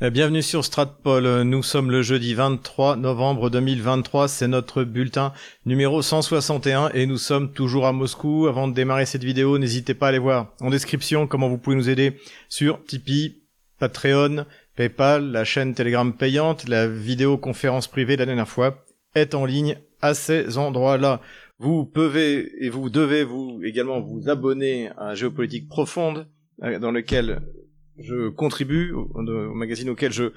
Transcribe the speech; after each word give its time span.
Eh, 0.00 0.10
bienvenue 0.10 0.42
sur 0.42 0.64
Stratpol. 0.64 1.42
Nous 1.42 1.62
sommes 1.62 1.92
le 1.92 2.02
jeudi 2.02 2.34
23 2.34 2.96
novembre 2.96 3.48
2023. 3.48 4.26
C'est 4.26 4.48
notre 4.48 4.82
bulletin 4.82 5.32
numéro 5.66 6.02
161 6.02 6.90
et 6.94 7.06
nous 7.06 7.16
sommes 7.16 7.52
toujours 7.52 7.86
à 7.86 7.92
Moscou. 7.92 8.48
Avant 8.48 8.66
de 8.66 8.74
démarrer 8.74 9.06
cette 9.06 9.22
vidéo, 9.22 9.56
n'hésitez 9.56 9.94
pas 9.94 10.06
à 10.06 10.08
aller 10.08 10.18
voir 10.18 10.52
en 10.60 10.70
description 10.70 11.28
comment 11.28 11.48
vous 11.48 11.58
pouvez 11.58 11.76
nous 11.76 11.88
aider 11.88 12.18
sur 12.48 12.84
Tipeee, 12.84 13.44
Patreon, 13.78 14.46
PayPal, 14.74 15.30
la 15.30 15.44
chaîne 15.44 15.74
Telegram 15.74 16.12
payante, 16.12 16.68
la 16.68 16.88
vidéoconférence 16.88 17.86
privée 17.86 18.16
de 18.16 18.22
la 18.22 18.26
dernière 18.26 18.48
fois 18.48 18.84
est 19.14 19.36
en 19.36 19.44
ligne 19.44 19.78
à 20.02 20.14
ces 20.14 20.58
endroits-là. 20.58 21.20
Vous 21.60 21.84
pouvez 21.84 22.50
et 22.64 22.68
vous 22.68 22.90
devez 22.90 23.22
vous 23.22 23.60
également 23.62 24.00
vous 24.00 24.28
abonner 24.28 24.90
à 24.98 25.14
Géopolitique 25.14 25.68
Profonde 25.68 26.26
euh, 26.64 26.80
dans 26.80 26.90
lequel 26.90 27.42
je 27.98 28.28
contribue, 28.28 28.92
au, 28.92 29.54
magazine 29.54 29.90
auquel 29.90 30.12
je 30.12 30.32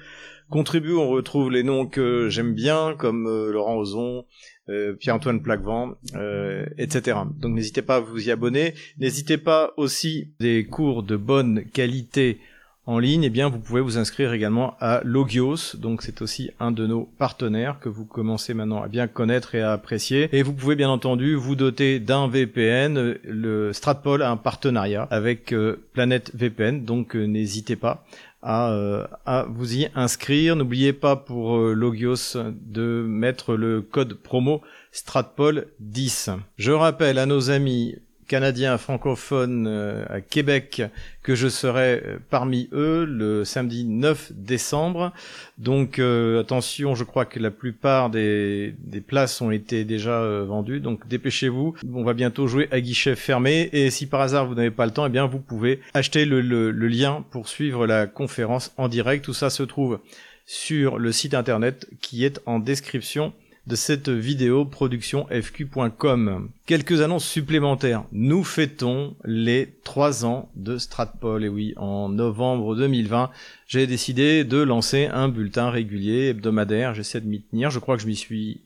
contribue, 0.50 0.94
on 0.94 1.08
retrouve 1.08 1.50
les 1.50 1.62
noms 1.62 1.86
que 1.86 2.28
j'aime 2.28 2.54
bien, 2.54 2.94
comme 2.96 3.26
euh, 3.26 3.52
Laurent 3.52 3.76
Ozon, 3.76 4.24
euh, 4.68 4.94
Pierre-Antoine 4.94 5.42
Plaquevent, 5.42 5.96
euh, 6.14 6.66
etc. 6.78 7.18
Donc 7.38 7.54
n'hésitez 7.54 7.82
pas 7.82 7.96
à 7.96 8.00
vous 8.00 8.28
y 8.28 8.30
abonner. 8.30 8.74
N'hésitez 8.98 9.38
pas 9.38 9.72
aussi 9.76 10.32
des 10.40 10.66
cours 10.66 11.02
de 11.02 11.16
bonne 11.16 11.64
qualité 11.64 12.38
en 12.88 12.98
ligne, 12.98 13.24
eh 13.24 13.28
bien, 13.28 13.50
vous 13.50 13.58
pouvez 13.58 13.82
vous 13.82 13.98
inscrire 13.98 14.32
également 14.32 14.74
à 14.80 15.02
Logios. 15.04 15.76
Donc, 15.76 16.00
c'est 16.00 16.22
aussi 16.22 16.52
un 16.58 16.72
de 16.72 16.86
nos 16.86 17.02
partenaires 17.18 17.80
que 17.80 17.90
vous 17.90 18.06
commencez 18.06 18.54
maintenant 18.54 18.82
à 18.82 18.88
bien 18.88 19.06
connaître 19.08 19.54
et 19.54 19.60
à 19.60 19.72
apprécier. 19.72 20.30
Et 20.32 20.42
vous 20.42 20.54
pouvez 20.54 20.74
bien 20.74 20.88
entendu 20.88 21.34
vous 21.34 21.54
doter 21.54 22.00
d'un 22.00 22.28
VPN. 22.28 23.18
Le 23.24 23.74
Stratpol 23.74 24.22
a 24.22 24.30
un 24.30 24.38
partenariat 24.38 25.06
avec 25.10 25.52
euh, 25.52 25.84
Planète 25.92 26.32
VPN. 26.34 26.86
Donc, 26.86 27.14
euh, 27.14 27.26
n'hésitez 27.26 27.76
pas 27.76 28.06
à, 28.40 28.70
euh, 28.72 29.06
à, 29.26 29.44
vous 29.50 29.76
y 29.76 29.88
inscrire. 29.94 30.56
N'oubliez 30.56 30.94
pas 30.94 31.14
pour 31.14 31.58
Logios 31.58 32.38
de 32.38 33.04
mettre 33.06 33.54
le 33.54 33.82
code 33.82 34.14
promo 34.14 34.62
Stratpol 34.92 35.66
10. 35.80 36.30
Je 36.56 36.72
rappelle 36.72 37.18
à 37.18 37.26
nos 37.26 37.50
amis 37.50 37.96
canadien 38.28 38.76
francophone 38.78 39.66
euh, 39.66 40.04
à 40.08 40.20
Québec 40.20 40.82
que 41.22 41.34
je 41.34 41.48
serai 41.48 42.02
euh, 42.04 42.18
parmi 42.30 42.68
eux 42.72 43.04
le 43.04 43.44
samedi 43.44 43.84
9 43.84 44.32
décembre. 44.34 45.12
Donc 45.56 45.98
euh, 45.98 46.40
attention, 46.42 46.94
je 46.94 47.04
crois 47.04 47.24
que 47.24 47.40
la 47.40 47.50
plupart 47.50 48.10
des, 48.10 48.74
places 49.06 49.40
ont 49.40 49.50
été 49.50 49.84
déjà 49.84 50.20
vendues, 50.42 50.80
donc 50.80 51.08
dépêchez-vous. 51.08 51.74
On 51.92 52.04
va 52.04 52.12
bientôt 52.12 52.46
jouer 52.46 52.68
à 52.70 52.80
guichet 52.80 53.16
fermé 53.16 53.70
et 53.72 53.90
si 53.90 54.06
par 54.06 54.20
hasard 54.20 54.46
vous 54.46 54.54
n'avez 54.54 54.70
pas 54.70 54.84
le 54.84 54.92
temps, 54.92 55.06
eh 55.06 55.10
bien 55.10 55.26
vous 55.26 55.40
pouvez 55.40 55.80
acheter 55.94 56.26
le, 56.26 56.42
le, 56.42 56.70
le 56.70 56.88
lien 56.88 57.24
pour 57.30 57.48
suivre 57.48 57.86
la 57.86 58.06
conférence 58.06 58.72
en 58.76 58.88
direct. 58.88 59.24
Tout 59.24 59.34
ça 59.34 59.50
se 59.50 59.62
trouve 59.62 60.00
sur 60.44 60.98
le 60.98 61.12
site 61.12 61.34
internet 61.34 61.88
qui 62.00 62.24
est 62.24 62.40
en 62.44 62.58
description 62.58 63.32
de 63.68 63.76
cette 63.76 64.08
vidéo 64.08 64.64
productionfq.com. 64.64 66.48
Quelques 66.64 67.02
annonces 67.02 67.28
supplémentaires. 67.28 68.04
Nous 68.12 68.42
fêtons 68.42 69.14
les 69.24 69.74
trois 69.84 70.24
ans 70.24 70.48
de 70.56 70.78
Stratpol. 70.78 71.44
Et 71.44 71.48
oui, 71.48 71.74
en 71.76 72.08
novembre 72.08 72.74
2020, 72.74 73.30
j'ai 73.66 73.86
décidé 73.86 74.44
de 74.44 74.56
lancer 74.56 75.08
un 75.12 75.28
bulletin 75.28 75.68
régulier, 75.68 76.28
hebdomadaire. 76.28 76.94
J'essaie 76.94 77.20
de 77.20 77.26
m'y 77.26 77.42
tenir. 77.42 77.68
Je 77.70 77.78
crois 77.78 77.96
que 77.96 78.02
je 78.02 78.06
m'y 78.06 78.16
suis 78.16 78.62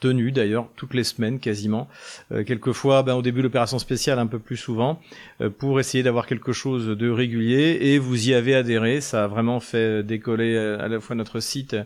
tenu 0.00 0.32
d'ailleurs 0.32 0.68
toutes 0.76 0.94
les 0.94 1.04
semaines 1.04 1.38
quasiment. 1.38 1.86
Euh, 2.32 2.42
quelquefois, 2.42 3.02
ben, 3.02 3.14
au 3.14 3.22
début 3.22 3.42
l'opération 3.42 3.78
spéciale 3.78 4.18
un 4.18 4.26
peu 4.26 4.38
plus 4.38 4.56
souvent, 4.56 5.00
euh, 5.40 5.50
pour 5.50 5.78
essayer 5.78 6.02
d'avoir 6.02 6.26
quelque 6.26 6.52
chose 6.52 6.86
de 6.86 7.10
régulier. 7.10 7.78
Et 7.82 7.98
vous 7.98 8.28
y 8.28 8.34
avez 8.34 8.54
adhéré. 8.54 9.00
Ça 9.00 9.24
a 9.24 9.26
vraiment 9.28 9.60
fait 9.60 10.02
décoller 10.02 10.54
euh, 10.54 10.82
à 10.82 10.88
la 10.88 10.98
fois 11.00 11.14
notre 11.14 11.40
site 11.40 11.76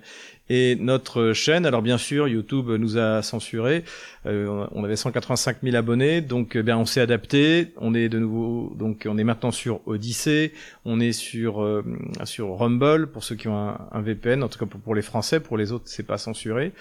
et 0.48 0.76
notre 0.76 1.32
chaîne. 1.32 1.66
Alors 1.66 1.82
bien 1.82 1.98
sûr, 1.98 2.28
YouTube 2.28 2.70
nous 2.70 2.98
a 2.98 3.22
censuré. 3.22 3.84
Euh, 4.26 4.66
on 4.72 4.84
avait 4.84 4.96
185 4.96 5.58
000 5.62 5.76
abonnés, 5.76 6.20
donc 6.20 6.56
eh 6.56 6.62
bien 6.62 6.78
on 6.78 6.86
s'est 6.86 7.00
adapté. 7.00 7.72
On 7.78 7.94
est 7.94 8.08
de 8.08 8.18
nouveau, 8.18 8.74
donc 8.76 9.06
on 9.08 9.18
est 9.18 9.24
maintenant 9.24 9.50
sur 9.50 9.80
Odyssey. 9.86 10.52
On 10.84 11.00
est 11.00 11.12
sur 11.12 11.62
euh, 11.62 11.84
sur 12.24 12.56
Rumble 12.58 13.08
pour 13.08 13.24
ceux 13.24 13.34
qui 13.34 13.48
ont 13.48 13.74
un, 13.90 14.00
VPN, 14.00 14.42
en 14.42 14.48
tout 14.48 14.58
cas 14.58 14.66
pour, 14.66 14.94
les 14.94 15.02
Français. 15.02 15.40
Pour 15.40 15.56
les 15.56 15.72
autres, 15.72 15.84
c'est 15.86 16.06
pas 16.06 16.18
censuré. 16.18 16.72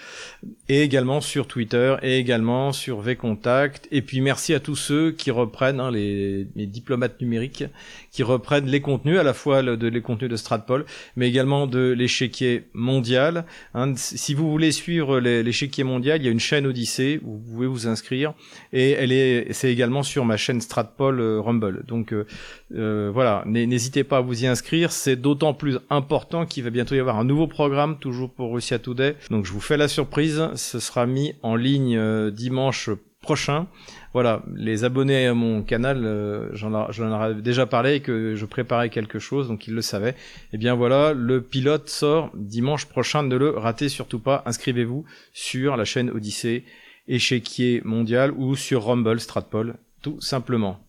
Et 0.68 0.82
également 0.82 1.20
sur 1.20 1.46
Twitter 1.46 1.96
et 2.02 2.18
également 2.18 2.72
sur 2.72 3.00
VContact. 3.00 3.88
Et 3.90 4.02
puis 4.02 4.20
merci 4.20 4.54
à 4.54 4.60
tous 4.60 4.76
ceux 4.76 5.12
qui 5.12 5.30
reprennent 5.30 5.80
hein, 5.80 5.90
les, 5.90 6.46
les, 6.56 6.66
diplomates 6.66 7.20
numériques, 7.20 7.64
qui 8.10 8.22
reprennent 8.22 8.66
les 8.66 8.80
contenus 8.80 9.18
à 9.18 9.22
la 9.22 9.34
fois 9.34 9.62
de 9.62 9.86
les 9.86 10.00
contenus 10.00 10.30
de 10.30 10.36
Stratpol, 10.36 10.84
mais 11.16 11.28
également 11.28 11.66
de 11.66 11.90
l'échiquier 11.90 12.64
mondial. 12.72 13.44
Hein, 13.74 13.94
si 13.96 14.34
vous 14.34 14.50
voulez 14.50 14.72
suivre 14.72 15.20
l'échiquier 15.20 15.84
mondial, 15.84 16.20
il 16.20 16.24
y 16.24 16.28
a 16.28 16.32
une 16.32 16.40
chaîne 16.40 16.66
Odyssée 16.66 17.20
où 17.24 17.33
vous 17.34 17.52
pouvez 17.54 17.66
vous 17.66 17.86
inscrire 17.86 18.34
et 18.72 18.90
elle 18.92 19.12
est, 19.12 19.52
c'est 19.52 19.72
également 19.72 20.02
sur 20.02 20.24
ma 20.24 20.36
chaîne 20.36 20.60
Stratpol 20.60 21.20
euh, 21.20 21.40
Rumble. 21.40 21.84
Donc 21.86 22.12
euh, 22.12 22.26
euh, 22.74 23.10
voilà, 23.12 23.42
n'hésitez 23.46 24.04
pas 24.04 24.18
à 24.18 24.20
vous 24.20 24.44
y 24.44 24.46
inscrire. 24.46 24.92
C'est 24.92 25.16
d'autant 25.16 25.54
plus 25.54 25.78
important 25.90 26.46
qu'il 26.46 26.64
va 26.64 26.70
bientôt 26.70 26.94
y 26.94 27.00
avoir 27.00 27.18
un 27.18 27.24
nouveau 27.24 27.46
programme, 27.46 27.98
toujours 27.98 28.32
pour 28.32 28.52
Russia 28.52 28.78
Today. 28.78 29.16
Donc 29.30 29.46
je 29.46 29.52
vous 29.52 29.60
fais 29.60 29.76
la 29.76 29.88
surprise, 29.88 30.48
ce 30.54 30.78
sera 30.78 31.06
mis 31.06 31.34
en 31.42 31.56
ligne 31.56 32.30
dimanche 32.30 32.90
prochain. 33.20 33.66
Voilà, 34.12 34.42
les 34.54 34.84
abonnés 34.84 35.26
à 35.26 35.34
mon 35.34 35.62
canal, 35.62 36.50
j'en 36.52 37.30
ai 37.30 37.34
déjà 37.34 37.66
parlé 37.66 38.00
que 38.00 38.36
je 38.36 38.44
préparais 38.44 38.90
quelque 38.90 39.18
chose, 39.18 39.48
donc 39.48 39.66
ils 39.66 39.74
le 39.74 39.80
savaient. 39.80 40.10
Et 40.10 40.14
eh 40.52 40.58
bien 40.58 40.74
voilà, 40.74 41.12
le 41.14 41.40
pilote 41.40 41.88
sort 41.88 42.30
dimanche 42.34 42.86
prochain, 42.86 43.24
ne 43.24 43.36
le 43.36 43.50
ratez 43.50 43.88
surtout 43.88 44.20
pas. 44.20 44.42
Inscrivez-vous 44.46 45.04
sur 45.32 45.76
la 45.76 45.84
chaîne 45.84 46.10
Odyssée, 46.10 46.64
échiquier 47.08 47.82
mondial 47.84 48.32
ou 48.32 48.56
sur 48.56 48.84
Rumble 48.84 49.20
Stratpol, 49.20 49.76
tout 50.02 50.20
simplement. 50.20 50.80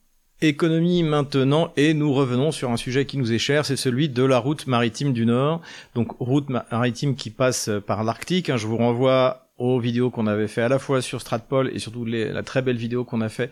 Économie 0.42 1.04
maintenant 1.04 1.72
et 1.78 1.94
nous 1.94 2.14
revenons 2.14 2.52
sur 2.52 2.70
un 2.70 2.78
sujet 2.78 3.06
qui 3.06 3.18
nous 3.18 3.32
est 3.32 3.40
cher, 3.40 3.66
c'est 3.66 3.78
celui 3.78 4.10
de 4.10 4.24
la 4.24 4.38
route 4.38 4.68
maritime 4.68 5.14
du 5.14 5.26
Nord. 5.26 5.62
Donc 5.94 6.12
route 6.20 6.50
maritime 6.50 7.16
qui 7.16 7.30
passe 7.30 7.70
par 7.88 8.04
l'Arctique. 8.04 8.50
Hein. 8.50 8.58
je 8.58 8.68
vous 8.68 8.76
renvoie 8.76 9.46
aux 9.58 9.80
vidéos 9.80 10.10
qu'on 10.10 10.28
avait 10.28 10.50
fait 10.50 10.62
à 10.62 10.68
la 10.68 10.80
fois 10.80 11.02
sur 11.02 11.22
Stratpol 11.22 11.72
et 11.74 11.80
surtout 11.80 12.04
la 12.04 12.44
très 12.44 12.62
belle 12.62 12.76
vidéo 12.76 13.06
qu'on 13.06 13.22
a 13.22 13.30
fait 13.30 13.52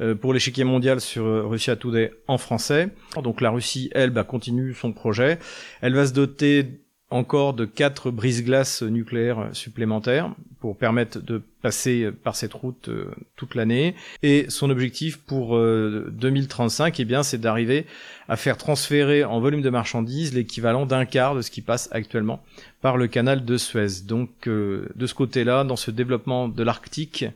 euh, 0.00 0.16
pour 0.16 0.34
l'échiquier 0.34 0.64
mondial 0.64 1.00
sur 1.00 1.24
euh, 1.24 1.46
Russia 1.46 1.76
Today 1.76 2.12
en 2.26 2.38
français. 2.38 2.88
Donc 3.22 3.40
la 3.40 3.50
Russie, 3.50 3.90
elle, 3.92 4.10
bah, 4.10 4.24
continue 4.24 4.74
son 4.74 4.92
projet. 4.92 5.38
Elle 5.80 5.94
va 5.94 6.06
se 6.06 6.12
doter 6.12 6.83
encore 7.10 7.54
de 7.54 7.64
quatre 7.64 8.10
brise-glaces 8.10 8.82
nucléaires 8.82 9.48
supplémentaires 9.52 10.34
pour 10.60 10.76
permettre 10.76 11.20
de 11.20 11.42
passer 11.62 12.10
par 12.10 12.34
cette 12.34 12.54
route 12.54 12.88
euh, 12.88 13.10
toute 13.36 13.54
l'année. 13.54 13.94
Et 14.22 14.46
son 14.48 14.70
objectif 14.70 15.18
pour 15.18 15.58
2035, 15.58 16.98
eh 16.98 17.04
bien, 17.04 17.22
c'est 17.22 17.38
d'arriver 17.38 17.86
à 18.28 18.36
faire 18.36 18.56
transférer 18.56 19.24
en 19.24 19.40
volume 19.40 19.62
de 19.62 19.70
marchandises 19.70 20.34
l'équivalent 20.34 20.86
d'un 20.86 21.04
quart 21.04 21.34
de 21.34 21.42
ce 21.42 21.50
qui 21.50 21.60
passe 21.60 21.88
actuellement 21.92 22.42
par 22.80 22.96
le 22.96 23.06
canal 23.06 23.44
de 23.44 23.56
Suez. 23.56 24.02
Donc, 24.06 24.48
euh, 24.48 24.88
de 24.94 25.06
ce 25.06 25.14
côté-là, 25.14 25.64
dans 25.64 25.76
ce 25.76 25.90
développement 25.90 26.48
de 26.48 26.62
l'Arctique 26.62 27.26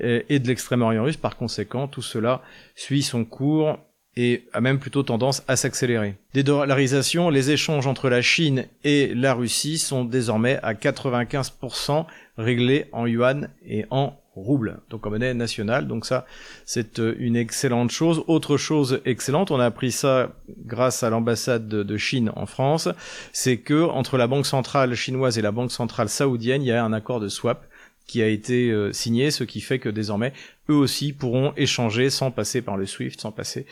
et 0.00 0.38
de 0.38 0.48
l'extrême-orient 0.48 1.04
russe, 1.04 1.16
par 1.16 1.36
conséquent, 1.36 1.86
tout 1.86 2.02
cela 2.02 2.42
suit 2.74 3.02
son 3.02 3.24
cours 3.24 3.78
et 4.16 4.44
a 4.52 4.60
même 4.60 4.78
plutôt 4.78 5.02
tendance 5.02 5.42
à 5.48 5.56
s'accélérer. 5.56 6.16
Dédollarisation, 6.34 7.30
les 7.30 7.50
échanges 7.50 7.86
entre 7.86 8.08
la 8.08 8.22
Chine 8.22 8.66
et 8.84 9.14
la 9.14 9.34
Russie 9.34 9.78
sont 9.78 10.04
désormais 10.04 10.58
à 10.62 10.74
95% 10.74 12.04
réglés 12.36 12.86
en 12.92 13.06
yuan 13.06 13.48
et 13.66 13.86
en 13.90 14.16
rouble, 14.34 14.80
donc 14.88 15.06
en 15.06 15.10
monnaie 15.10 15.34
nationale. 15.34 15.86
Donc 15.86 16.06
ça, 16.06 16.26
c'est 16.64 16.98
euh, 16.98 17.14
une 17.18 17.36
excellente 17.36 17.90
chose. 17.90 18.24
Autre 18.26 18.56
chose 18.56 19.00
excellente, 19.04 19.50
on 19.50 19.60
a 19.60 19.66
appris 19.66 19.92
ça 19.92 20.32
grâce 20.64 21.02
à 21.02 21.10
l'ambassade 21.10 21.68
de 21.68 21.96
Chine 21.96 22.30
en 22.34 22.46
France, 22.46 22.88
c'est 23.32 23.58
que 23.58 23.84
entre 23.84 24.16
la 24.16 24.26
banque 24.26 24.46
centrale 24.46 24.94
chinoise 24.94 25.38
et 25.38 25.42
la 25.42 25.52
banque 25.52 25.70
centrale 25.70 26.08
saoudienne, 26.08 26.62
il 26.62 26.68
y 26.68 26.72
a 26.72 26.84
un 26.84 26.92
accord 26.92 27.20
de 27.20 27.28
swap 27.28 27.66
qui 28.06 28.22
a 28.22 28.28
été 28.28 28.70
euh, 28.70 28.92
signé, 28.92 29.30
ce 29.30 29.44
qui 29.44 29.60
fait 29.60 29.78
que 29.78 29.88
désormais 29.88 30.32
eux 30.68 30.74
aussi 30.74 31.12
pourront 31.12 31.52
échanger 31.56 32.10
sans 32.10 32.30
passer 32.30 32.62
par 32.62 32.76
le 32.76 32.86
SWIFT, 32.86 33.20
sans 33.20 33.32
passer 33.32 33.66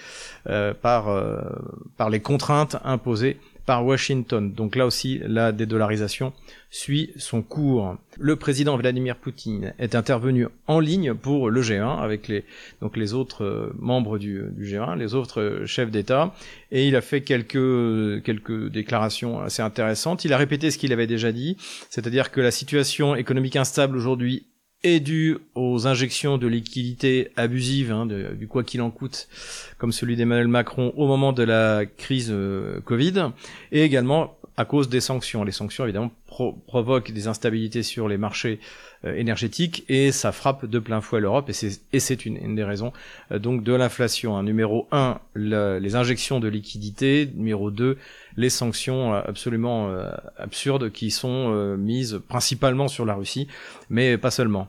euh, 0.49 0.75
par 0.75 1.09
euh, 1.09 1.41
par 1.97 2.11
les 2.11 2.21
contraintes 2.21 2.77
imposées 2.85 3.39
par 3.71 3.87
Washington. 3.87 4.53
Donc 4.53 4.75
là 4.75 4.85
aussi, 4.85 5.21
la 5.25 5.53
dédollarisation 5.53 6.33
suit 6.71 7.13
son 7.15 7.41
cours. 7.41 7.95
Le 8.19 8.35
président 8.35 8.77
Vladimir 8.77 9.15
Poutine 9.15 9.75
est 9.79 9.95
intervenu 9.95 10.49
en 10.67 10.81
ligne 10.81 11.15
pour 11.15 11.51
le 11.51 11.63
G1 11.63 12.03
avec 12.03 12.27
les, 12.27 12.45
donc 12.81 12.97
les 12.97 13.15
autres 13.15 13.45
euh, 13.45 13.73
membres 13.79 14.19
du, 14.19 14.43
du 14.51 14.65
G1, 14.65 14.99
les 14.99 15.15
autres 15.15 15.41
euh, 15.41 15.67
chefs 15.67 15.93
d'État, 15.93 16.35
et 16.73 16.89
il 16.89 16.97
a 16.97 17.01
fait 17.01 17.21
quelques, 17.21 18.25
quelques 18.25 18.71
déclarations 18.71 19.41
assez 19.41 19.63
intéressantes. 19.63 20.25
Il 20.25 20.33
a 20.33 20.37
répété 20.37 20.73
ce 20.73 20.77
qu'il 20.79 20.93
avait 20.93 21.07
déjà 21.07 21.31
dit, 21.31 21.57
c'est-à-dire 21.91 22.33
que 22.33 22.41
la 22.41 22.51
situation 22.51 23.15
économique 23.15 23.55
instable 23.55 23.97
aujourd'hui 23.97 24.47
est 24.83 25.01
dû 25.01 25.37
aux 25.55 25.87
injections 25.87 26.39
de 26.39 26.47
liquidités 26.47 27.31
abusives, 27.37 27.93
hein, 27.93 28.07
du 28.07 28.47
quoi 28.49 28.65
qu'il 28.65 28.81
en 28.81 28.91
coûte, 28.91 29.29
comme 29.79 29.93
celui 29.93 30.17
d'Emmanuel 30.17 30.49
Macron 30.49 30.93
au 30.97 31.07
moment 31.07 31.33
de 31.33 31.43
la 31.43 31.85
crise 31.85 32.31
euh, 32.31 32.81
Covid, 32.81 33.31
et 33.73 33.83
également 33.83 34.37
à 34.61 34.67
cause 34.67 34.91
des 34.91 35.01
sanctions. 35.01 35.43
Les 35.43 35.53
sanctions, 35.53 35.85
évidemment, 35.85 36.11
provoquent 36.67 37.13
des 37.13 37.29
instabilités 37.29 37.83
sur 37.83 38.09
les 38.09 38.19
marchés 38.19 38.61
euh, 39.07 39.15
énergétiques 39.15 39.85
et 39.89 40.13
ça 40.13 40.33
frappe 40.33 40.67
de 40.67 40.79
plein 40.79 41.01
fouet 41.01 41.21
l'Europe 41.21 41.49
et 41.49 41.99
c'est 41.99 42.27
une, 42.27 42.37
une, 42.37 42.55
des 42.55 42.65
raisons 42.65 42.93
euh, 43.33 43.39
donc 43.39 43.65
de 43.65 43.73
l'inflation. 43.73 44.37
Hein. 44.37 44.43
Numéro 44.43 44.87
1, 44.93 45.19
les 45.35 45.97
injections 45.97 46.41
de 46.41 46.49
liquidités. 46.49 47.31
Numéro 47.35 47.71
2, 47.71 47.97
les 48.37 48.51
sanctions 48.51 49.15
euh, 49.15 49.23
absolument 49.27 49.91
absurdes 50.37 50.93
qui 50.93 51.11
sont 51.11 51.77
mises 51.79 52.21
principalement 52.29 52.89
sur 52.89 53.07
la 53.07 53.15
Russie, 53.15 53.49
mais 53.89 54.19
pas 54.19 54.31
seulement. 54.31 54.69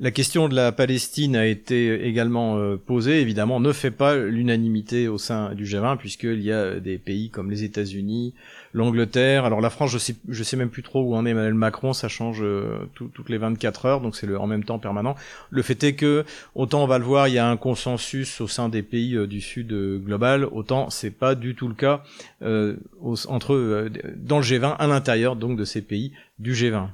La 0.00 0.10
question 0.10 0.48
de 0.48 0.56
la 0.56 0.72
Palestine 0.72 1.36
a 1.36 1.46
été 1.46 2.04
également 2.04 2.58
euh, 2.58 2.76
posée, 2.76 3.20
évidemment, 3.20 3.60
ne 3.60 3.72
fait 3.72 3.92
pas 3.92 4.16
l'unanimité 4.16 5.06
au 5.06 5.18
sein 5.18 5.54
du 5.54 5.64
G20, 5.64 5.98
puisqu'il 5.98 6.42
y 6.42 6.50
a 6.50 6.80
des 6.80 6.98
pays 6.98 7.30
comme 7.30 7.48
les 7.48 7.62
États-Unis, 7.62 8.34
l'Angleterre. 8.72 9.44
Alors 9.44 9.60
la 9.60 9.70
France, 9.70 9.92
je 9.92 9.98
sais, 9.98 10.16
sais 10.32 10.56
même 10.56 10.70
plus 10.70 10.82
trop 10.82 11.04
où 11.04 11.14
en 11.14 11.24
est 11.24 11.30
Emmanuel 11.30 11.54
Macron, 11.54 11.92
ça 11.92 12.08
change 12.08 12.40
euh, 12.42 12.88
toutes 12.94 13.28
les 13.28 13.38
24 13.38 13.86
heures, 13.86 14.00
donc 14.00 14.16
c'est 14.16 14.34
en 14.34 14.48
même 14.48 14.64
temps 14.64 14.80
permanent. 14.80 15.14
Le 15.50 15.62
fait 15.62 15.84
est 15.84 15.94
que, 15.94 16.24
autant 16.56 16.82
on 16.82 16.88
va 16.88 16.98
le 16.98 17.04
voir, 17.04 17.28
il 17.28 17.34
y 17.34 17.38
a 17.38 17.48
un 17.48 17.56
consensus 17.56 18.40
au 18.40 18.48
sein 18.48 18.68
des 18.68 18.82
pays 18.82 19.14
euh, 19.14 19.28
du 19.28 19.40
Sud 19.40 19.72
global, 20.04 20.44
autant 20.44 20.90
c'est 20.90 21.12
pas 21.12 21.36
du 21.36 21.54
tout 21.54 21.68
le 21.68 21.74
cas 21.74 22.02
entre 22.42 23.88
dans 24.16 24.38
le 24.38 24.44
G20 24.44 24.76
à 24.76 24.86
l'intérieur 24.88 25.36
donc 25.36 25.56
de 25.56 25.64
ces 25.64 25.82
pays 25.82 26.12
du 26.40 26.52
G20. 26.52 26.88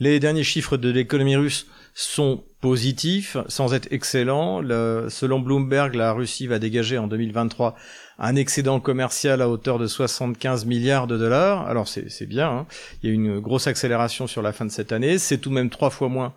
Les 0.00 0.20
derniers 0.20 0.44
chiffres 0.44 0.76
de 0.76 0.90
l'économie 0.90 1.34
russe 1.34 1.66
sont 2.04 2.44
positifs, 2.60 3.36
sans 3.48 3.74
être 3.74 3.92
excellents. 3.92 4.62
selon 5.08 5.40
Bloomberg, 5.40 5.94
la 5.94 6.12
Russie 6.12 6.46
va 6.46 6.60
dégager 6.60 6.96
en 6.96 7.08
2023 7.08 7.74
un 8.20 8.36
excédent 8.36 8.78
commercial 8.78 9.42
à 9.42 9.48
hauteur 9.48 9.78
de 9.78 9.86
75 9.86 10.64
milliards 10.64 11.08
de 11.08 11.16
dollars. 11.16 11.66
Alors 11.66 11.88
c'est 11.88 12.26
bien, 12.26 12.48
hein. 12.48 12.66
il 13.02 13.08
y 13.08 13.12
a 13.12 13.14
une 13.14 13.40
grosse 13.40 13.66
accélération 13.66 14.28
sur 14.28 14.42
la 14.42 14.52
fin 14.52 14.64
de 14.64 14.70
cette 14.70 14.92
année. 14.92 15.18
C'est 15.18 15.38
tout 15.38 15.50
de 15.50 15.54
même 15.54 15.70
trois 15.70 15.90
fois 15.90 16.08
moins 16.08 16.34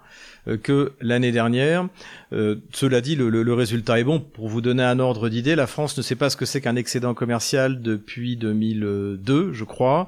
euh, 0.47 0.57
que 0.57 0.93
l'année 0.99 1.31
dernière. 1.31 1.87
Euh, 2.33 2.55
cela 2.71 3.01
dit, 3.01 3.15
le, 3.15 3.29
le, 3.29 3.53
résultat 3.53 3.99
est 3.99 4.03
bon. 4.03 4.19
Pour 4.19 4.47
vous 4.47 4.61
donner 4.61 4.83
un 4.83 4.99
ordre 4.99 5.29
d'idée, 5.29 5.55
la 5.55 5.67
France 5.67 5.95
ne 5.97 6.01
sait 6.01 6.15
pas 6.15 6.31
ce 6.31 6.37
que 6.37 6.45
c'est 6.45 6.61
qu'un 6.61 6.75
excédent 6.75 7.13
commercial 7.13 7.81
depuis 7.81 8.35
2002, 8.35 9.53
je 9.53 9.63
crois. 9.63 10.07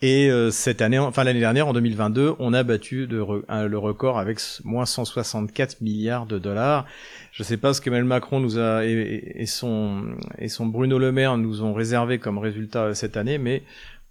Et 0.00 0.30
euh, 0.30 0.52
cette 0.52 0.80
année, 0.80 0.98
enfin 0.98 1.24
l'année 1.24 1.40
dernière, 1.40 1.66
en 1.66 1.72
2022, 1.72 2.36
on 2.38 2.52
a 2.52 2.62
battu 2.62 3.06
le 3.06 3.78
record 3.78 4.18
avec 4.18 4.38
moins 4.62 4.86
164 4.86 5.80
milliards 5.80 6.26
de 6.26 6.38
dollars. 6.38 6.86
Je 7.32 7.42
ne 7.42 7.46
sais 7.46 7.56
pas 7.56 7.74
ce 7.74 7.80
qu'Emmanuel 7.80 8.06
Macron 8.06 8.38
nous 8.38 8.58
a 8.58 8.84
et, 8.84 9.46
son 9.46 10.14
Bruno 10.60 10.98
Le 10.98 11.10
Maire 11.10 11.36
nous 11.36 11.62
ont 11.62 11.74
réservé 11.74 12.18
comme 12.18 12.38
résultat 12.38 12.94
cette 12.94 13.16
année, 13.16 13.38
mais 13.38 13.64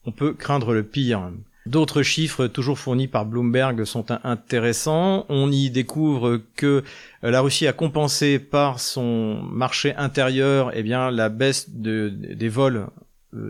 on 0.03 0.11
peut 0.11 0.33
craindre 0.33 0.73
le 0.73 0.83
pire. 0.83 1.31
D'autres 1.67 2.01
chiffres 2.01 2.47
toujours 2.47 2.79
fournis 2.79 3.07
par 3.07 3.25
Bloomberg 3.25 3.83
sont 3.83 4.05
intéressants. 4.23 5.25
On 5.27 5.51
y 5.51 5.69
découvre 5.69 6.39
que 6.55 6.83
euh, 7.23 7.31
la 7.31 7.41
Russie 7.41 7.67
a 7.67 7.73
compensé 7.73 8.39
par 8.39 8.79
son 8.79 9.41
marché 9.41 9.93
intérieur 9.95 10.71
eh 10.73 10.83
bien, 10.83 11.11
la 11.11 11.27
baisse 11.27 11.69
de, 11.69 12.07
des 12.09 12.47
vols 12.47 12.77
euh, 12.77 12.85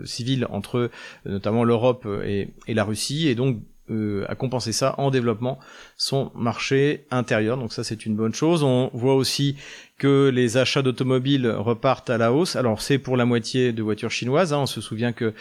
civile 0.04 0.46
entre 0.50 0.78
euh, 0.78 0.88
notamment 1.24 1.64
l'Europe 1.64 2.06
et, 2.24 2.50
la 2.68 2.84
Russie 2.84 3.28
et 3.28 3.34
donc 3.34 3.58
euh, 3.90 4.26
a 4.28 4.34
compensé 4.34 4.72
ça 4.72 4.94
en 4.98 5.10
développement 5.10 5.58
son 5.96 6.30
marché 6.34 7.06
intérieur. 7.10 7.56
Donc 7.56 7.72
ça 7.72 7.84
c'est 7.84 8.04
une 8.04 8.16
bonne 8.16 8.34
chose. 8.34 8.62
On 8.62 8.90
voit 8.92 9.14
aussi 9.14 9.56
que 9.96 10.30
les 10.32 10.56
achats 10.56 10.82
d'automobiles 10.82 11.48
repartent 11.48 12.10
à 12.10 12.18
la 12.18 12.32
hausse. 12.32 12.56
Alors 12.56 12.82
c'est 12.82 12.98
pour 12.98 13.16
la 13.16 13.24
moitié 13.24 13.72
de 13.72 13.82
voitures 13.82 14.10
chinoises. 14.10 14.52
Hein. 14.52 14.60
On 14.60 14.66
se 14.66 14.80
souvient 14.80 15.12
que 15.12 15.32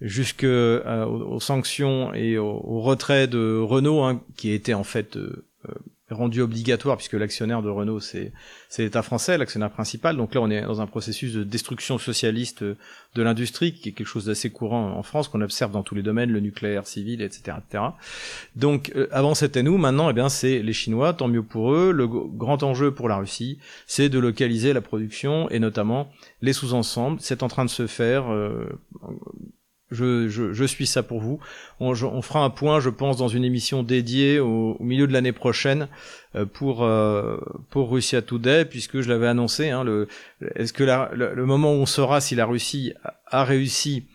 jusque 0.00 0.44
aux, 0.44 1.40
sanctions 1.40 2.12
et 2.14 2.36
au, 2.36 2.80
retrait 2.80 3.28
de 3.28 3.58
Renault, 3.58 4.02
hein, 4.02 4.20
qui 4.36 4.50
était 4.50 4.74
en 4.74 4.84
fait 4.84 5.16
rendu 6.14 6.40
obligatoire 6.40 6.96
puisque 6.96 7.14
l'actionnaire 7.14 7.62
de 7.62 7.68
Renault 7.68 8.00
c'est 8.00 8.32
l'État 8.78 9.02
français, 9.02 9.38
l'actionnaire 9.38 9.70
principal. 9.70 10.16
Donc 10.16 10.34
là 10.34 10.40
on 10.40 10.50
est 10.50 10.62
dans 10.62 10.80
un 10.80 10.86
processus 10.86 11.34
de 11.34 11.44
destruction 11.44 11.98
socialiste 11.98 12.64
de 12.64 13.22
l'industrie 13.22 13.72
qui 13.72 13.90
est 13.90 13.92
quelque 13.92 14.06
chose 14.06 14.26
d'assez 14.26 14.50
courant 14.50 14.92
en 14.92 15.02
France 15.02 15.28
qu'on 15.28 15.40
observe 15.40 15.72
dans 15.72 15.82
tous 15.82 15.94
les 15.94 16.02
domaines, 16.02 16.30
le 16.30 16.40
nucléaire 16.40 16.86
civil, 16.86 17.22
etc., 17.22 17.58
etc. 17.58 17.84
Donc 18.56 18.92
euh, 18.96 19.08
avant 19.12 19.34
c'était 19.34 19.62
nous, 19.62 19.76
maintenant 19.76 20.10
eh 20.10 20.12
bien 20.12 20.28
c'est 20.28 20.60
les 20.60 20.72
Chinois, 20.72 21.12
tant 21.12 21.28
mieux 21.28 21.42
pour 21.42 21.72
eux. 21.72 21.92
Le 21.92 22.06
grand 22.06 22.62
enjeu 22.62 22.92
pour 22.92 23.08
la 23.08 23.16
Russie, 23.16 23.58
c'est 23.86 24.08
de 24.08 24.18
localiser 24.18 24.72
la 24.72 24.80
production 24.80 25.48
et 25.50 25.58
notamment 25.58 26.10
les 26.42 26.52
sous-ensembles. 26.52 27.18
C'est 27.20 27.42
en 27.42 27.48
train 27.48 27.64
de 27.64 27.70
se 27.70 27.86
faire. 27.86 28.32
Euh, 28.32 28.66
je, 29.94 30.28
je, 30.28 30.52
je, 30.52 30.64
suis 30.64 30.86
ça 30.86 31.02
pour 31.02 31.20
vous. 31.20 31.40
On, 31.80 31.92
on, 31.92 32.22
fera 32.22 32.44
un 32.44 32.50
point, 32.50 32.80
je 32.80 32.90
pense, 32.90 33.16
dans 33.16 33.28
une 33.28 33.44
émission 33.44 33.82
dédiée 33.82 34.40
au, 34.40 34.76
milieu 34.80 35.06
de 35.06 35.12
l'année 35.12 35.32
prochaine 35.32 35.88
euh, 36.34 36.44
pour 36.44 36.84
euh, 36.84 37.38
pour 37.70 37.90
Russia 37.90 38.20
Today, 38.20 38.64
puisque 38.64 39.00
je 39.00 39.08
l'avais 39.08 39.28
annoncé. 39.28 39.70
Hein, 39.70 39.84
le, 39.84 40.08
est-ce 40.54 40.72
que 40.72 40.84
la, 40.84 41.10
le, 41.14 41.46
moment 41.46 41.72
où 41.72 41.76
on 41.76 41.86
saura 41.86 42.20
si 42.20 42.34
la 42.34 42.46
Russie 42.46 42.92
a 43.26 43.44
réussi 43.44 44.06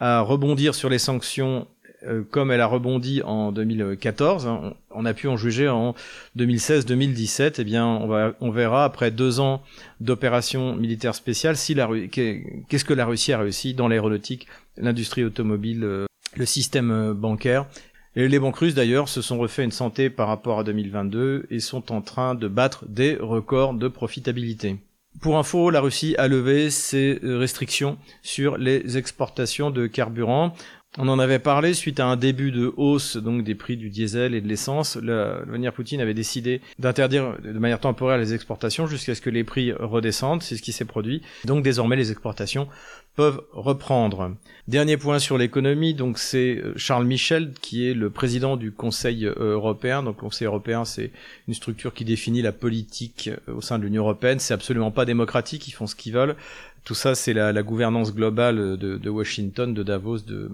à 0.00 0.20
rebondir 0.20 0.74
sur 0.74 0.88
les 0.88 0.98
sanctions 0.98 1.68
euh, 2.06 2.22
comme 2.30 2.50
elle 2.50 2.60
a 2.60 2.66
rebondi 2.66 3.22
en 3.22 3.52
2014, 3.52 4.46
hein, 4.46 4.74
on, 4.90 5.04
a 5.04 5.14
pu 5.14 5.28
en 5.28 5.36
juger 5.36 5.68
en 5.68 5.94
2016-2017. 6.36 7.54
Eh 7.58 7.64
bien, 7.64 7.86
on 7.86 8.32
on 8.40 8.50
verra 8.50 8.84
après 8.84 9.10
deux 9.10 9.40
ans 9.40 9.62
d'opérations 10.00 10.76
militaires 10.76 11.14
spéciales 11.14 11.56
si 11.56 11.74
qu'est-ce 11.74 12.84
que 12.84 12.94
la 12.94 13.06
Russie 13.06 13.32
a 13.32 13.38
réussi 13.38 13.74
dans 13.74 13.88
l'aéronautique, 13.88 14.46
l'industrie 14.76 15.24
automobile, 15.24 15.84
euh, 15.84 16.06
le 16.36 16.46
système 16.46 16.90
euh, 16.90 17.14
bancaire. 17.14 17.66
Et 18.14 18.28
les 18.28 18.38
banques 18.38 18.56
russes 18.56 18.74
d'ailleurs 18.74 19.08
se 19.08 19.20
sont 19.20 19.38
refait 19.38 19.64
une 19.64 19.72
santé 19.72 20.08
par 20.08 20.28
rapport 20.28 20.60
à 20.60 20.64
2022 20.64 21.46
et 21.50 21.60
sont 21.60 21.92
en 21.92 22.00
train 22.00 22.34
de 22.34 22.48
battre 22.48 22.86
des 22.86 23.16
records 23.16 23.74
de 23.74 23.88
profitabilité. 23.88 24.78
Pour 25.20 25.38
info, 25.38 25.70
la 25.70 25.80
Russie 25.80 26.14
a 26.18 26.28
levé 26.28 26.70
ses 26.70 27.18
restrictions 27.22 27.96
sur 28.22 28.58
les 28.58 28.98
exportations 28.98 29.70
de 29.70 29.86
carburant. 29.86 30.54
On 30.98 31.08
en 31.08 31.18
avait 31.18 31.38
parlé 31.38 31.74
suite 31.74 32.00
à 32.00 32.06
un 32.06 32.16
début 32.16 32.50
de 32.50 32.72
hausse 32.78 33.18
donc 33.18 33.44
des 33.44 33.54
prix 33.54 33.76
du 33.76 33.90
diesel 33.90 34.34
et 34.34 34.40
de 34.40 34.48
l'essence. 34.48 34.96
Vladimir 34.96 35.74
Poutine 35.74 36.00
avait 36.00 36.14
décidé 36.14 36.62
d'interdire 36.78 37.34
de 37.42 37.58
manière 37.58 37.80
temporaire 37.80 38.16
les 38.16 38.32
exportations 38.32 38.86
jusqu'à 38.86 39.14
ce 39.14 39.20
que 39.20 39.28
les 39.28 39.44
prix 39.44 39.72
redescendent. 39.72 40.42
C'est 40.42 40.56
ce 40.56 40.62
qui 40.62 40.72
s'est 40.72 40.86
produit. 40.86 41.20
Donc 41.44 41.62
désormais 41.62 41.96
les 41.96 42.12
exportations 42.12 42.66
peuvent 43.14 43.42
reprendre. 43.52 44.36
Dernier 44.68 44.96
point 44.96 45.18
sur 45.18 45.36
l'économie, 45.36 45.94
donc 45.94 46.18
c'est 46.18 46.56
euh, 46.56 46.72
Charles 46.76 47.06
Michel 47.06 47.52
qui 47.60 47.88
est 47.88 47.94
le 47.94 48.10
président 48.10 48.56
du 48.56 48.72
Conseil 48.72 49.26
euh, 49.26 49.34
européen. 49.52 50.02
Donc 50.02 50.16
le 50.16 50.20
Conseil 50.20 50.46
européen, 50.46 50.84
c'est 50.84 51.10
une 51.48 51.54
structure 51.54 51.94
qui 51.94 52.04
définit 52.04 52.42
la 52.42 52.52
politique 52.52 53.28
euh, 53.48 53.54
au 53.54 53.60
sein 53.60 53.78
de 53.78 53.84
l'Union 53.84 54.02
européenne. 54.02 54.38
C'est 54.38 54.54
absolument 54.54 54.90
pas 54.90 55.04
démocratique, 55.04 55.68
ils 55.68 55.72
font 55.72 55.86
ce 55.86 55.94
qu'ils 55.94 56.12
veulent. 56.12 56.36
Tout 56.84 56.94
ça, 56.94 57.14
c'est 57.14 57.32
la, 57.32 57.62
gouvernance 57.62 58.14
globale 58.14 58.76
de, 58.76 58.96
de 58.96 59.10
Washington, 59.10 59.74
de 59.74 59.82
Davos, 59.82 60.18
de 60.18 60.50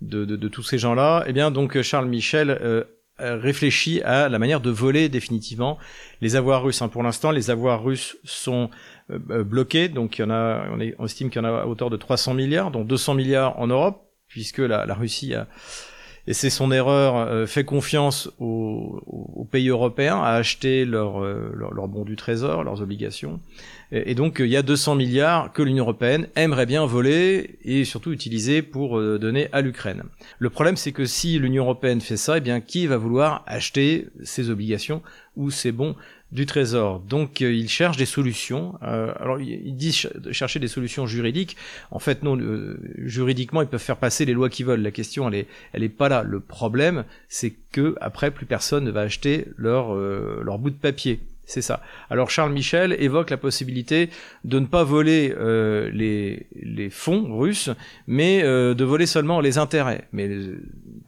de, 0.00 0.48
tous 0.48 0.62
ces 0.62 0.78
gens-là, 0.78 1.24
eh 1.26 1.32
bien 1.32 1.50
donc 1.50 1.80
Charles 1.82 2.08
Michel 2.08 2.50
euh, 2.50 2.84
réfléchit 3.36 4.00
à 4.02 4.30
la 4.30 4.38
manière 4.38 4.60
de 4.60 4.70
voler 4.70 5.10
définitivement 5.10 5.78
les 6.22 6.36
avoirs 6.36 6.62
russes. 6.62 6.80
Hein. 6.80 6.88
Pour 6.88 7.02
l'instant, 7.02 7.30
les 7.32 7.50
avoirs 7.50 7.82
russes 7.82 8.16
sont 8.24 8.70
euh, 9.10 9.18
euh, 9.30 9.44
bloqués, 9.44 9.88
donc 9.88 10.18
il 10.18 10.22
y 10.22 10.24
en 10.24 10.30
a, 10.30 10.64
on, 10.70 10.80
est, 10.80 10.94
on 10.98 11.04
estime 11.04 11.28
qu'il 11.28 11.42
y 11.42 11.44
en 11.44 11.48
a 11.48 11.62
à 11.62 11.66
hauteur 11.66 11.90
de 11.90 11.98
300 11.98 12.32
milliards, 12.32 12.70
dont 12.70 12.82
200 12.82 13.14
milliards 13.14 13.58
en 13.58 13.66
Europe, 13.66 14.06
puisque 14.26 14.58
la 14.58 14.94
Russie 14.94 15.34
a 15.34 15.48
et 16.30 16.32
c'est 16.32 16.48
son 16.48 16.70
erreur, 16.70 17.16
euh, 17.16 17.46
fait 17.46 17.64
confiance 17.64 18.30
aux, 18.38 19.48
pays 19.50 19.68
européens 19.68 20.22
à 20.22 20.34
acheter 20.34 20.84
leurs 20.84 21.18
leur, 21.20 21.74
leur 21.74 21.88
bons 21.88 22.04
du 22.04 22.14
trésor, 22.14 22.62
leurs 22.62 22.82
obligations. 22.82 23.40
Et, 23.90 24.14
donc 24.14 24.38
il 24.38 24.46
y 24.46 24.56
a 24.56 24.62
200 24.62 24.94
milliards 24.94 25.52
que 25.52 25.60
l'Union 25.60 25.82
européenne 25.82 26.28
aimerait 26.36 26.66
bien 26.66 26.86
voler 26.86 27.58
et 27.64 27.84
surtout 27.84 28.12
utiliser 28.12 28.62
pour 28.62 28.96
euh, 28.96 29.18
donner 29.18 29.48
à 29.50 29.60
l'Ukraine. 29.60 30.04
Le 30.38 30.50
problème 30.50 30.76
c'est 30.76 30.92
que 30.92 31.04
si 31.04 31.36
l'Union 31.40 31.64
européenne 31.64 32.00
fait 32.00 32.16
ça, 32.16 32.38
eh 32.38 32.40
bien 32.40 32.60
qui 32.60 32.86
va 32.86 32.96
vouloir 32.96 33.42
acheter 33.48 34.06
ces 34.22 34.50
obligations 34.50 35.02
ou 35.36 35.50
ces 35.50 35.72
bons 35.72 35.96
du 36.32 36.46
Trésor. 36.46 37.00
Donc 37.00 37.42
euh, 37.42 37.52
il 37.52 37.68
cherche 37.68 37.96
des 37.96 38.06
solutions. 38.06 38.78
Euh, 38.82 39.12
alors 39.18 39.40
il 39.40 39.74
dit 39.76 39.92
chercher 40.30 40.58
des 40.58 40.68
solutions 40.68 41.06
juridiques. 41.06 41.56
En 41.90 41.98
fait 41.98 42.22
non, 42.22 42.38
euh, 42.38 42.78
juridiquement 42.98 43.62
ils 43.62 43.68
peuvent 43.68 43.80
faire 43.80 43.96
passer 43.96 44.24
les 44.24 44.32
lois 44.32 44.48
qu'ils 44.48 44.66
veulent. 44.66 44.82
La 44.82 44.92
question 44.92 45.28
elle 45.28 45.34
est, 45.34 45.46
elle 45.72 45.82
est 45.82 45.88
pas 45.88 46.08
là. 46.08 46.22
Le 46.22 46.40
problème 46.40 47.04
c'est 47.28 47.54
que 47.72 47.96
après 48.00 48.30
plus 48.30 48.46
personne 48.46 48.84
ne 48.84 48.90
va 48.90 49.02
acheter 49.02 49.46
leur 49.56 49.94
leur 49.94 50.58
bout 50.58 50.70
de 50.70 50.76
papier. 50.76 51.20
C'est 51.44 51.62
ça. 51.62 51.82
Alors 52.10 52.30
Charles 52.30 52.52
Michel 52.52 52.94
évoque 53.00 53.30
la 53.30 53.36
possibilité 53.36 54.08
de 54.44 54.60
ne 54.60 54.66
pas 54.66 54.84
voler 54.84 55.34
les, 55.92 56.46
les 56.54 56.90
fonds 56.90 57.36
russes, 57.36 57.70
mais 58.06 58.42
de 58.42 58.84
voler 58.84 59.06
seulement 59.06 59.40
les 59.40 59.58
intérêts. 59.58 60.06
Mais 60.12 60.30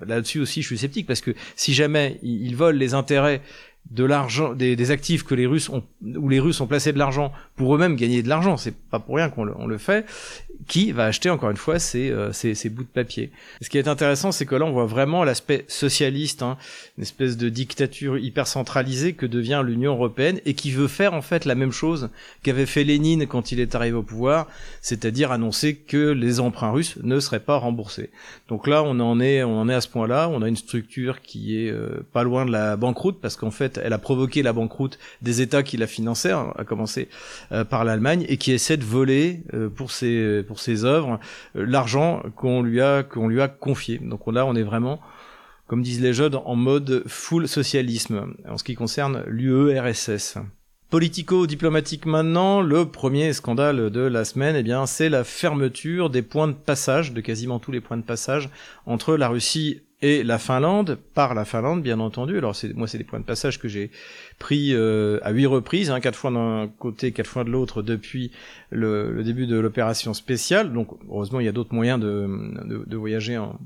là-dessus 0.04 0.40
aussi, 0.40 0.62
je 0.62 0.66
suis 0.66 0.78
sceptique 0.78 1.06
parce 1.06 1.20
que 1.20 1.30
si 1.54 1.74
jamais 1.74 2.18
ils 2.22 2.56
volent 2.56 2.76
les 2.76 2.94
intérêts 2.94 3.40
de 3.90 4.04
l'argent, 4.04 4.54
des, 4.54 4.90
actifs 4.90 5.22
que 5.22 5.34
les 5.34 5.46
Russes 5.46 5.68
ont, 5.68 5.82
où 6.02 6.28
les 6.28 6.40
Russes 6.40 6.60
ont 6.60 6.66
placé 6.66 6.92
de 6.92 6.98
l'argent 6.98 7.32
pour 7.56 7.74
eux-mêmes 7.74 7.96
gagner 7.96 8.22
de 8.22 8.28
l'argent. 8.28 8.56
C'est 8.56 8.74
pas 8.74 8.98
pour 8.98 9.16
rien 9.16 9.28
qu'on 9.28 9.44
le, 9.44 9.52
on 9.58 9.66
le 9.66 9.78
fait. 9.78 10.06
Qui 10.68 10.92
va 10.92 11.06
acheter 11.06 11.30
encore 11.30 11.50
une 11.50 11.56
fois 11.56 11.78
ces, 11.78 12.10
euh, 12.10 12.32
ces, 12.32 12.54
ces, 12.54 12.68
bouts 12.68 12.84
de 12.84 12.88
papier. 12.88 13.30
Ce 13.60 13.68
qui 13.68 13.78
est 13.78 13.88
intéressant, 13.88 14.32
c'est 14.32 14.46
que 14.46 14.54
là, 14.54 14.64
on 14.64 14.72
voit 14.72 14.86
vraiment 14.86 15.24
l'aspect 15.24 15.64
socialiste, 15.68 16.42
hein, 16.42 16.56
une 16.96 17.02
espèce 17.02 17.36
de 17.36 17.48
dictature 17.48 18.18
hyper 18.18 18.46
centralisée 18.46 19.12
que 19.14 19.26
devient 19.26 19.62
l'Union 19.64 19.92
européenne 19.92 20.40
et 20.46 20.54
qui 20.54 20.70
veut 20.70 20.88
faire 20.88 21.14
en 21.14 21.22
fait 21.22 21.44
la 21.44 21.54
même 21.54 21.72
chose 21.72 22.10
qu'avait 22.42 22.66
fait 22.66 22.84
Lénine 22.84 23.26
quand 23.26 23.52
il 23.52 23.60
est 23.60 23.74
arrivé 23.74 23.96
au 23.96 24.02
pouvoir, 24.02 24.46
c'est-à-dire 24.80 25.32
annoncer 25.32 25.74
que 25.74 26.10
les 26.10 26.40
emprunts 26.40 26.70
russes 26.70 26.96
ne 27.02 27.18
seraient 27.20 27.40
pas 27.40 27.56
remboursés. 27.56 28.10
Donc 28.48 28.66
là, 28.66 28.82
on 28.82 28.98
en 29.00 29.20
est, 29.20 29.42
on 29.42 29.60
en 29.60 29.68
est 29.68 29.74
à 29.74 29.80
ce 29.80 29.88
point-là. 29.88 30.28
On 30.28 30.42
a 30.42 30.48
une 30.48 30.56
structure 30.56 31.22
qui 31.22 31.58
est 31.58 31.70
euh, 31.70 32.04
pas 32.12 32.22
loin 32.22 32.46
de 32.46 32.52
la 32.52 32.76
banqueroute 32.76 33.20
parce 33.20 33.36
qu'en 33.36 33.50
fait, 33.50 33.80
elle 33.82 33.92
a 33.92 33.98
provoqué 33.98 34.42
la 34.42 34.52
banqueroute 34.52 34.98
des 35.22 35.40
États 35.40 35.62
qui 35.62 35.76
la 35.76 35.86
finançaient, 35.86 36.32
hein, 36.32 36.52
à 36.56 36.64
commencer 36.64 37.08
euh, 37.52 37.64
par 37.64 37.84
l'Allemagne, 37.84 38.24
et 38.28 38.36
qui 38.36 38.52
essaie 38.52 38.76
de 38.76 38.84
voler 38.84 39.40
pour 39.76 39.90
ses 39.90 40.42
ses 40.60 40.84
œuvres 40.84 41.18
euh, 41.56 41.64
l'argent 41.66 42.22
qu'on 42.36 42.62
lui 42.62 42.80
a 42.80 43.02
qu'on 43.02 43.28
lui 43.28 43.40
a 43.40 43.48
confié. 43.48 43.98
Donc 43.98 44.20
là, 44.32 44.46
on 44.46 44.54
est 44.54 44.62
vraiment 44.62 45.00
comme 45.72 45.82
disent 45.82 46.02
les 46.02 46.12
jeunes, 46.12 46.36
en 46.36 46.54
mode 46.54 47.02
full 47.06 47.48
socialisme, 47.48 48.34
en 48.46 48.58
ce 48.58 48.64
qui 48.64 48.74
concerne 48.74 49.24
l'UERSS. 49.26 50.36
Politico-diplomatique 50.90 52.04
maintenant, 52.04 52.60
le 52.60 52.84
premier 52.84 53.32
scandale 53.32 53.88
de 53.88 54.02
la 54.02 54.26
semaine, 54.26 54.54
eh 54.54 54.62
bien, 54.62 54.84
c'est 54.84 55.08
la 55.08 55.24
fermeture 55.24 56.10
des 56.10 56.20
points 56.20 56.48
de 56.48 56.52
passage, 56.52 57.14
de 57.14 57.22
quasiment 57.22 57.58
tous 57.58 57.72
les 57.72 57.80
points 57.80 57.96
de 57.96 58.02
passage, 58.02 58.50
entre 58.84 59.16
la 59.16 59.28
Russie 59.28 59.80
et 60.02 60.24
la 60.24 60.38
Finlande, 60.38 60.98
par 61.14 61.34
la 61.34 61.44
Finlande 61.44 61.82
bien 61.82 62.00
entendu. 62.00 62.36
Alors 62.36 62.56
moi 62.74 62.88
c'est 62.88 62.98
des 62.98 63.04
points 63.04 63.20
de 63.20 63.24
passage 63.24 63.58
que 63.60 63.68
j'ai 63.68 63.90
pris 64.38 64.74
euh, 64.74 65.20
à 65.22 65.30
huit 65.30 65.46
reprises, 65.46 65.90
hein, 65.90 66.00
quatre 66.00 66.18
fois 66.18 66.32
d'un 66.32 66.68
côté, 66.78 67.12
quatre 67.12 67.28
fois 67.28 67.44
de 67.44 67.50
l'autre 67.50 67.82
depuis 67.82 68.32
le, 68.70 69.22
début 69.22 69.46
de 69.46 69.58
l'opération 69.58 70.12
spéciale. 70.12 70.72
Donc 70.72 70.88
heureusement 71.08 71.38
il 71.38 71.46
y 71.46 71.48
a 71.48 71.52
d'autres 71.52 71.74
moyens 71.74 72.00
de, 72.00 72.28
de, 72.84 72.96
voyager 72.96 73.38
en, 73.38 73.60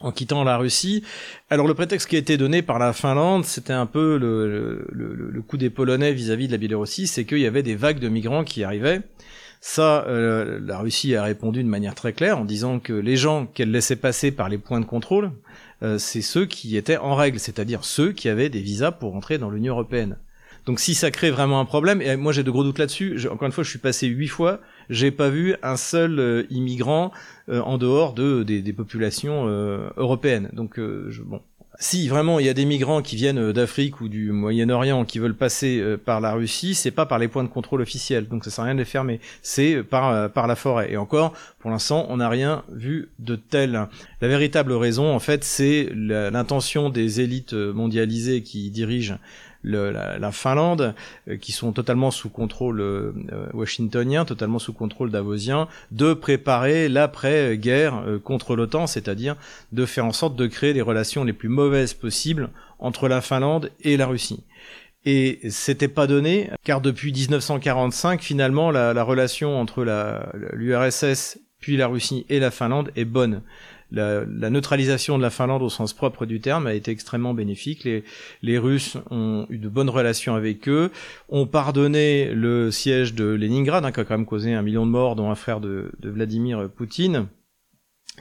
en 0.00 0.10
quittant 0.10 0.42
la 0.42 0.58
Russie. 0.58 1.04
Alors 1.48 1.68
le 1.68 1.74
prétexte 1.74 2.08
qui 2.08 2.16
a 2.16 2.18
été 2.18 2.36
donné 2.36 2.62
par 2.62 2.80
la 2.80 2.92
Finlande, 2.92 3.44
c'était 3.44 3.72
un 3.72 3.86
peu 3.86 4.18
le, 4.18 4.84
le, 4.90 5.14
le, 5.14 5.42
coup 5.42 5.58
des 5.58 5.70
Polonais 5.70 6.12
vis-à-vis 6.12 6.46
-vis 6.46 6.48
de 6.48 6.52
la 6.52 6.58
Biélorussie, 6.58 7.06
c'est 7.06 7.24
qu'il 7.24 7.38
y 7.38 7.46
avait 7.46 7.62
des 7.62 7.76
vagues 7.76 8.00
de 8.00 8.08
migrants 8.08 8.42
qui 8.42 8.64
arrivaient 8.64 9.02
ça, 9.60 10.04
euh, 10.06 10.60
la 10.64 10.78
Russie 10.78 11.14
a 11.16 11.22
répondu 11.22 11.62
de 11.62 11.68
manière 11.68 11.94
très 11.94 12.12
claire 12.12 12.38
en 12.38 12.44
disant 12.44 12.78
que 12.78 12.92
les 12.92 13.16
gens 13.16 13.46
qu'elle 13.46 13.70
laissait 13.70 13.96
passer 13.96 14.30
par 14.30 14.48
les 14.48 14.58
points 14.58 14.80
de 14.80 14.84
contrôle, 14.84 15.32
euh, 15.82 15.98
c'est 15.98 16.22
ceux 16.22 16.46
qui 16.46 16.76
étaient 16.76 16.96
en 16.96 17.14
règle, 17.14 17.38
c'est-à-dire 17.38 17.84
ceux 17.84 18.12
qui 18.12 18.28
avaient 18.28 18.48
des 18.48 18.60
visas 18.60 18.92
pour 18.92 19.14
entrer 19.14 19.38
dans 19.38 19.50
l'Union 19.50 19.74
européenne. 19.74 20.18
Donc 20.66 20.80
si 20.80 20.94
ça 20.94 21.10
crée 21.10 21.30
vraiment 21.30 21.60
un 21.60 21.64
problème, 21.64 22.02
et 22.02 22.16
moi 22.16 22.32
j'ai 22.32 22.42
de 22.42 22.50
gros 22.50 22.64
doutes 22.64 22.78
là-dessus, 22.78 23.28
encore 23.30 23.46
une 23.46 23.52
fois 23.52 23.62
je 23.62 23.70
suis 23.70 23.78
passé 23.78 24.08
huit 24.08 24.26
fois, 24.28 24.60
j'ai 24.90 25.12
pas 25.12 25.28
vu 25.28 25.54
un 25.62 25.76
seul 25.76 26.18
euh, 26.18 26.42
immigrant 26.50 27.12
en 27.48 27.78
dehors 27.78 28.12
de, 28.12 28.42
des, 28.42 28.72
populations 28.72 29.46
européennes. 29.96 30.50
Donc 30.52 30.78
je, 30.78 31.22
bon, 31.22 31.40
si 31.78 32.08
vraiment 32.08 32.38
il 32.38 32.46
y 32.46 32.48
a 32.48 32.54
des 32.54 32.64
migrants 32.64 33.02
qui 33.02 33.16
viennent 33.16 33.38
euh, 33.38 33.52
d'Afrique 33.52 34.00
ou 34.00 34.08
du 34.08 34.32
Moyen-Orient 34.32 35.04
qui 35.04 35.18
veulent 35.18 35.36
passer 35.36 35.78
euh, 35.78 35.96
par 35.96 36.20
la 36.20 36.32
Russie, 36.32 36.74
c'est 36.74 36.90
pas 36.90 37.06
par 37.06 37.18
les 37.18 37.28
points 37.28 37.44
de 37.44 37.48
contrôle 37.48 37.82
officiels, 37.82 38.28
donc 38.28 38.44
ça 38.44 38.50
sert 38.50 38.64
à 38.64 38.66
rien 38.66 38.74
de 38.74 38.80
les 38.80 38.84
fermer, 38.84 39.20
c'est 39.42 39.74
euh, 39.74 39.82
par 39.82 40.30
par 40.30 40.46
la 40.46 40.56
forêt. 40.56 40.92
Et 40.92 40.96
encore, 40.96 41.32
pour 41.58 41.70
l'instant, 41.70 42.06
on 42.08 42.18
n'a 42.18 42.28
rien 42.28 42.64
vu 42.72 43.10
de 43.18 43.36
tel. 43.36 43.88
La 44.20 44.28
véritable 44.28 44.72
raison, 44.72 45.14
en 45.14 45.18
fait, 45.18 45.44
c'est 45.44 45.88
l'intention 45.94 46.90
des 46.90 47.20
élites 47.20 47.52
mondialisées 47.52 48.42
qui 48.42 48.70
dirigent 48.70 49.18
la, 49.64 50.32
Finlande, 50.32 50.94
euh, 51.28 51.36
qui 51.36 51.52
sont 51.52 51.72
totalement 51.72 52.10
sous 52.10 52.28
contrôle 52.28 52.80
euh, 52.80 53.12
washingtonien, 53.52 54.24
totalement 54.24 54.58
sous 54.58 54.72
contrôle 54.72 55.10
davosien, 55.10 55.68
de 55.90 56.14
préparer 56.14 56.88
l'après-guerre 56.88 58.02
euh, 58.06 58.18
contre 58.18 58.56
l'OTAN, 58.56 58.86
c'est-à-dire 58.86 59.36
de 59.72 59.86
faire 59.86 60.04
en 60.04 60.12
sorte 60.12 60.36
de 60.36 60.46
créer 60.46 60.72
les 60.72 60.82
relations 60.82 61.24
les 61.24 61.32
plus 61.32 61.48
mauvaises 61.48 61.94
possibles 61.94 62.50
entre 62.78 63.08
la 63.08 63.20
Finlande 63.20 63.70
et 63.82 63.96
la 63.96 64.06
Russie. 64.06 64.44
Et 65.04 65.38
c'était 65.50 65.88
pas 65.88 66.08
donné, 66.08 66.50
car 66.64 66.80
depuis 66.80 67.12
1945, 67.12 68.22
finalement, 68.22 68.72
la, 68.72 68.92
la 68.92 69.02
relation 69.04 69.60
entre 69.60 69.84
l'URSS, 70.52 71.38
puis 71.60 71.76
la 71.76 71.86
Russie 71.86 72.26
et 72.28 72.40
la 72.40 72.50
Finlande 72.50 72.90
est 72.96 73.04
bonne 73.04 73.42
la, 73.90 74.24
neutralisation 74.50 75.16
de 75.16 75.22
la 75.22 75.30
Finlande 75.30 75.62
au 75.62 75.68
sens 75.68 75.92
propre 75.92 76.26
du 76.26 76.40
terme 76.40 76.66
a 76.66 76.74
été 76.74 76.90
extrêmement 76.90 77.34
bénéfique. 77.34 77.84
Les, 77.84 78.04
les 78.42 78.58
Russes 78.58 78.96
ont 79.10 79.46
eu 79.48 79.58
de 79.58 79.68
bonnes 79.68 79.90
relations 79.90 80.34
avec 80.34 80.68
eux, 80.68 80.90
ont 81.28 81.46
pardonné 81.46 82.32
le 82.32 82.70
siège 82.70 83.14
de 83.14 83.24
Leningrad, 83.24 83.84
hein, 83.84 83.92
qui 83.92 84.00
a 84.00 84.04
quand 84.04 84.16
même 84.16 84.26
causé 84.26 84.54
un 84.54 84.62
million 84.62 84.86
de 84.86 84.90
morts, 84.90 85.16
dont 85.16 85.30
un 85.30 85.34
frère 85.34 85.60
de, 85.60 85.90
Vladimir 86.02 86.68
Poutine 86.70 87.26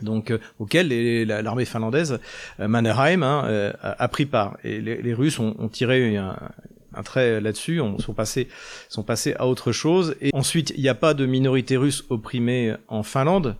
donc 0.01 0.31
euh, 0.31 0.39
auquel 0.59 0.89
l'armée 1.25 1.63
finlandaise 1.63 2.19
euh, 2.59 2.67
Mannerheim 2.67 3.23
hein, 3.23 3.45
euh, 3.45 3.71
a, 3.81 4.07
pris 4.09 4.25
part. 4.25 4.57
Et 4.65 4.81
les, 4.81 5.13
Russes 5.13 5.39
ont, 5.39 5.69
tiré 5.69 6.17
un, 6.17 6.35
un 6.93 7.03
trait 7.03 7.39
là-dessus, 7.41 7.79
on 7.79 7.99
sont 7.99 8.13
passés 8.13 8.47
sont 8.89 9.03
passés 9.03 9.35
à 9.37 9.47
autre 9.47 9.71
chose. 9.71 10.15
Et 10.21 10.31
ensuite 10.33 10.73
il 10.75 10.81
n'y 10.81 10.89
a 10.89 10.95
pas 10.95 11.13
de 11.13 11.25
minorité 11.25 11.77
russe 11.77 12.03
opprimée 12.09 12.75
en 12.87 13.03
Finlande 13.03 13.55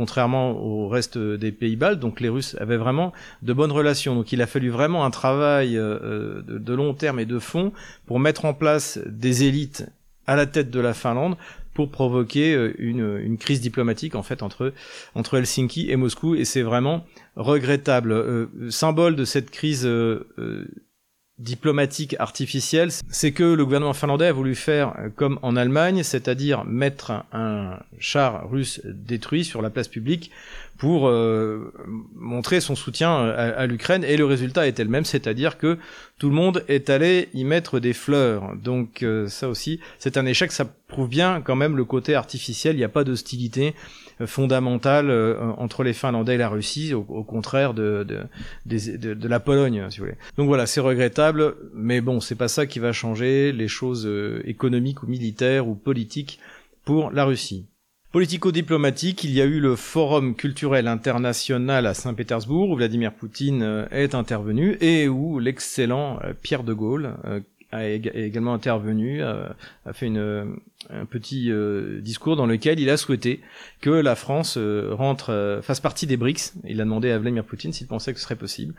contrairement 0.00 0.52
au 0.52 0.88
reste 0.88 1.18
des 1.18 1.52
pays 1.52 1.76
baltes. 1.76 2.00
Donc 2.00 2.22
les 2.22 2.30
Russes 2.30 2.56
avaient 2.58 2.78
vraiment 2.78 3.12
de 3.42 3.52
bonnes 3.52 3.70
relations. 3.70 4.14
Donc 4.14 4.32
il 4.32 4.40
a 4.40 4.46
fallu 4.46 4.70
vraiment 4.70 5.04
un 5.04 5.10
travail 5.10 5.76
euh, 5.76 6.40
de, 6.40 6.72
long 6.72 6.94
terme 6.94 7.20
et 7.20 7.26
de 7.26 7.38
fond 7.38 7.70
pour 8.06 8.18
mettre 8.18 8.46
en 8.46 8.54
place 8.54 8.98
des 9.04 9.44
élites 9.44 9.84
à 10.26 10.36
la 10.36 10.46
tête 10.46 10.70
de 10.70 10.80
la 10.80 10.94
Finlande 10.94 11.36
pour 11.74 11.90
provoquer 11.90 12.54
euh, 12.54 12.72
une, 12.78 13.36
crise 13.36 13.60
diplomatique 13.60 14.14
en 14.14 14.22
fait 14.22 14.42
entre 14.42 14.72
entre 15.14 15.36
Helsinki 15.36 15.90
et 15.90 15.96
Moscou 15.96 16.34
et 16.34 16.46
c'est 16.46 16.62
vraiment 16.62 17.04
regrettable 17.36 18.12
euh, 18.12 18.46
symbole 18.70 19.16
de 19.16 19.26
cette 19.26 19.50
crise 19.50 19.86
diplomatique 21.40 22.14
artificielle, 22.18 22.90
c'est 23.08 23.32
que 23.32 23.42
le 23.42 23.64
gouvernement 23.64 23.94
finlandais 23.94 24.26
a 24.26 24.32
voulu 24.32 24.54
faire 24.54 24.94
comme 25.16 25.38
en 25.42 25.56
Allemagne, 25.56 26.02
c'est-à-dire 26.02 26.64
mettre 26.64 27.24
un 27.32 27.78
char 27.98 28.48
russe 28.48 28.80
détruit 28.84 29.44
sur 29.44 29.62
la 29.62 29.70
place 29.70 29.88
publique 29.88 30.30
pour 30.80 31.08
euh, 31.08 31.74
montrer 32.14 32.60
son 32.60 32.74
soutien 32.74 33.14
à, 33.14 33.66
l'Ukraine 33.66 34.02
et 34.02 34.16
le 34.16 34.24
résultat 34.24 34.66
était 34.66 34.82
le 34.82 34.88
même, 34.88 35.04
c'est-à-dire 35.04 35.58
que 35.58 35.76
tout 36.18 36.30
le 36.30 36.34
monde 36.34 36.64
est 36.68 36.88
allé 36.88 37.28
y 37.34 37.44
mettre 37.44 37.80
des 37.80 37.92
fleurs. 37.92 38.56
Donc 38.56 39.02
euh, 39.02 39.28
ça 39.28 39.50
aussi, 39.50 39.78
c'est 39.98 40.16
un 40.16 40.24
échec, 40.24 40.50
ça 40.52 40.64
prouve 40.88 41.10
bien 41.10 41.42
quand 41.42 41.54
même 41.54 41.76
le 41.76 41.84
côté 41.84 42.14
artificiel, 42.14 42.76
il 42.76 42.78
n'y 42.78 42.84
a 42.84 42.88
pas 42.88 43.04
d'hostilité 43.04 43.74
fondamentale 44.24 45.10
euh, 45.10 45.38
entre 45.58 45.82
les 45.82 45.92
Finlandais 45.92 46.36
et 46.36 46.38
la 46.38 46.48
Russie, 46.48 46.94
au, 46.94 47.02
contraire 47.24 47.74
de 47.74 48.06
de, 48.64 49.28
la 49.28 49.40
Pologne, 49.40 49.86
si 49.90 49.98
vous 49.98 50.06
voulez. 50.06 50.16
Donc 50.38 50.48
voilà, 50.48 50.64
c'est 50.64 50.80
regrettable, 50.80 51.56
mais 51.74 52.00
bon, 52.00 52.20
c'est 52.20 52.36
pas 52.36 52.48
ça 52.48 52.64
qui 52.64 52.78
va 52.78 52.92
changer 52.92 53.52
les 53.52 53.68
choses 53.68 54.06
euh, 54.06 54.42
économiques 54.46 55.02
ou 55.02 55.06
militaires 55.06 55.68
ou 55.68 55.74
politiques 55.74 56.40
pour 56.86 57.10
la 57.10 57.26
Russie. 57.26 57.66
Politico-diplomatique, 58.12 59.22
il 59.24 59.30
y 59.30 59.40
a 59.40 59.44
eu 59.44 59.60
le 59.60 59.76
Forum 59.76 60.34
culturel 60.34 60.88
international 60.88 61.86
à 61.86 61.94
Saint-Pétersbourg 61.94 62.70
où 62.70 62.76
Vladimir 62.76 63.12
Poutine 63.12 63.62
euh, 63.62 63.86
est 63.90 64.14
intervenu 64.14 64.76
et 64.80 65.08
où 65.08 65.38
l'excellent 65.38 66.18
Pierre 66.42 66.64
de 66.64 66.72
Gaulle, 66.72 67.14
a 67.72 67.86
également 67.88 68.54
intervenu, 68.54 69.22
a, 69.22 69.54
fait 69.92 70.06
une, 70.06 70.56
un 70.90 71.04
petit 71.04 71.50
euh, 71.50 72.00
discours 72.00 72.36
dans 72.36 72.46
lequel 72.46 72.80
il 72.80 72.90
a 72.90 72.96
souhaité 72.96 73.40
que 73.80 73.90
la 73.90 74.16
France 74.16 74.56
euh, 74.56 74.90
rentre, 74.92 75.30
euh, 75.30 75.62
fasse 75.62 75.80
partie 75.80 76.06
des 76.06 76.16
BRICS. 76.16 76.54
Il 76.66 76.80
a 76.80 76.84
demandé 76.84 77.10
à 77.10 77.18
Vladimir 77.18 77.44
Poutine 77.44 77.72
s'il 77.72 77.86
pensait 77.86 78.12
que 78.12 78.18
ce 78.18 78.24
serait 78.24 78.36
possible. 78.36 78.74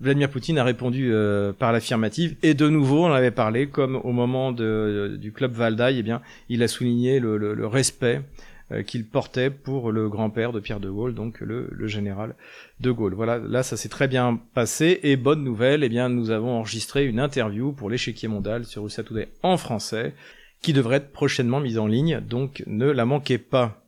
Vladimir 0.00 0.28
Poutine 0.28 0.58
a 0.58 0.64
répondu 0.64 1.10
par 1.58 1.72
l'affirmative 1.72 2.36
et 2.42 2.52
de 2.52 2.68
nouveau 2.68 3.06
on 3.06 3.12
avait 3.12 3.30
parlé 3.30 3.66
comme 3.66 3.96
au 3.96 4.12
moment 4.12 4.52
du 4.52 5.32
club 5.34 5.52
Valdaï, 5.52 6.00
eh 6.00 6.02
bien 6.02 6.20
il 6.50 6.62
a 6.62 6.68
souligné 6.68 7.18
le, 7.18 7.66
respect 7.66 8.16
euh, 8.16 8.45
qu'il 8.86 9.06
portait 9.06 9.50
pour 9.50 9.92
le 9.92 10.08
grand-père 10.08 10.52
de 10.52 10.60
Pierre 10.60 10.80
de 10.80 10.90
Gaulle, 10.90 11.14
donc 11.14 11.40
le, 11.40 11.70
général 11.86 12.34
de 12.80 12.90
Gaulle. 12.90 13.14
Voilà, 13.14 13.38
là 13.38 13.62
ça 13.62 13.76
s'est 13.76 13.88
très 13.88 14.08
bien 14.08 14.40
passé 14.54 15.00
et 15.02 15.16
bonne 15.16 15.44
nouvelle, 15.44 15.84
eh 15.84 15.88
bien 15.88 16.08
nous 16.08 16.30
avons 16.30 16.58
enregistré 16.58 17.06
une 17.06 17.20
interview 17.20 17.72
pour 17.72 17.90
l'échiquier 17.90 18.28
mondial 18.28 18.64
sur 18.64 18.82
Russia 18.82 19.04
Today 19.04 19.28
en 19.42 19.56
français 19.56 20.14
qui 20.62 20.72
devrait 20.72 20.96
être 20.96 21.12
prochainement 21.12 21.60
mise 21.60 21.78
en 21.78 21.86
ligne, 21.86 22.20
donc 22.20 22.62
ne 22.66 22.86
la 22.86 23.04
manquez 23.04 23.38
pas. 23.38 23.82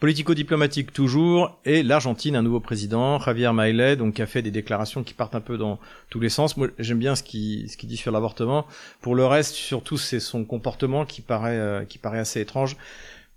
Politico-diplomatique 0.00 0.94
toujours, 0.94 1.60
et 1.66 1.82
l'Argentine, 1.82 2.34
un 2.34 2.40
nouveau 2.40 2.60
président, 2.60 3.18
Javier 3.18 3.50
Milei, 3.52 3.96
donc 3.96 4.14
qui 4.14 4.22
a 4.22 4.26
fait 4.26 4.40
des 4.40 4.50
déclarations 4.50 5.04
qui 5.04 5.12
partent 5.12 5.34
un 5.34 5.42
peu 5.42 5.58
dans 5.58 5.78
tous 6.08 6.20
les 6.20 6.30
sens. 6.30 6.56
Moi, 6.56 6.68
j'aime 6.78 6.98
bien 6.98 7.14
ce 7.14 7.22
qu'il 7.22 7.68
ce 7.68 7.76
dit 7.84 7.98
sur 7.98 8.10
l'avortement. 8.10 8.66
Pour 9.02 9.14
le 9.14 9.26
reste, 9.26 9.54
surtout, 9.54 9.98
c'est 9.98 10.20
son 10.20 10.46
comportement 10.46 11.04
qui 11.04 11.20
paraît 11.20 11.58
euh, 11.58 11.84
qui 11.84 11.98
paraît 11.98 12.18
assez 12.18 12.40
étrange 12.40 12.78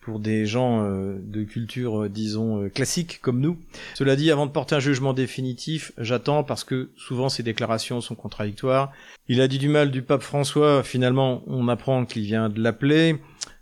pour 0.03 0.19
des 0.19 0.45
gens 0.45 0.83
euh, 0.83 1.17
de 1.24 1.43
culture, 1.43 2.03
euh, 2.03 2.10
disons, 2.10 2.63
euh, 2.63 2.69
classique 2.69 3.19
comme 3.22 3.39
nous. 3.39 3.57
Cela 3.95 4.15
dit, 4.15 4.31
avant 4.31 4.45
de 4.45 4.51
porter 4.51 4.75
un 4.75 4.79
jugement 4.79 5.13
définitif, 5.13 5.93
j'attends 5.98 6.43
parce 6.43 6.63
que 6.63 6.89
souvent 6.98 7.29
ces 7.29 7.43
déclarations 7.43 8.01
sont 8.01 8.15
contradictoires. 8.15 8.91
Il 9.29 9.39
a 9.39 9.48
dit 9.48 9.60
du 9.60 9.69
mal 9.69 9.91
du 9.91 10.01
pape 10.01 10.22
François, 10.22 10.83
finalement 10.83 11.41
on 11.48 11.67
apprend 11.69 12.05
qu'il 12.05 12.24
vient 12.24 12.50
de 12.50 12.62
l'appeler. 12.62 13.17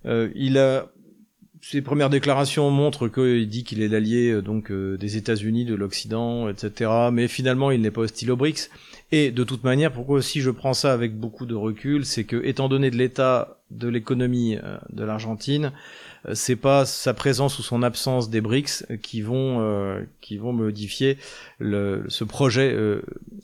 il 0.06 0.58
a 0.58 0.88
ses 1.62 1.84
premières 1.84 2.10
déclarations 2.10 2.72
montrent 2.72 3.08
qu'il 3.08 3.48
dit 3.48 3.64
qu'il 3.64 3.84
est 3.84 3.88
l'allié 3.88 4.42
donc 4.42 4.72
des 4.72 5.18
États-Unis, 5.18 5.64
de 5.66 5.76
l'Occident, 5.76 6.50
etc. 6.50 6.90
Mais 7.14 7.28
finalement, 7.28 7.70
il 7.70 7.82
n'est 7.82 7.92
pas 7.92 8.02
hostile 8.02 8.32
aux 8.32 8.36
BRICS. 8.36 8.72
Et 9.12 9.30
de 9.30 9.44
toute 9.44 9.64
manière, 9.64 9.92
pourquoi 9.92 10.18
aussi 10.18 10.42
je 10.42 10.50
prends 10.50 10.74
ça 10.74 10.92
avec 10.92 11.16
beaucoup 11.16 11.46
de 11.46 11.54
recul, 11.54 12.04
c'est 12.04 12.24
que 12.24 12.44
étant 12.44 12.68
donné 12.68 12.90
de 12.90 12.98
l'état 12.98 13.60
de 13.70 13.88
l'économie 13.88 14.58
de 14.90 15.04
l'Argentine, 15.04 15.72
c'est 16.34 16.56
pas 16.56 16.86
sa 16.86 17.14
présence 17.14 17.58
ou 17.60 17.64
son 17.64 17.82
absence 17.82 18.30
des 18.30 18.42
BRICS 18.42 18.86
qui 19.02 19.22
vont 19.22 19.62
euh, 19.62 20.02
qui 20.22 20.38
vont 20.38 20.54
modifier 20.54 21.18
ce 21.60 22.24
projet 22.24 22.72
euh, 22.74 23.02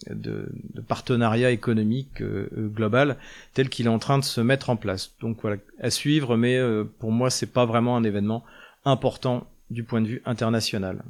de, 0.09 0.49
de, 0.73 0.81
partenariat 0.81 1.51
économique 1.51 2.21
global 2.55 3.17
tel 3.53 3.69
qu'il 3.69 3.87
est 3.87 3.89
en 3.89 3.99
train 3.99 4.19
de 4.19 4.23
se 4.23 4.41
mettre 4.41 4.69
en 4.69 4.75
place. 4.75 5.15
Donc 5.21 5.37
voilà, 5.41 5.57
à 5.81 5.89
suivre, 5.89 6.37
mais 6.37 6.59
pour 6.99 7.11
moi 7.11 7.29
c'est 7.29 7.51
pas 7.51 7.65
vraiment 7.65 7.97
un 7.97 8.03
événement 8.03 8.43
important 8.85 9.47
du 9.69 9.83
point 9.83 10.01
de 10.01 10.07
vue 10.07 10.21
international. 10.25 11.03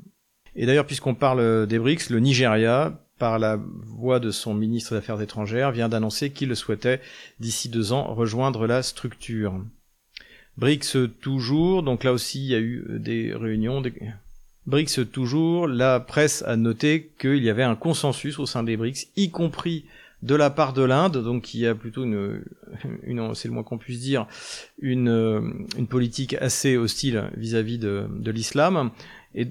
Et 0.55 0.65
d'ailleurs, 0.65 0.87
puisqu'on 0.87 1.13
parle 1.13 1.67
des 1.67 1.77
BRICS, 1.77 2.09
le 2.09 2.19
Nigeria, 2.19 2.99
par 3.19 3.39
la 3.39 3.59
voix 3.83 4.19
de 4.19 4.31
son 4.31 4.53
ministre 4.53 4.91
des 4.91 4.97
Affaires 4.97 5.21
étrangères, 5.21 5.71
vient 5.71 5.89
d'annoncer 5.89 6.31
qu'il 6.31 6.55
souhaitait 6.55 7.01
d'ici 7.39 7.69
deux 7.69 7.93
ans 7.93 8.13
rejoindre 8.13 8.67
la 8.67 8.83
structure. 8.83 9.61
BRICS 10.57 10.97
toujours, 11.21 11.83
donc 11.83 12.03
là 12.03 12.13
aussi 12.13 12.39
il 12.39 12.49
y 12.49 12.55
a 12.55 12.59
eu 12.59 12.85
des 12.89 13.33
réunions. 13.33 13.81
BRICS 14.65 15.09
toujours, 15.11 15.67
la 15.67 15.99
presse 15.99 16.43
a 16.47 16.55
noté 16.55 17.11
qu'il 17.19 17.43
y 17.43 17.49
avait 17.49 17.63
un 17.63 17.75
consensus 17.75 18.39
au 18.39 18.45
sein 18.45 18.63
des 18.63 18.75
BRICS, 18.75 19.07
y 19.15 19.29
compris 19.29 19.85
de 20.23 20.35
la 20.35 20.49
part 20.49 20.73
de 20.73 20.81
l'Inde, 20.81 21.23
donc 21.23 21.43
qui 21.43 21.65
a 21.67 21.75
plutôt 21.75 22.03
une, 22.03 22.41
c'est 23.35 23.47
le 23.47 23.53
moins 23.53 23.63
qu'on 23.63 23.77
puisse 23.77 23.99
dire, 23.99 24.25
une, 24.79 25.09
euh, 25.09 25.41
politique 25.89 26.33
assez 26.35 26.75
hostile 26.75 27.29
vis-à-vis 27.37 27.77
de, 27.77 28.07
de 28.09 28.31
l'islam. 28.31 28.91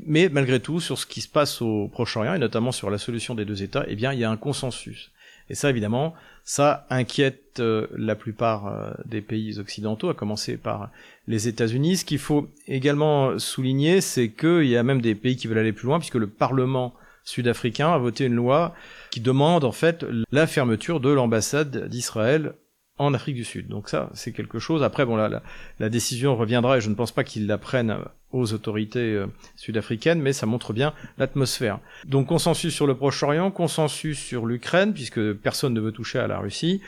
mais 0.07 0.29
malgré 0.29 0.61
tout, 0.61 0.81
sur 0.81 0.99
ce 0.99 1.07
qui 1.07 1.21
se 1.21 1.29
passe 1.29 1.63
au 1.63 1.89
Proche-Orient, 1.89 2.35
et 2.35 2.39
notamment 2.39 2.73
sur 2.73 2.91
la 2.91 2.99
solution 2.99 3.35
des 3.35 3.45
deux 3.45 3.63
États, 3.63 3.85
eh 3.87 3.95
bien, 3.95 4.13
il 4.13 4.19
y 4.19 4.25
a 4.25 4.31
un 4.31 4.37
consensus. 4.37 5.13
Et 5.49 5.55
ça, 5.55 5.71
évidemment, 5.71 6.15
ça 6.47 6.87
inquiète 6.91 7.59
euh, 7.59 7.89
la 7.97 8.15
plupart 8.15 8.69
euh, 8.69 8.93
des 9.05 9.21
pays 9.21 9.59
occidentaux, 9.59 10.09
à 10.09 10.15
commencer 10.15 10.57
par 10.57 10.91
les 11.27 11.49
États-Unis. 11.49 11.99
Ce 11.99 12.05
qu'il 12.05 12.21
faut 12.21 12.49
également 12.69 13.37
souligner, 13.39 14.01
c'est 14.01 14.31
qu'il 14.31 14.67
y 14.67 14.77
a 14.77 14.85
même 14.85 15.03
des 15.03 15.17
pays 15.17 15.37
qui 15.37 15.49
veulent 15.49 15.59
aller 15.59 15.73
plus 15.73 15.87
loin, 15.87 15.99
puisque 15.99 16.15
le 16.15 16.29
Parlement 16.29 16.95
sud-africain 17.25 17.93
a 17.93 17.99
voté 17.99 18.27
une 18.27 18.37
loi 18.37 18.75
qui 19.11 19.21
demande 19.21 19.65
en 19.65 19.73
fait 19.73 20.07
la 20.31 20.47
fermeture 20.47 21.01
de 21.01 21.11
l'ambassade 21.11 21.89
d'Israël 21.89 22.55
en 22.99 23.15
Afrique 23.15 23.37
du 23.37 23.45
Sud. 23.45 23.69
Donc 23.69 23.89
ça, 23.89 24.11
c'est 24.15 24.33
quelque 24.33 24.59
chose. 24.59 24.83
Après, 24.83 25.05
bon, 25.05 25.17
la, 25.17 25.43
la, 25.79 25.89
décision 25.89 26.37
reviendra 26.37 26.79
et 26.79 26.81
je 26.81 26.89
ne 26.89 26.95
pense 26.95 27.13
pas 27.13 27.25
qu'ils 27.25 27.47
la 27.47 27.59
prennent 27.59 27.97
aux 28.33 28.53
autorités 28.53 29.15
euh, 29.15 29.27
sud-africaines, 29.57 30.21
mais 30.21 30.33
ça 30.33 30.47
montre 30.47 30.73
bien 30.73 30.93
l'atmosphère. 31.19 31.79
Donc 32.07 32.27
consensus 32.27 32.75
sur 32.75 32.87
le 32.87 32.95
Proche-Orient, 32.95 33.51
consensus 33.51 34.19
sur 34.19 34.47
l'Ukraine, 34.47 34.95
puisque 34.95 35.33
personne 35.35 35.75
ne 35.75 35.81
veut 35.81 35.93
toucher 35.93 36.19
à 36.19 36.27
la 36.27 36.39
Russie. 36.39 36.81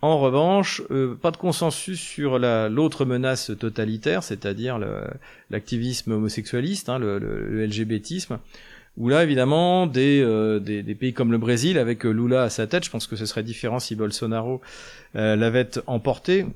En 0.00 0.18
revanche, 0.18 0.80
euh, 0.92 1.16
pas 1.16 1.32
de 1.32 1.36
consensus 1.36 1.98
sur 1.98 2.38
l'autre 2.38 3.04
menace 3.04 3.50
totalitaire, 3.58 4.22
c'est-à-dire 4.22 4.78
l'activisme 5.50 6.12
homosexualiste, 6.12 6.88
hein, 6.88 7.00
le, 7.00 7.66
LGBTisme 7.66 8.38
où 8.98 9.08
là, 9.08 9.22
évidemment, 9.22 9.86
des, 9.86 10.20
euh, 10.20 10.58
des, 10.58 10.82
pays 10.96 11.14
comme 11.14 11.30
le 11.30 11.38
Brésil, 11.38 11.78
avec 11.78 12.04
euh, 12.04 12.10
Lula 12.10 12.42
à 12.42 12.50
sa 12.50 12.66
tête, 12.66 12.84
je 12.84 12.90
pense 12.90 13.06
que 13.06 13.14
ce 13.14 13.26
serait 13.26 13.44
différent 13.44 13.78
si 13.78 13.94
Bolsonaro 13.94 14.60
euh, 15.14 15.36
l'avait 15.36 15.70
emporté. 15.86 16.46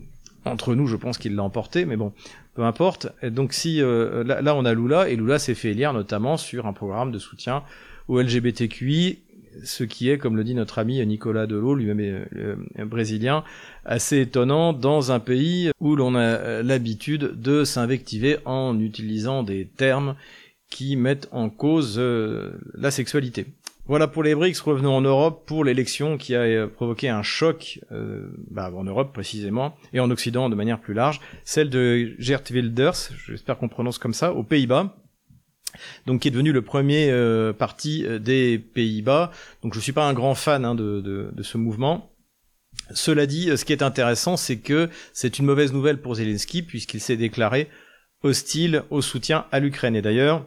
Entre 0.45 0.75
nous, 0.75 0.89
je 0.89 0.97
pense 0.97 1.19
qu'il 1.19 1.37
l'a 1.37 1.45
emporté, 1.45 1.85
mais 1.85 1.97
bon, 1.97 2.13
peu 2.55 2.65
importe. 2.65 3.07
Donc 3.23 3.53
si 3.53 3.81
là, 3.81 4.43
là, 4.43 4.57
on 4.57 4.65
a 4.65 4.75
Lula, 4.75 5.09
et 5.09 5.15
Lula 5.15 5.39
s'est 5.39 5.55
fait 5.55 5.71
élire 5.71 5.93
notamment 5.93 6.37
sur 6.37 6.67
un 6.67 6.73
programme 6.73 7.13
de 7.13 7.21
soutien 7.21 7.63
au 8.09 8.21
LGBTQI, 8.21 9.21
ce 9.63 9.85
qui 9.85 10.11
est, 10.11 10.19
comme 10.19 10.37
le 10.37 10.43
dit 10.43 10.57
notre 10.57 10.81
ami 10.81 11.07
Nicolas 11.07 11.47
Delot, 11.47 11.77
lui-même 11.77 12.27
brésilien, 12.87 13.45
assez 13.85 14.23
étonnant 14.23 14.73
dans 14.73 15.13
un 15.13 15.21
pays 15.21 15.71
où 15.79 15.95
l'on 15.95 16.17
a 16.17 16.61
l'habitude 16.65 17.41
de 17.41 17.63
s'invectiver 17.63 18.39
en 18.45 18.81
utilisant 18.81 19.45
des 19.45 19.69
termes 19.77 20.17
qui 20.73 20.97
mettent 20.97 21.29
en 21.33 21.51
cause 21.51 21.97
euh, 21.99 22.53
la 22.75 22.91
sexualité. 22.91 23.47
Voilà 23.87 24.07
pour 24.07 24.23
les 24.23 24.35
BRICS, 24.35 24.61
revenons 24.61 24.95
en 24.95 25.01
Europe 25.01 25.45
pour 25.47 25.65
l'élection 25.65 26.17
qui 26.17 26.35
a 26.35 26.41
euh, 26.41 26.67
provoqué 26.67 27.09
un 27.09 27.23
choc, 27.23 27.81
euh, 27.91 28.29
bah, 28.51 28.73
en 28.75 28.85
Europe 28.85 29.13
précisément, 29.13 29.77
et 29.93 30.01
en 30.01 30.11
Occident 30.11 30.49
de 30.49 30.55
manière 30.55 30.81
plus 30.81 30.95
large, 30.95 31.21
celle 31.45 31.69
de 31.69 32.15
Gert 32.19 32.43
Wilders, 32.51 33.11
j'espère 33.27 33.59
qu'on 33.59 33.69
prononce 33.69 33.99
comme 33.99 34.15
ça, 34.15 34.33
aux 34.33 34.45
Pays-Bas, 34.45 34.97
donc 36.07 36.23
qui 36.23 36.29
est 36.29 36.31
devenu 36.31 36.53
le 36.53 36.63
premier 36.63 37.11
parti 37.59 38.07
des 38.21 38.59
Pays-Bas. 38.59 39.31
Donc 39.63 39.75
je 39.75 39.81
suis 39.81 39.93
pas 39.93 40.07
un 40.07 40.13
grand 40.13 40.35
fan 40.35 40.65
hein, 40.65 40.75
de, 40.75 41.01
de, 41.01 41.31
de, 41.33 41.43
ce 41.43 41.57
mouvement. 41.57 42.13
Cela 42.93 43.25
dit, 43.25 43.57
ce 43.57 43.65
qui 43.65 43.73
est 43.73 43.83
intéressant, 43.83 44.37
c'est 44.37 44.59
que 44.59 44.91
c'est 45.15 45.39
une 45.39 45.47
mauvaise 45.47 45.73
nouvelle 45.73 46.01
pour 46.01 46.17
Zelensky 46.17 46.63
puisqu'il 46.63 47.01
s'est 47.01 47.17
déclaré 47.17 47.69
hostile 48.23 48.85
au 48.91 49.03
soutien 49.03 49.47
à 49.53 49.61
l'Ukraine. 49.61 49.97
Et 49.97 50.03
d'ailleurs, 50.03 50.47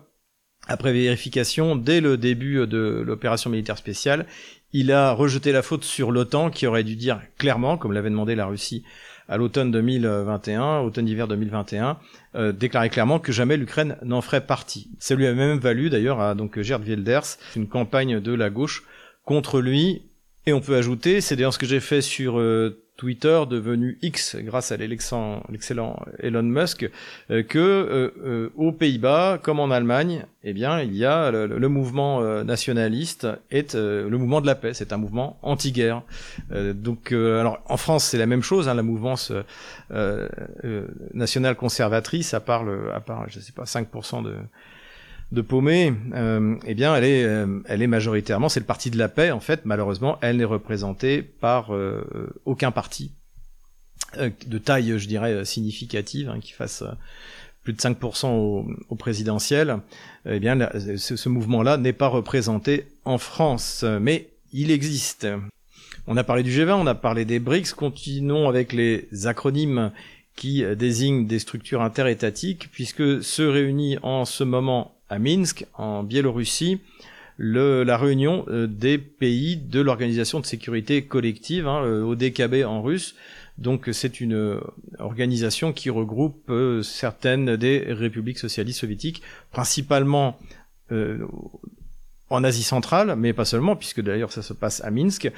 après 0.67 0.93
vérification, 0.93 1.75
dès 1.75 2.01
le 2.01 2.17
début 2.17 2.65
de 2.67 3.03
l'opération 3.05 3.49
militaire 3.49 3.77
spéciale, 3.77 4.25
il 4.73 4.91
a 4.91 5.11
rejeté 5.11 5.51
la 5.51 5.61
faute 5.61 5.83
sur 5.83 6.11
l'OTAN 6.11 6.49
qui 6.49 6.67
aurait 6.67 6.83
dû 6.83 6.95
dire 6.95 7.21
clairement, 7.37 7.77
comme 7.77 7.93
l'avait 7.93 8.09
demandé 8.09 8.35
la 8.35 8.45
Russie 8.45 8.83
à 9.27 9.37
l'automne 9.37 9.71
2021, 9.71 10.79
automne-hiver 10.79 11.27
2021, 11.27 11.97
euh, 12.35 12.51
déclarer 12.51 12.89
clairement 12.89 13.19
que 13.19 13.31
jamais 13.31 13.57
l'Ukraine 13.57 13.97
n'en 14.03 14.21
ferait 14.21 14.45
partie. 14.45 14.89
Ça 14.99 15.15
lui 15.15 15.25
a 15.25 15.33
même 15.33 15.57
valu 15.57 15.89
d'ailleurs 15.89 16.19
à 16.19 16.35
donc 16.35 16.59
Gerd 16.61 16.83
Wilders 16.83 17.37
une 17.55 17.67
campagne 17.67 18.19
de 18.19 18.33
la 18.33 18.49
gauche 18.49 18.83
contre 19.23 19.61
lui. 19.61 20.03
Et 20.45 20.53
on 20.53 20.61
peut 20.61 20.75
ajouter, 20.75 21.21
c'est 21.21 21.35
d'ailleurs 21.35 21.53
ce 21.53 21.59
que 21.59 21.65
j'ai 21.65 21.79
fait 21.79 22.01
sur 22.01 22.37
euh, 22.39 22.84
Twitter 22.97 23.43
devenu 23.49 23.97
X 24.01 24.37
grâce 24.37 24.71
à 24.71 24.77
l'excellent 24.77 25.99
Elon 26.19 26.43
Musk 26.43 26.89
euh, 27.29 27.43
que 27.43 27.59
euh, 27.59 28.13
euh, 28.23 28.49
aux 28.55 28.71
Pays-Bas 28.71 29.39
comme 29.41 29.59
en 29.59 29.69
Allemagne 29.69 30.25
eh 30.43 30.53
bien 30.53 30.81
il 30.81 30.95
y 30.95 31.03
a 31.05 31.31
le, 31.31 31.67
mouvement 31.67 32.21
nationaliste 32.43 33.27
est 33.49 33.73
le 33.73 34.09
mouvement 34.09 34.41
de 34.41 34.45
la 34.45 34.53
paix. 34.53 34.75
C'est 34.75 34.93
un 34.93 34.97
mouvement 34.97 35.39
anti-guerre. 35.41 36.03
Donc 36.51 37.11
alors 37.11 37.63
en 37.65 37.77
France 37.77 38.05
c'est 38.05 38.19
la 38.19 38.27
même 38.27 38.43
chose 38.43 38.69
hein, 38.69 38.75
la 38.75 38.83
mouvance 38.83 39.33
nationale 41.15 41.55
conservatrice 41.55 42.35
à 42.35 42.41
part 42.41 42.63
le, 42.63 42.93
à 42.93 42.99
part 42.99 43.27
je 43.27 43.39
sais 43.39 43.53
pas 43.53 43.63
5% 43.63 44.23
de 44.23 44.35
de 45.35 45.41
paumé, 45.41 45.93
euh, 46.15 46.55
eh 46.65 46.73
bien, 46.73 46.95
elle 46.95 47.03
est, 47.03 47.23
euh, 47.23 47.59
elle 47.65 47.83
est 47.83 47.87
majoritairement, 47.87 48.49
c'est 48.49 48.59
le 48.59 48.65
parti 48.65 48.89
de 48.89 48.97
la 48.97 49.09
paix. 49.09 49.29
En 49.29 49.39
fait, 49.39 49.61
malheureusement, 49.65 50.17
elle 50.21 50.37
n'est 50.37 50.45
représentée 50.45 51.21
par 51.21 51.75
euh, 51.75 52.33
aucun 52.45 52.71
parti 52.71 53.11
de 54.17 54.57
taille, 54.57 54.97
je 54.97 55.07
dirais, 55.07 55.43
significative, 55.43 56.29
hein, 56.29 56.39
qui 56.39 56.53
fasse 56.53 56.83
plus 57.63 57.73
de 57.73 57.79
5% 57.79 58.27
au, 58.27 58.95
présidentiel. 58.95 59.79
Eh 60.25 60.39
bien, 60.39 60.57
ce, 60.97 61.17
ce 61.17 61.29
mouvement-là 61.29 61.77
n'est 61.77 61.93
pas 61.93 62.07
représenté 62.07 62.87
en 63.03 63.17
France, 63.17 63.83
mais 63.99 64.29
il 64.53 64.71
existe. 64.71 65.27
On 66.07 66.15
a 66.15 66.23
parlé 66.23 66.43
du 66.43 66.51
G20, 66.51 66.73
on 66.73 66.87
a 66.87 66.95
parlé 66.95 67.25
des 67.25 67.39
BRICS. 67.39 67.73
Continuons 67.73 68.47
avec 68.47 68.71
les 68.71 69.09
acronymes 69.25 69.91
qui 70.37 70.63
désignent 70.77 71.27
des 71.27 71.39
structures 71.39 71.81
interétatiques, 71.81 72.69
puisque 72.71 73.21
se 73.21 73.41
réunit 73.41 73.97
en 74.01 74.23
ce 74.23 74.45
moment 74.45 74.94
à 75.09 75.19
Minsk, 75.19 75.65
en 75.73 76.03
Biélorussie, 76.03 76.79
le, 77.37 77.83
la 77.83 77.97
réunion 77.97 78.45
euh, 78.47 78.67
des 78.67 78.97
pays 78.97 79.57
de 79.57 79.81
l'Organisation 79.81 80.39
de 80.39 80.45
sécurité 80.45 81.03
collective, 81.03 81.67
hein, 81.67 81.81
ODKB 81.83 82.63
en 82.65 82.81
russe. 82.81 83.15
Donc 83.57 83.89
c'est 83.91 84.19
une 84.19 84.35
euh, 84.35 84.59
organisation 84.99 85.73
qui 85.73 85.89
regroupe 85.89 86.49
euh, 86.49 86.81
certaines 86.81 87.55
des 87.55 87.85
républiques 87.87 88.39
socialistes 88.39 88.79
soviétiques, 88.79 89.21
principalement 89.51 90.39
en 92.29 92.43
Asie 92.43 92.63
centrale, 92.63 93.15
mais 93.17 93.33
pas 93.33 93.45
seulement, 93.45 93.75
puisque 93.75 94.01
d'ailleurs 94.01 94.31
ça 94.31 94.43
se 94.43 94.53
passe 94.53 94.83
à 94.83 94.91
Minsk. 94.91 95.31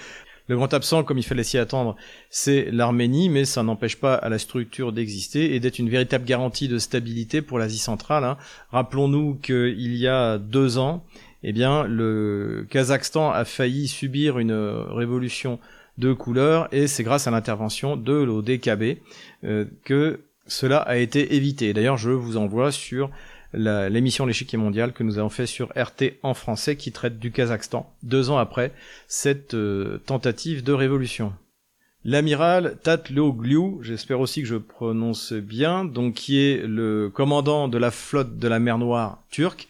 Le 0.48 0.56
grand 0.56 0.74
absent, 0.74 1.04
comme 1.04 1.18
il 1.18 1.24
fallait 1.24 1.44
s'y 1.44 1.58
attendre, 1.58 1.96
c'est 2.30 2.70
l'Arménie, 2.72 3.30
mais 3.30 3.44
ça 3.44 3.64
n'empêche 3.64 3.98
pas 3.98 4.16
à 4.16 4.30
la 4.30 4.40
structure 4.40 4.94
d'exister 4.94 5.56
et 5.56 5.60
d'être 5.60 5.80
une 5.80 5.90
véritable 5.90 6.26
garantie 6.26 6.68
de 6.68 6.78
stabilité 6.78 7.42
pour 7.42 7.60
l'Asie 7.60 7.80
centrale. 7.80 8.24
Hein. 8.24 8.38
Rappelons-nous 8.72 9.36
qu'il 9.36 9.96
y 9.96 10.08
a 10.08 10.38
deux 10.38 10.78
ans, 10.78 11.04
eh 11.44 11.52
bien, 11.52 11.84
le 11.84 12.66
Kazakhstan 12.70 13.32
a 13.32 13.44
failli 13.44 13.88
subir 13.88 14.40
une 14.40 14.54
révolution 14.54 15.60
de 15.98 16.14
couleur 16.14 16.68
et 16.72 16.88
c'est 16.88 17.04
grâce 17.04 17.28
à 17.28 17.32
l'intervention 17.32 17.98
de 17.98 18.14
l'ODKB 18.14 19.00
euh, 19.44 19.66
que 19.84 20.20
cela 20.46 20.78
a 20.78 20.98
été 20.98 21.36
évité. 21.36 21.74
D'ailleurs, 21.74 21.98
je 21.98 22.12
vous 22.12 22.38
envoie 22.38 22.72
sur 22.72 23.10
l'émission 23.58 24.26
L'échiquier 24.26 24.58
mondial 24.58 24.94
que 24.94 25.04
nous 25.04 25.18
avons 25.18 25.30
fait 25.30 25.46
sur 25.46 25.70
RT 25.76 26.20
en 26.24 26.34
français 26.34 26.76
qui 26.76 26.92
traite 26.92 27.20
du 27.20 27.32
Kazakhstan 27.32 27.92
deux 28.04 28.30
ans 28.30 28.38
après 28.38 28.72
cette 29.08 29.54
euh, 29.54 29.98
tentative 30.06 30.64
de 30.64 30.74
révolution. 30.74 31.34
L'amiral 32.06 32.78
Tatlogliu, 32.84 33.80
j'espère 33.82 34.20
aussi 34.20 34.42
que 34.42 34.48
je 34.48 34.56
prononce 34.56 35.34
bien, 35.34 35.84
donc 35.84 36.14
qui 36.14 36.40
est 36.40 36.66
le 36.66 37.10
commandant 37.14 37.68
de 37.68 37.78
la 37.78 37.92
flotte 37.92 38.38
de 38.38 38.48
la 38.48 38.60
mer 38.60 38.78
Noire 38.78 39.22
turque, 39.30 39.68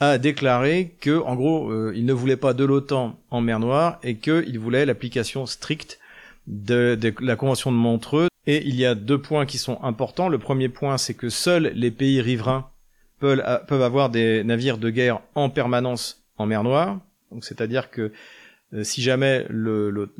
a 0.00 0.18
déclaré 0.18 0.94
que, 1.00 1.20
en 1.20 1.36
gros, 1.36 1.70
euh, 1.70 1.92
il 1.94 2.04
ne 2.04 2.12
voulait 2.12 2.36
pas 2.36 2.54
de 2.54 2.64
l'OTAN 2.64 3.18
en 3.30 3.40
mer 3.40 3.60
Noire 3.60 3.98
et 4.02 4.16
qu'il 4.16 4.58
voulait 4.58 4.84
l'application 4.84 5.46
stricte 5.46 5.98
de, 6.46 6.98
la 7.20 7.36
Convention 7.36 7.72
de 7.72 7.76
Montreux. 7.76 8.28
Et 8.46 8.66
il 8.66 8.76
y 8.76 8.84
a 8.84 8.94
deux 8.94 9.20
points 9.20 9.46
qui 9.46 9.58
sont 9.58 9.82
importants. 9.82 10.28
Le 10.28 10.38
premier 10.38 10.68
point, 10.68 10.98
c'est 10.98 11.14
que 11.14 11.28
seuls 11.28 11.72
les 11.74 11.90
pays 11.90 12.20
riverains 12.20 12.68
peuvent, 13.18 13.42
peuvent 13.66 13.82
avoir 13.82 14.10
des 14.10 14.44
navires 14.44 14.78
de 14.78 14.90
guerre 14.90 15.20
en 15.34 15.50
permanence 15.50 16.24
en 16.38 16.46
mer 16.46 16.62
Noire. 16.62 17.00
Donc, 17.32 17.44
c'est-à-dire 17.44 17.90
que 17.90 18.12
euh, 18.74 18.82
si 18.82 19.00
jamais 19.00 19.46
le, 19.48 20.10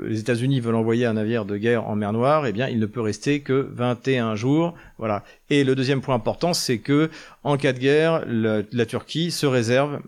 les 0.00 0.20
États-Unis 0.20 0.60
veulent 0.60 0.74
envoyer 0.74 1.04
un 1.04 1.14
navire 1.14 1.44
de 1.44 1.56
guerre 1.56 1.86
en 1.86 1.96
mer 1.96 2.12
Noire, 2.12 2.46
eh 2.46 2.52
bien, 2.52 2.68
il 2.68 2.78
ne 2.78 2.86
peut 2.86 3.00
rester 3.00 3.40
que 3.40 3.68
21 3.72 4.36
jours. 4.36 4.74
Voilà. 4.98 5.24
Et 5.50 5.64
le 5.64 5.74
deuxième 5.74 6.00
point 6.00 6.14
important, 6.14 6.54
c'est 6.54 6.78
que 6.78 7.10
en 7.44 7.56
cas 7.56 7.72
de 7.72 7.78
guerre, 7.78 8.24
la 8.26 8.86
Turquie 8.86 9.30
se 9.30 9.46
réserve 9.46 10.00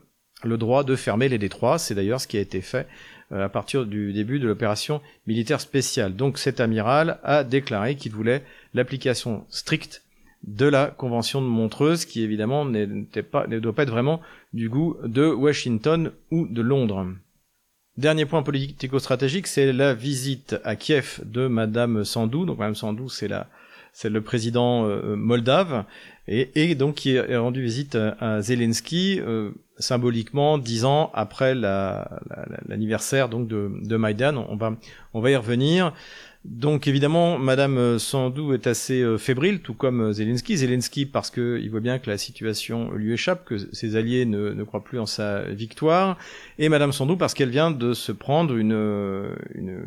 le 0.42 0.56
droit 0.56 0.84
de 0.84 0.96
fermer 0.96 1.28
les 1.28 1.38
détroits. 1.38 1.78
C'est 1.78 1.94
d'ailleurs 1.94 2.20
ce 2.20 2.26
qui 2.26 2.38
a 2.38 2.40
été 2.40 2.60
fait 2.60 2.86
euh, 3.32 3.44
à 3.44 3.48
partir 3.48 3.86
du 3.86 4.12
début 4.12 4.38
de 4.38 4.46
l'opération 4.46 5.00
militaire 5.26 5.60
spéciale. 5.60 6.16
Donc 6.16 6.38
cet 6.38 6.60
amiral 6.60 7.18
a 7.22 7.44
déclaré 7.44 7.94
qu'il 7.94 8.12
voulait 8.12 8.42
l'application 8.74 9.44
stricte 9.50 10.02
de 10.44 10.66
la 10.66 10.86
Convention 10.86 11.40
de 11.40 11.46
Montreuze, 11.46 12.04
qui 12.04 12.22
évidemment 12.22 12.66
pas, 13.30 13.46
ne 13.46 13.58
doit 13.58 13.74
pas 13.74 13.84
être 13.84 13.90
vraiment 13.90 14.20
du 14.52 14.68
goût 14.68 14.96
de 15.04 15.26
Washington 15.26 16.12
ou 16.30 16.46
de 16.46 16.62
Londres. 16.62 17.06
Dernier 17.96 18.24
point 18.24 18.42
politico-stratégique, 18.42 19.46
c'est 19.46 19.72
la 19.72 19.94
visite 19.94 20.56
à 20.64 20.76
Kiev 20.76 21.20
de 21.24 21.46
Madame 21.46 22.04
Sandou. 22.04 22.46
Donc 22.46 22.58
Madame 22.58 22.74
Sandou, 22.74 23.08
c'est 23.08 23.28
la, 23.28 23.48
c'est 23.92 24.08
le 24.08 24.22
président 24.22 24.86
euh, 24.86 25.14
moldave, 25.14 25.84
et, 26.26 26.50
et, 26.54 26.74
donc 26.74 26.94
qui 26.96 27.16
est 27.16 27.36
rendu 27.36 27.62
visite 27.62 27.96
à, 27.96 28.40
Zelensky 28.40 29.20
euh, 29.20 29.50
symboliquement 29.78 30.56
dix 30.56 30.84
ans 30.84 31.10
après 31.14 31.54
l'anniversaire 31.54 33.28
donc 33.28 33.48
de, 33.48 33.70
de 33.82 33.96
Maïdan. 33.96 34.46
On 34.48 34.56
va, 34.56 34.74
on 35.12 35.20
va 35.20 35.30
y 35.30 35.36
revenir. 35.36 35.92
Donc 36.44 36.88
évidemment, 36.88 37.38
Madame 37.38 38.00
Sandou 38.00 38.52
est 38.52 38.66
assez 38.66 39.00
euh, 39.00 39.16
fébrile, 39.16 39.60
tout 39.60 39.74
comme 39.74 40.00
euh, 40.00 40.12
Zelensky. 40.12 40.56
Zelensky 40.56 41.06
parce 41.06 41.30
qu'il 41.30 41.70
voit 41.70 41.80
bien 41.80 42.00
que 42.00 42.10
la 42.10 42.18
situation 42.18 42.90
lui 42.92 43.12
échappe, 43.12 43.44
que 43.44 43.58
ses 43.72 43.94
alliés 43.94 44.26
ne, 44.26 44.64
croient 44.64 44.82
plus 44.82 44.98
en 44.98 45.06
sa 45.06 45.42
victoire, 45.42 46.18
et 46.58 46.68
Madame 46.68 46.90
Sandou 46.90 47.16
parce 47.16 47.34
qu'elle 47.34 47.50
vient 47.50 47.70
de 47.70 47.94
se 47.94 48.10
prendre 48.10 48.56
une, 48.56 48.72
euh, 48.72 49.36
une, 49.54 49.82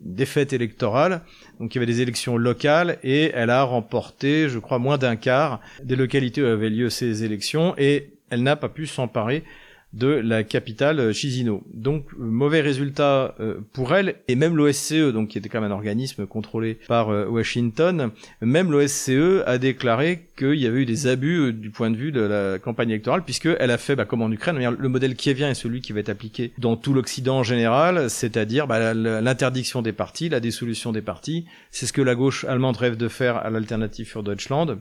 défaite 0.00 0.54
électorale. 0.54 1.20
Donc 1.60 1.74
il 1.74 1.78
y 1.78 1.80
avait 1.80 1.92
des 1.92 2.00
élections 2.00 2.38
locales 2.38 2.98
et 3.02 3.30
elle 3.34 3.50
a 3.50 3.62
remporté, 3.62 4.48
je 4.48 4.58
crois, 4.58 4.78
moins 4.78 4.96
d'un 4.96 5.16
quart 5.16 5.60
des 5.82 5.96
localités 5.96 6.42
où 6.42 6.46
avaient 6.46 6.70
lieu 6.70 6.88
ces 6.88 7.24
élections 7.24 7.74
et 7.76 8.10
elle 8.30 8.42
n'a 8.42 8.56
pas 8.56 8.70
pu 8.70 8.86
s'emparer 8.86 9.44
de 9.92 10.08
la 10.08 10.44
capitale 10.44 11.00
euh, 11.00 11.12
Chisinau. 11.12 11.62
Donc 11.72 12.06
euh, 12.12 12.16
mauvais 12.18 12.60
résultat 12.60 13.34
euh, 13.40 13.60
pour 13.72 13.94
elle 13.94 14.16
et 14.28 14.34
même 14.34 14.56
l'OSCE, 14.56 15.12
donc 15.12 15.28
qui 15.28 15.38
était 15.38 15.48
quand 15.48 15.60
même 15.60 15.72
un 15.72 15.74
organisme 15.74 16.26
contrôlé 16.26 16.78
par 16.88 17.08
Washington, 17.08 18.10
même 18.40 18.70
l'OSCE 18.70 19.42
a 19.46 19.58
déclaré 19.58 20.26
qu'il 20.36 20.54
y 20.54 20.66
avait 20.66 20.80
eu 20.80 20.86
des 20.86 21.06
abus 21.06 21.52
du 21.52 21.70
point 21.70 21.90
de 21.90 21.96
vue 21.96 22.12
de 22.12 22.20
la 22.20 22.58
campagne 22.58 22.90
électorale 22.90 23.24
puisque 23.24 23.48
elle 23.58 23.70
a 23.70 23.78
fait, 23.78 23.96
bah, 23.96 24.04
comme 24.04 24.22
en 24.22 24.30
Ukraine, 24.30 24.76
le 24.78 24.88
modèle 24.88 25.14
qui 25.14 25.32
vient 25.32 25.50
est 25.50 25.54
celui 25.54 25.80
qui 25.80 25.92
va 25.92 26.00
être 26.00 26.08
appliqué 26.08 26.52
dans 26.58 26.76
tout 26.76 26.92
l'Occident 26.92 27.38
en 27.38 27.42
général, 27.42 28.10
c'est-à-dire 28.10 28.66
bah, 28.66 28.94
l'interdiction 28.94 29.82
des 29.82 29.92
partis, 29.92 30.28
la 30.28 30.40
dissolution 30.40 30.92
des 30.92 31.02
partis. 31.02 31.46
C'est 31.70 31.86
ce 31.86 31.92
que 31.92 32.02
la 32.02 32.14
gauche 32.14 32.44
allemande 32.44 32.76
rêve 32.76 32.96
de 32.96 33.08
faire 33.08 33.36
à 33.36 33.50
l'alternative 33.50 34.06
für 34.06 34.22
Deutschland. 34.22 34.78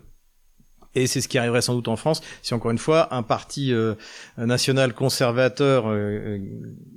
Et 0.98 1.06
c'est 1.06 1.22
ce 1.22 1.28
qui 1.28 1.38
arriverait 1.38 1.62
sans 1.62 1.76
doute 1.76 1.88
en 1.90 1.96
France 1.96 2.22
si 2.42 2.56
encore 2.56 2.72
une 2.72 2.80
fois 2.80 3.14
un 3.14 3.22
parti 3.22 3.72
euh, 3.72 3.94
national 4.38 4.94
conservateur 4.94 5.88
euh, 5.88 5.94
euh, 5.94 6.40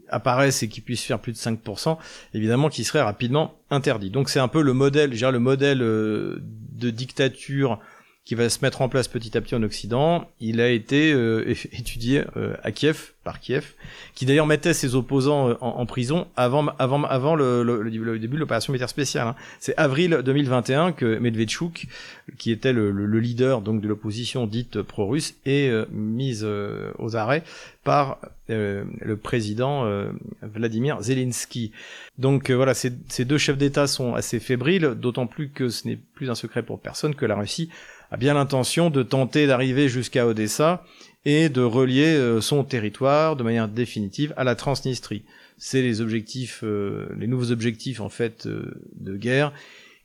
apparaisse 0.08 0.62
et 0.62 0.68
qui 0.68 0.80
puisse 0.80 1.02
faire 1.02 1.18
plus 1.18 1.32
de 1.32 1.36
5%, 1.36 1.98
évidemment 2.32 2.70
qui 2.70 2.84
serait 2.84 3.02
rapidement 3.02 3.54
interdit. 3.70 4.10
Donc 4.10 4.30
c'est 4.30 4.40
un 4.40 4.48
peu 4.48 4.62
le 4.62 4.72
modèle, 4.72 5.14
je 5.14 5.26
le 5.26 5.38
modèle 5.38 5.80
de 5.80 6.90
dictature 6.90 7.78
qui 8.30 8.36
va 8.36 8.48
se 8.48 8.60
mettre 8.62 8.80
en 8.80 8.88
place 8.88 9.08
petit 9.08 9.36
à 9.36 9.40
petit 9.40 9.56
en 9.56 9.62
Occident. 9.64 10.30
Il 10.38 10.60
a 10.60 10.68
été 10.68 11.12
euh, 11.12 11.52
étudié 11.72 12.22
euh, 12.36 12.54
à 12.62 12.70
Kiev, 12.70 13.10
par 13.24 13.40
Kiev, 13.40 13.72
qui 14.14 14.24
d'ailleurs 14.24 14.46
mettait 14.46 14.72
ses 14.72 14.94
opposants 14.94 15.48
euh, 15.48 15.54
en, 15.60 15.84
prison 15.84 16.28
avant, 16.36 16.68
avant, 16.78 17.02
avant 17.02 17.34
le, 17.34 17.64
le, 17.64 17.90
début 18.20 18.36
de 18.36 18.38
l'opération 18.38 18.72
militaire 18.72 18.88
spéciale. 18.88 19.26
Hein. 19.26 19.34
C'est 19.58 19.76
avril 19.76 20.20
2021 20.24 20.92
que 20.92 21.18
Medvedchuk, 21.18 21.88
qui 22.38 22.52
était 22.52 22.72
le, 22.72 22.92
leader 23.18 23.62
donc 23.62 23.80
de 23.80 23.88
l'opposition 23.88 24.46
dite 24.46 24.80
pro-russe, 24.80 25.34
est 25.44 25.90
mise 25.90 26.46
aux 26.98 27.16
arrêts 27.16 27.42
par 27.82 28.20
le 28.48 29.16
président 29.16 29.90
Vladimir 30.40 31.02
Zelensky. 31.02 31.72
Donc 32.18 32.52
voilà, 32.52 32.74
ces, 32.74 32.92
ces 33.08 33.24
deux 33.24 33.38
chefs 33.38 33.58
d'État 33.58 33.88
sont 33.88 34.14
assez 34.14 34.38
fébriles, 34.38 34.94
d'autant 34.96 35.26
plus 35.26 35.48
que 35.48 35.68
ce 35.68 35.88
n'est 35.88 35.98
plus 36.14 36.30
un 36.30 36.36
secret 36.36 36.62
pour 36.62 36.78
personne 36.78 37.16
que 37.16 37.26
la 37.26 37.34
Russie 37.34 37.70
a 38.10 38.16
bien 38.16 38.34
l'intention 38.34 38.90
de 38.90 39.02
tenter 39.02 39.46
d'arriver 39.46 39.88
jusqu'à 39.88 40.26
Odessa 40.26 40.84
et 41.24 41.48
de 41.48 41.62
relier 41.62 42.14
euh, 42.16 42.40
son 42.40 42.64
territoire 42.64 43.36
de 43.36 43.42
manière 43.42 43.68
définitive 43.68 44.32
à 44.36 44.44
la 44.44 44.54
Transnistrie. 44.54 45.24
C'est 45.58 45.82
les 45.82 46.00
objectifs, 46.00 46.60
euh, 46.64 47.08
les 47.18 47.26
nouveaux 47.26 47.52
objectifs 47.52 48.00
en 48.00 48.08
fait 48.08 48.46
euh, 48.46 48.82
de 48.94 49.16
guerre 49.16 49.52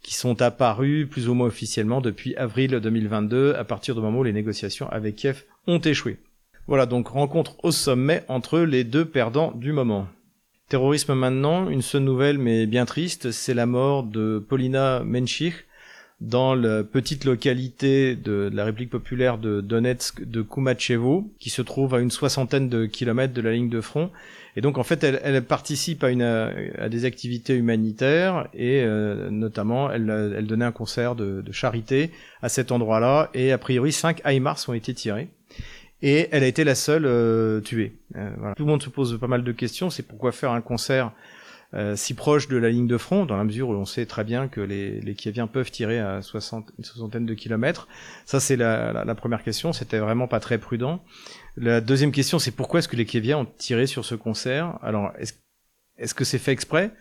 qui 0.03 0.13
sont 0.13 0.41
apparus 0.41 1.09
plus 1.09 1.29
ou 1.29 1.33
moins 1.33 1.47
officiellement 1.47 1.99
depuis 1.99 2.35
avril 2.35 2.71
2022, 2.71 3.55
à 3.55 3.63
partir 3.63 3.95
du 3.95 4.01
moment 4.01 4.19
où 4.19 4.23
les 4.23 4.33
négociations 4.33 4.87
avec 4.89 5.15
Kiev 5.15 5.45
ont 5.65 5.79
échoué. 5.79 6.17
Voilà 6.67 6.85
donc 6.85 7.07
rencontre 7.07 7.55
au 7.63 7.71
sommet 7.71 8.23
entre 8.27 8.59
les 8.59 8.83
deux 8.83 9.05
perdants 9.05 9.51
du 9.55 9.71
moment. 9.71 10.07
Terrorisme 10.69 11.15
maintenant, 11.15 11.69
une 11.69 11.81
seule 11.81 12.03
nouvelle 12.03 12.37
mais 12.37 12.67
bien 12.67 12.85
triste, 12.85 13.31
c'est 13.31 13.55
la 13.55 13.65
mort 13.65 14.03
de 14.03 14.43
Polina 14.47 15.01
Menchich, 15.03 15.65
dans 16.21 16.55
la 16.55 16.83
petite 16.83 17.25
localité 17.25 18.15
de, 18.15 18.49
la 18.53 18.65
République 18.65 18.89
populaire 18.89 19.37
de 19.37 19.61
Donetsk 19.61 20.23
de 20.23 20.41
Koumachevo, 20.41 21.29
qui 21.39 21.49
se 21.49 21.61
trouve 21.61 21.93
à 21.93 21.99
une 21.99 22.11
soixantaine 22.11 22.69
de 22.69 22.85
kilomètres 22.85 23.33
de 23.33 23.41
la 23.41 23.51
ligne 23.51 23.69
de 23.69 23.81
front. 23.81 24.11
Et 24.55 24.61
donc 24.61 24.77
en 24.77 24.83
fait, 24.83 25.03
elle, 25.03 25.19
elle 25.23 25.41
participe 25.43 26.03
à, 26.03 26.11
une, 26.11 26.21
à 26.21 26.87
des 26.87 27.03
activités 27.03 27.55
humanitaires 27.55 28.47
et 28.53 28.81
euh, 28.81 29.29
notamment, 29.29 29.91
elle, 29.91 30.33
elle, 30.37 30.47
donnait 30.47 30.65
un 30.65 30.71
concert 30.71 31.15
de, 31.15 31.41
de 31.41 31.51
charité 31.51 32.11
à 32.41 32.47
cet 32.47 32.71
endroit-là. 32.71 33.29
Et 33.33 33.51
a 33.51 33.57
priori, 33.57 33.91
cinq 33.91 34.21
HIMARS 34.25 34.63
ont 34.69 34.73
été 34.73 34.93
tirés. 34.93 35.27
Et 36.01 36.27
elle 36.31 36.43
a 36.43 36.47
été 36.47 36.63
la 36.63 36.75
seule 36.75 37.05
euh, 37.05 37.61
tuée. 37.61 37.93
Euh, 38.15 38.29
voilà. 38.37 38.55
Tout 38.55 38.63
le 38.63 38.69
monde 38.69 38.83
se 38.83 38.89
pose 38.89 39.17
pas 39.19 39.27
mal 39.27 39.43
de 39.43 39.51
questions. 39.51 39.89
C'est 39.89 40.03
pourquoi 40.03 40.31
faire 40.31 40.51
un 40.51 40.61
concert 40.61 41.11
euh, 41.75 41.95
si 41.95 42.13
proche 42.13 42.47
de 42.47 42.57
la 42.57 42.69
ligne 42.69 42.87
de 42.87 42.97
front, 42.97 43.25
dans 43.25 43.37
la 43.37 43.43
mesure 43.43 43.69
où 43.69 43.73
on 43.73 43.85
sait 43.85 44.05
très 44.05 44.23
bien 44.23 44.47
que 44.47 44.61
les, 44.61 45.01
les 45.01 45.15
Kieviens 45.15 45.47
peuvent 45.47 45.71
tirer 45.71 45.99
à 45.99 46.21
60, 46.21 46.71
une 46.77 46.83
soixantaine 46.83 47.25
de 47.25 47.33
kilomètres. 47.33 47.87
Ça, 48.25 48.39
c'est 48.39 48.55
la, 48.55 49.03
la, 49.05 49.15
première 49.15 49.43
question. 49.43 49.73
C'était 49.73 49.99
vraiment 49.99 50.27
pas 50.27 50.39
très 50.39 50.57
prudent. 50.57 51.03
La 51.57 51.81
deuxième 51.81 52.11
question, 52.11 52.39
c'est 52.39 52.51
pourquoi 52.51 52.79
est-ce 52.79 52.87
que 52.87 52.95
les 52.95 53.05
Kieviens 53.05 53.39
ont 53.39 53.47
tiré 53.57 53.87
sur 53.87 54.05
ce 54.05 54.15
concert? 54.15 54.79
Alors, 54.81 55.11
est-ce 55.19 55.33
est-ce 55.97 56.13
que 56.13 56.25
c'est 56.25 56.39
fait 56.39 56.51
exprès? 56.51 56.91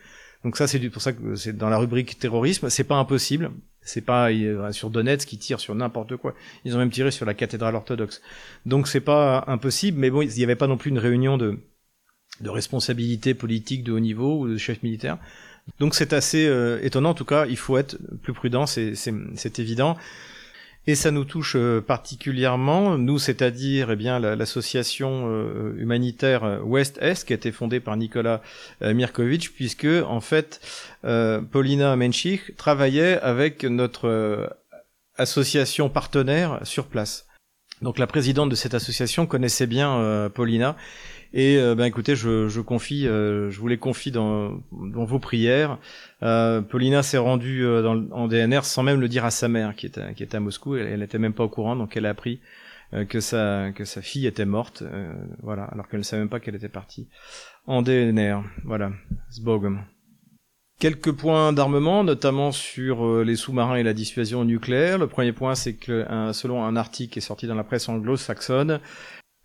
Donc 0.43 0.57
ça, 0.57 0.67
c'est 0.67 0.79
pour 0.89 1.01
ça 1.01 1.11
que 1.13 1.35
c'est 1.35 1.57
dans 1.57 1.69
la 1.69 1.77
rubrique 1.77 2.19
terrorisme. 2.19 2.69
C'est 2.69 2.83
pas 2.83 2.95
impossible. 2.95 3.51
C'est 3.81 4.01
pas 4.01 4.29
sur 4.71 4.89
Donetsk 4.89 5.27
qui 5.27 5.37
tire 5.37 5.59
sur 5.59 5.75
n'importe 5.75 6.17
quoi. 6.17 6.33
Ils 6.63 6.75
ont 6.75 6.79
même 6.79 6.91
tiré 6.91 7.11
sur 7.11 7.25
la 7.25 7.33
cathédrale 7.33 7.75
orthodoxe. 7.75 8.21
Donc 8.65 8.87
c'est 8.87 9.01
pas 9.01 9.43
impossible. 9.47 9.99
Mais 9.99 10.09
bon, 10.09 10.21
il 10.21 10.29
n'y 10.29 10.43
avait 10.43 10.55
pas 10.55 10.67
non 10.67 10.77
plus 10.77 10.89
une 10.89 10.99
réunion 10.99 11.37
de 11.37 11.59
de 12.41 12.49
responsabilité 12.49 13.33
politique 13.33 13.83
de 13.83 13.91
haut 13.91 13.99
niveau 13.99 14.39
ou 14.39 14.47
de 14.47 14.57
chef 14.57 14.83
militaire. 14.83 15.17
Donc 15.79 15.95
c'est 15.95 16.13
assez 16.13 16.45
euh, 16.47 16.79
étonnant, 16.83 17.11
en 17.11 17.13
tout 17.13 17.25
cas, 17.25 17.45
il 17.47 17.57
faut 17.57 17.77
être 17.77 17.97
plus 18.21 18.33
prudent, 18.33 18.65
c'est 18.65 19.59
évident. 19.59 19.97
Et 20.87 20.93
ça 20.93 21.09
nous 21.09 21.25
touche 21.25 21.55
euh, 21.55 21.81
particulièrement, 21.81 22.99
nous, 22.99 23.17
c'est-à-dire 23.17 23.89
eh 23.89 23.95
bien 23.95 24.19
l'association 24.19 25.23
euh, 25.25 25.73
humanitaire 25.79 26.61
Ouest-Est 26.63 27.25
qui 27.25 27.33
a 27.33 27.35
été 27.35 27.51
fondée 27.51 27.79
par 27.79 27.97
Nicolas 27.97 28.41
Mirkovitch, 28.81 29.49
puisque 29.49 29.87
en 29.87 30.21
fait 30.21 30.61
Paulina 31.51 31.95
Menchich 31.95 32.55
travaillait 32.55 33.19
avec 33.21 33.63
notre 33.63 34.55
association 35.17 35.89
partenaire 35.89 36.59
sur 36.63 36.85
place. 36.85 37.25
Donc 37.81 37.99
la 37.99 38.07
présidente 38.07 38.49
de 38.49 38.55
cette 38.55 38.73
association 38.73 39.25
connaissait 39.25 39.67
bien 39.67 40.29
Paulina 40.33 40.75
et 41.35 41.57
euh, 41.57 41.75
ben 41.75 41.83
écoutez, 41.83 42.15
je, 42.15 42.47
je 42.47 42.61
confie, 42.61 43.05
euh, 43.05 43.51
je 43.51 43.59
vous 43.59 43.67
les 43.67 43.77
confie 43.77 44.09
dans, 44.09 44.63
dans 44.71 45.03
vos 45.03 45.19
prières. 45.19 45.79
Euh, 46.23 46.61
Paulina 46.61 47.03
s'est 47.03 47.17
rendue 47.17 47.65
euh, 47.65 47.81
dans, 47.81 48.09
en 48.11 48.29
DNR 48.29 48.63
sans 48.63 48.83
même 48.83 49.01
le 49.01 49.09
dire 49.09 49.25
à 49.25 49.31
sa 49.31 49.49
mère, 49.49 49.75
qui 49.75 49.85
était, 49.85 50.13
qui 50.13 50.23
était 50.23 50.37
à 50.37 50.39
Moscou. 50.39 50.77
Elle 50.77 50.99
n'était 50.99 51.19
même 51.19 51.33
pas 51.33 51.43
au 51.43 51.49
courant, 51.49 51.75
donc 51.75 51.97
elle 51.97 52.05
a 52.05 52.09
appris 52.09 52.39
que 53.09 53.19
sa 53.19 53.71
que 53.75 53.83
sa 53.83 54.01
fille 54.01 54.27
était 54.27 54.45
morte. 54.45 54.83
voilà, 55.43 55.63
alors 55.65 55.89
qu'elle 55.89 55.99
ne 55.99 56.05
savait 56.05 56.21
même 56.21 56.29
pas 56.29 56.39
qu'elle 56.39 56.55
était 56.55 56.69
partie 56.69 57.09
en 57.67 57.81
DNR. 57.81 58.43
Voilà. 58.63 58.91
Quelques 60.77 61.13
points 61.13 61.53
d'armement, 61.53 62.03
notamment 62.03 62.51
sur 62.51 63.05
euh, 63.05 63.23
les 63.23 63.37
sous-marins 63.37 63.77
et 63.77 63.83
la 63.83 63.93
dissuasion 63.93 64.43
nucléaire. 64.43 64.97
Le 64.97 65.07
premier 65.07 65.31
point, 65.31 65.55
c'est 65.55 65.73
que 65.73 66.05
selon 66.33 66.65
un 66.65 66.75
article 66.75 67.13
qui 67.13 67.19
est 67.19 67.21
sorti 67.21 67.47
dans 67.47 67.55
la 67.55 67.63
presse 67.63 67.87
anglo-saxonne, 67.87 68.81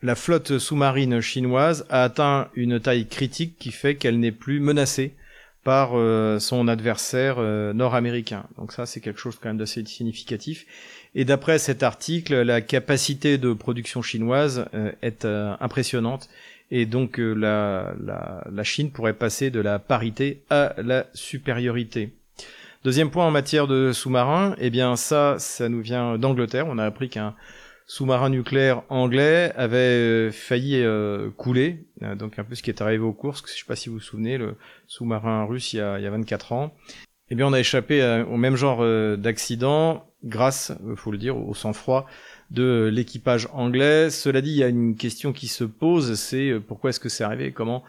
la 0.03 0.15
flotte 0.17 0.59
sous-marine 0.59 1.21
chinoise 1.21 1.87
a 1.89 2.03
atteint 2.03 2.49
une 2.55 2.81
taille 2.81 3.07
critique 3.07 3.57
qui 3.59 3.71
fait 3.71 3.95
qu'elle 3.95 4.19
n'est 4.19 4.33
plus 4.33 4.59
menacée 4.59 5.15
par 5.63 5.91
euh, 5.93 6.41
son 6.41 6.67
adversaire 6.67 7.37
euh, 7.39 7.73
nord-américain. 7.75 8.47
Donc 8.59 8.73
ça, 8.73 8.85
c'est 8.85 9.01
quelque 9.01 9.21
chose 9.21 9.39
quand 9.41 9.51
même 9.51 9.59
d'assez 9.59 9.85
significatif. 9.85 10.67
Et 11.15 11.25
d'après 11.25 11.61
cet 11.61 11.85
article, 11.85 12.35
la 12.43 12.61
capacité 12.61 13.39
de 13.39 13.53
production 13.53 14.03
chinoise 14.03 14.67
est 15.03 15.25
impressionnante. 15.25 16.29
Et 16.71 16.87
donc 16.87 17.19
la, 17.19 17.95
la, 18.01 18.47
la, 18.51 18.65
Chine 18.65 18.91
pourrait 18.91 19.15
passer 19.15 19.51
de 19.51 19.61
la 19.61 19.79
parité 19.79 20.45
à 20.51 20.75
la 20.79 21.07
supériorité. 21.15 22.13
Deuxième 22.85 23.11
point 23.11 23.27
en 23.27 23.31
matière 23.31 23.67
de 23.67 23.93
sous-marins, 23.93 24.55
eh 24.59 24.71
bien 24.71 24.97
ça, 24.97 25.37
ça 25.39 25.69
nous 25.69 25.83
vient 25.83 26.17
d'Angleterre. 26.17 26.67
On 26.69 26.79
a 26.79 26.85
appris 26.85 27.09
qu'un 27.09 27.35
sous-marin 27.91 28.31
nucléaire 28.31 28.85
anglais 28.89 29.53
avait 29.57 29.77
euh, 29.77 30.31
failli 30.31 30.77
euh, 30.77 31.29
couler, 31.37 31.85
euh, 32.03 32.15
donc 32.15 32.39
un 32.39 32.45
peu 32.45 32.55
ce 32.55 32.63
qui 32.63 32.71
est 32.71 32.81
arrivé 32.81 33.03
au 33.03 33.13
Kursk, 33.13 33.49
je 33.49 33.59
sais 33.59 33.65
pas 33.67 33.75
si 33.75 33.89
vous 33.89 33.97
vous 33.97 34.01
souvenez, 34.01 34.39
le 34.39 34.55
sous-marin 34.87 35.45
russe 35.45 35.73
il 35.73 35.79
y, 35.79 35.81
a, 35.81 35.99
il 35.99 36.05
y 36.05 36.07
a 36.07 36.11
24 36.11 36.53
ans. 36.53 36.73
Eh 37.31 37.35
bien, 37.35 37.49
on 37.49 37.53
a 37.53 37.59
échappé 37.59 38.25
au 38.29 38.37
même 38.37 38.57
genre 38.57 38.85
d'accident 39.17 40.09
grâce, 40.25 40.73
faut 40.97 41.13
le 41.13 41.19
dire, 41.19 41.37
au 41.37 41.55
sang-froid 41.55 42.07
de 42.51 42.91
l'équipage 42.93 43.49
anglais. 43.53 44.11
Cela 44.11 44.41
dit, 44.41 44.51
il 44.51 44.57
y 44.57 44.65
a 44.65 44.69
une 44.69 44.97
question 44.97 45.33
qui 45.33 45.49
se 45.49 45.65
pose, 45.65 46.15
c'est 46.15 46.55
pourquoi 46.67 46.91
est-ce 46.91 47.01
que 47.01 47.09
c'est 47.09 47.25
arrivé? 47.25 47.53
Comment 47.53 47.85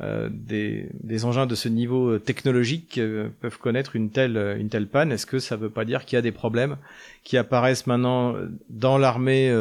euh, 0.00 0.28
des, 0.30 1.24
engins 1.24 1.46
de 1.46 1.56
ce 1.56 1.68
niveau 1.68 2.10
euh, 2.10 2.18
technologique 2.20 2.98
euh, 2.98 3.30
peuvent 3.40 3.58
connaître 3.58 3.96
une 3.96 4.10
telle, 4.10 4.36
une 4.58 4.68
telle 4.68 4.86
panne? 4.86 5.10
Est-ce 5.10 5.26
que 5.26 5.40
ça 5.40 5.56
ne 5.56 5.62
veut 5.62 5.70
pas 5.70 5.84
dire 5.84 6.04
qu'il 6.04 6.16
y 6.16 6.18
a 6.18 6.22
des 6.22 6.30
problèmes 6.30 6.76
qui 7.24 7.36
apparaissent 7.36 7.86
maintenant 7.86 8.36
dans 8.70 8.96
l'armée 8.96 9.52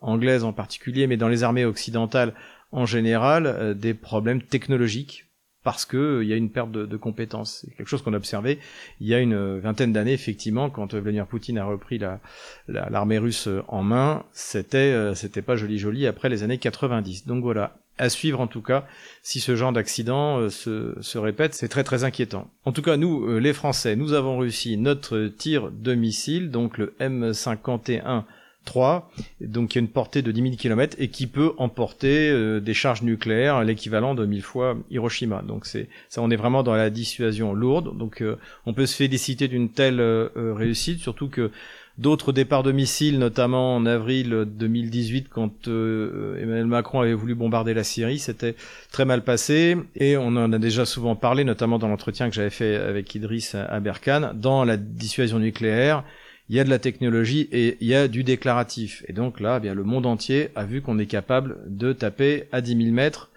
anglaise 0.00 0.44
en 0.44 0.52
particulier, 0.52 1.06
mais 1.06 1.16
dans 1.16 1.28
les 1.28 1.42
armées 1.42 1.64
occidentales 1.64 2.34
en 2.72 2.84
général, 2.84 3.74
des 3.78 3.94
problèmes 3.94 4.42
technologiques? 4.42 5.24
Parce 5.66 5.84
que 5.84 6.20
il 6.22 6.28
y 6.28 6.32
a 6.32 6.36
une 6.36 6.48
perte 6.48 6.70
de, 6.70 6.86
de 6.86 6.96
compétences. 6.96 7.64
C'est 7.66 7.74
quelque 7.74 7.88
chose 7.88 8.00
qu'on 8.00 8.14
a 8.14 8.16
observé 8.16 8.60
il 9.00 9.08
y 9.08 9.14
a 9.14 9.18
une 9.18 9.58
vingtaine 9.58 9.92
d'années, 9.92 10.12
effectivement, 10.12 10.70
quand 10.70 10.94
Vladimir 10.94 11.26
Poutine 11.26 11.58
a 11.58 11.64
repris 11.64 11.98
la, 11.98 12.20
l'armée 12.68 13.18
russe 13.18 13.48
en 13.66 13.82
main, 13.82 14.22
c'était, 14.30 15.12
c'était 15.16 15.42
pas 15.42 15.56
joli 15.56 15.78
joli 15.78 16.06
après 16.06 16.28
les 16.28 16.44
années 16.44 16.58
90. 16.58 17.26
Donc 17.26 17.42
voilà, 17.42 17.78
à 17.98 18.08
suivre 18.08 18.40
en 18.40 18.46
tout 18.46 18.62
cas 18.62 18.86
si 19.22 19.40
ce 19.40 19.56
genre 19.56 19.72
d'accident 19.72 20.38
euh, 20.38 20.50
se, 20.50 20.94
se, 21.00 21.18
répète, 21.18 21.54
c'est 21.54 21.68
très 21.68 21.82
très 21.82 22.04
inquiétant. 22.04 22.48
En 22.64 22.72
tout 22.72 22.82
cas, 22.82 22.96
nous, 22.96 23.28
euh, 23.28 23.38
les 23.38 23.52
Français, 23.52 23.96
nous 23.96 24.12
avons 24.12 24.38
réussi 24.38 24.76
notre 24.76 25.26
tir 25.26 25.72
de 25.72 25.94
missile, 25.94 26.50
donc 26.50 26.78
le 26.78 26.94
M51 27.00 28.24
3, 28.66 29.10
donc 29.40 29.70
qui 29.70 29.78
a 29.78 29.80
une 29.80 29.88
portée 29.88 30.20
de 30.20 30.30
10 30.30 30.42
000 30.42 30.54
km 30.56 30.94
et 30.98 31.08
qui 31.08 31.26
peut 31.26 31.54
emporter 31.56 32.28
euh, 32.28 32.60
des 32.60 32.74
charges 32.74 33.02
nucléaires, 33.02 33.64
l'équivalent 33.64 34.14
de 34.14 34.26
1000 34.26 34.42
fois 34.42 34.76
Hiroshima. 34.90 35.42
Donc 35.42 35.64
c'est 35.64 35.88
ça, 36.10 36.20
on 36.20 36.30
est 36.30 36.36
vraiment 36.36 36.62
dans 36.62 36.74
la 36.74 36.90
dissuasion 36.90 37.54
lourde. 37.54 37.96
Donc 37.96 38.22
on 38.66 38.74
peut 38.74 38.86
se 38.86 38.96
féliciter 38.96 39.48
d'une 39.48 39.70
telle 39.70 40.00
réussite, 40.34 41.00
surtout 41.00 41.28
que 41.28 41.50
d'autres 41.98 42.32
départs 42.32 42.62
de 42.62 42.72
missiles, 42.72 43.18
notamment 43.18 43.76
en 43.76 43.86
avril 43.86 44.44
2018 44.46 45.28
quand 45.28 45.68
euh, 45.68 46.40
Emmanuel 46.40 46.66
Macron 46.66 47.00
avait 47.00 47.14
voulu 47.14 47.34
bombarder 47.34 47.74
la 47.74 47.84
Syrie, 47.84 48.18
c'était 48.18 48.54
très 48.92 49.04
mal 49.04 49.22
passé 49.24 49.76
et 49.94 50.16
on 50.16 50.28
en 50.28 50.52
a 50.52 50.58
déjà 50.58 50.84
souvent 50.84 51.16
parlé, 51.16 51.44
notamment 51.44 51.78
dans 51.78 51.88
l'entretien 51.88 52.28
que 52.28 52.34
j'avais 52.34 52.50
fait 52.50 52.76
avec 52.76 53.14
Idriss 53.14 53.54
Aberkan, 53.54 54.32
dans 54.34 54.64
la 54.64 54.76
dissuasion 54.76 55.38
nucléaire. 55.38 56.04
Il 56.48 56.56
y 56.56 56.60
a 56.60 56.64
de 56.64 56.70
la 56.70 56.78
technologie 56.78 57.48
et 57.52 57.76
il 57.80 57.88
y 57.88 57.94
a 57.94 58.08
du 58.08 58.22
déclaratif. 58.24 59.04
Et 59.08 59.12
donc 59.12 59.40
là, 59.40 59.56
eh 59.58 59.60
bien 59.60 59.74
le 59.74 59.84
monde 59.84 60.06
entier 60.06 60.50
a 60.54 60.64
vu 60.64 60.80
qu'on 60.80 60.98
est 60.98 61.06
capable 61.06 61.58
de 61.66 61.92
taper 61.92 62.44
à 62.52 62.60
10 62.60 62.76
000 62.76 62.94
mètres 62.94 63.30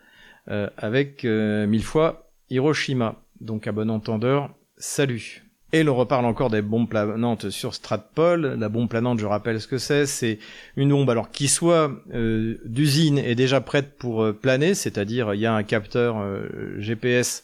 euh, 0.50 0.69
avec 0.78 1.26
euh, 1.26 1.65
mille 1.67 1.84
fois 1.84 2.30
Hiroshima. 2.50 3.22
Donc 3.41 3.67
à 3.67 3.72
bon 3.72 3.89
entendeur, 3.89 4.54
salut. 4.78 5.43
Et 5.72 5.84
l'on 5.84 5.95
reparle 5.95 6.26
encore 6.26 6.50
des 6.50 6.63
bombes 6.63 6.89
planantes 6.89 7.52
sur 7.52 7.76
Stratpol. 7.76 8.56
La 8.60 8.69
bombe 8.69 8.89
planante, 8.89 9.19
je 9.19 9.26
rappelle 9.28 9.62
ce 9.62 9.67
que 9.67 9.78
c'est, 9.78 10.08
c'est 10.08 10.39
une 10.76 10.89
bombe 10.89 11.10
alors 11.12 11.30
qui 11.30 11.48
soit 11.48 11.91
euh, 12.13 12.58
d'usine 12.65 13.19
et 13.19 13.36
déjà 13.36 13.62
prête 13.62 13.95
pour 13.98 14.24
euh, 14.24 14.34
planer, 14.34 14.74
c'est-à-dire 14.74 15.36
il 15.36 15.39
y 15.39 15.45
a 15.45 15.54
un 15.54 15.62
capteur 15.62 16.17
euh, 16.19 16.80
GPS 16.80 17.43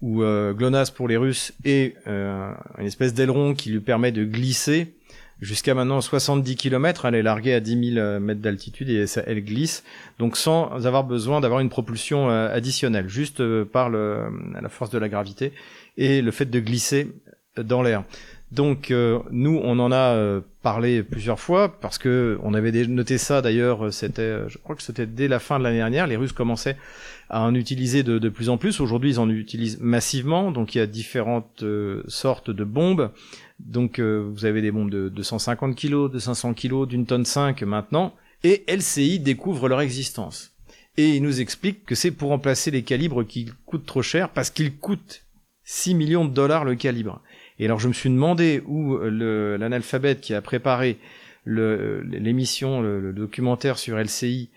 ou 0.00 0.22
GLONASS 0.22 0.92
pour 0.92 1.08
les 1.08 1.16
Russes 1.16 1.52
et 1.64 1.96
une 2.06 2.86
espèce 2.86 3.14
d'aileron 3.14 3.54
qui 3.54 3.70
lui 3.70 3.80
permet 3.80 4.12
de 4.12 4.24
glisser 4.24 4.94
jusqu'à 5.40 5.74
maintenant 5.74 6.00
70 6.00 6.56
km, 6.56 7.04
elle 7.04 7.14
est 7.14 7.22
larguée 7.22 7.54
à 7.54 7.60
10 7.60 7.94
000 7.94 8.20
mètres 8.20 8.40
d'altitude 8.40 8.90
et 8.90 9.06
ça, 9.06 9.22
elle 9.26 9.44
glisse, 9.44 9.84
donc 10.18 10.36
sans 10.36 10.86
avoir 10.86 11.04
besoin 11.04 11.40
d'avoir 11.40 11.60
une 11.60 11.70
propulsion 11.70 12.28
additionnelle, 12.28 13.08
juste 13.08 13.42
par 13.64 13.88
le, 13.88 14.24
la 14.60 14.68
force 14.68 14.90
de 14.90 14.98
la 14.98 15.08
gravité 15.08 15.52
et 15.96 16.22
le 16.22 16.30
fait 16.30 16.46
de 16.46 16.60
glisser 16.60 17.12
dans 17.56 17.82
l'air. 17.82 18.04
Donc 18.50 18.90
euh, 18.90 19.18
nous, 19.30 19.60
on 19.62 19.78
en 19.78 19.92
a 19.92 20.14
euh, 20.14 20.40
parlé 20.62 21.02
plusieurs 21.02 21.38
fois 21.38 21.78
parce 21.80 21.98
que 21.98 22.38
on 22.42 22.54
avait 22.54 22.72
noté 22.86 23.18
ça 23.18 23.42
d'ailleurs. 23.42 23.86
Euh, 23.86 23.90
c'était, 23.90 24.48
je 24.48 24.56
crois 24.58 24.74
que 24.74 24.82
c'était 24.82 25.06
dès 25.06 25.28
la 25.28 25.38
fin 25.38 25.58
de 25.58 25.64
l'année 25.64 25.78
dernière. 25.78 26.06
Les 26.06 26.16
Russes 26.16 26.32
commençaient 26.32 26.76
à 27.28 27.42
en 27.42 27.54
utiliser 27.54 28.02
de 28.02 28.28
plus 28.30 28.48
en 28.48 28.56
plus. 28.56 28.80
Aujourd'hui, 28.80 29.10
ils 29.10 29.20
en 29.20 29.28
utilisent 29.28 29.78
massivement. 29.80 30.50
Donc 30.50 30.74
il 30.74 30.78
y 30.78 30.80
a 30.80 30.86
différentes 30.86 31.62
sortes 32.06 32.50
de 32.50 32.64
bombes. 32.64 33.10
Donc 33.58 34.00
vous 34.00 34.44
avez 34.44 34.62
des 34.62 34.70
bombes 34.70 34.90
de 34.90 35.08
250 35.08 35.74
kg, 35.74 36.10
de 36.10 36.18
500 36.18 36.54
kg, 36.54 36.86
d'une 36.86 37.06
tonne 37.06 37.24
5 37.24 37.62
maintenant. 37.62 38.14
Et 38.44 38.64
LCI 38.68 39.18
découvre 39.18 39.68
leur 39.68 39.80
existence. 39.80 40.52
Et 40.96 41.16
ils 41.16 41.22
nous 41.22 41.40
expliquent 41.40 41.84
que 41.84 41.94
c'est 41.94 42.10
pour 42.10 42.30
remplacer 42.30 42.70
les 42.70 42.82
calibres 42.82 43.24
qui 43.24 43.50
coûtent 43.66 43.86
trop 43.86 44.02
cher 44.02 44.30
parce 44.30 44.50
qu'ils 44.50 44.76
coûtent 44.76 45.22
6 45.64 45.94
millions 45.94 46.24
de 46.24 46.32
dollars 46.32 46.64
le 46.64 46.74
calibre. 46.74 47.22
Et 47.58 47.64
alors 47.64 47.78
je 47.78 47.88
me 47.88 47.92
suis 47.92 48.10
demandé 48.10 48.62
où 48.66 48.94
euh, 48.94 49.56
l'analphabète 49.58 50.20
qui 50.20 50.34
a 50.34 50.42
préparé 50.42 50.98
l'émission, 51.46 52.82
le, 52.82 53.12
documentaire 53.12 53.78
sur 53.78 53.96
LCI 53.96 54.50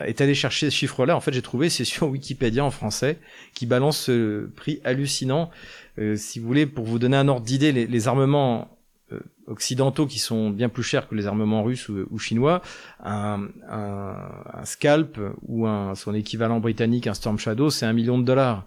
est 0.00 0.20
allé 0.20 0.34
chercher 0.34 0.70
ce 0.70 0.74
chiffre-là. 0.74 1.16
En 1.16 1.20
fait, 1.20 1.32
j'ai 1.32 1.42
trouvé, 1.42 1.70
c'est 1.70 1.84
sur 1.84 2.08
Wikipédia 2.08 2.64
en 2.64 2.72
français, 2.72 3.18
qui 3.54 3.66
balance 3.66 3.98
ce 3.98 4.46
prix 4.56 4.80
hallucinant. 4.84 5.50
Euh, 5.98 6.16
si 6.16 6.38
vous 6.38 6.46
voulez, 6.46 6.66
pour 6.66 6.84
vous 6.84 6.98
donner 6.98 7.16
un 7.16 7.28
ordre 7.28 7.46
d'idée, 7.46 7.72
les, 7.72 8.08
armements 8.08 8.76
euh, 9.12 9.20
occidentaux 9.46 10.06
qui 10.06 10.18
sont 10.18 10.50
bien 10.50 10.68
plus 10.68 10.82
chers 10.82 11.08
que 11.08 11.14
les 11.14 11.26
armements 11.26 11.62
russes 11.62 11.88
ou, 11.88 12.18
chinois, 12.18 12.62
un, 13.02 13.48
un, 13.68 14.16
un, 14.52 14.64
scalp 14.64 15.18
ou 15.46 15.66
un, 15.66 15.94
son 15.94 16.14
équivalent 16.14 16.60
britannique, 16.60 17.06
un 17.06 17.14
Storm 17.14 17.38
Shadow, 17.38 17.70
c'est 17.70 17.86
un 17.86 17.92
million 17.92 18.18
de 18.18 18.24
dollars. 18.24 18.66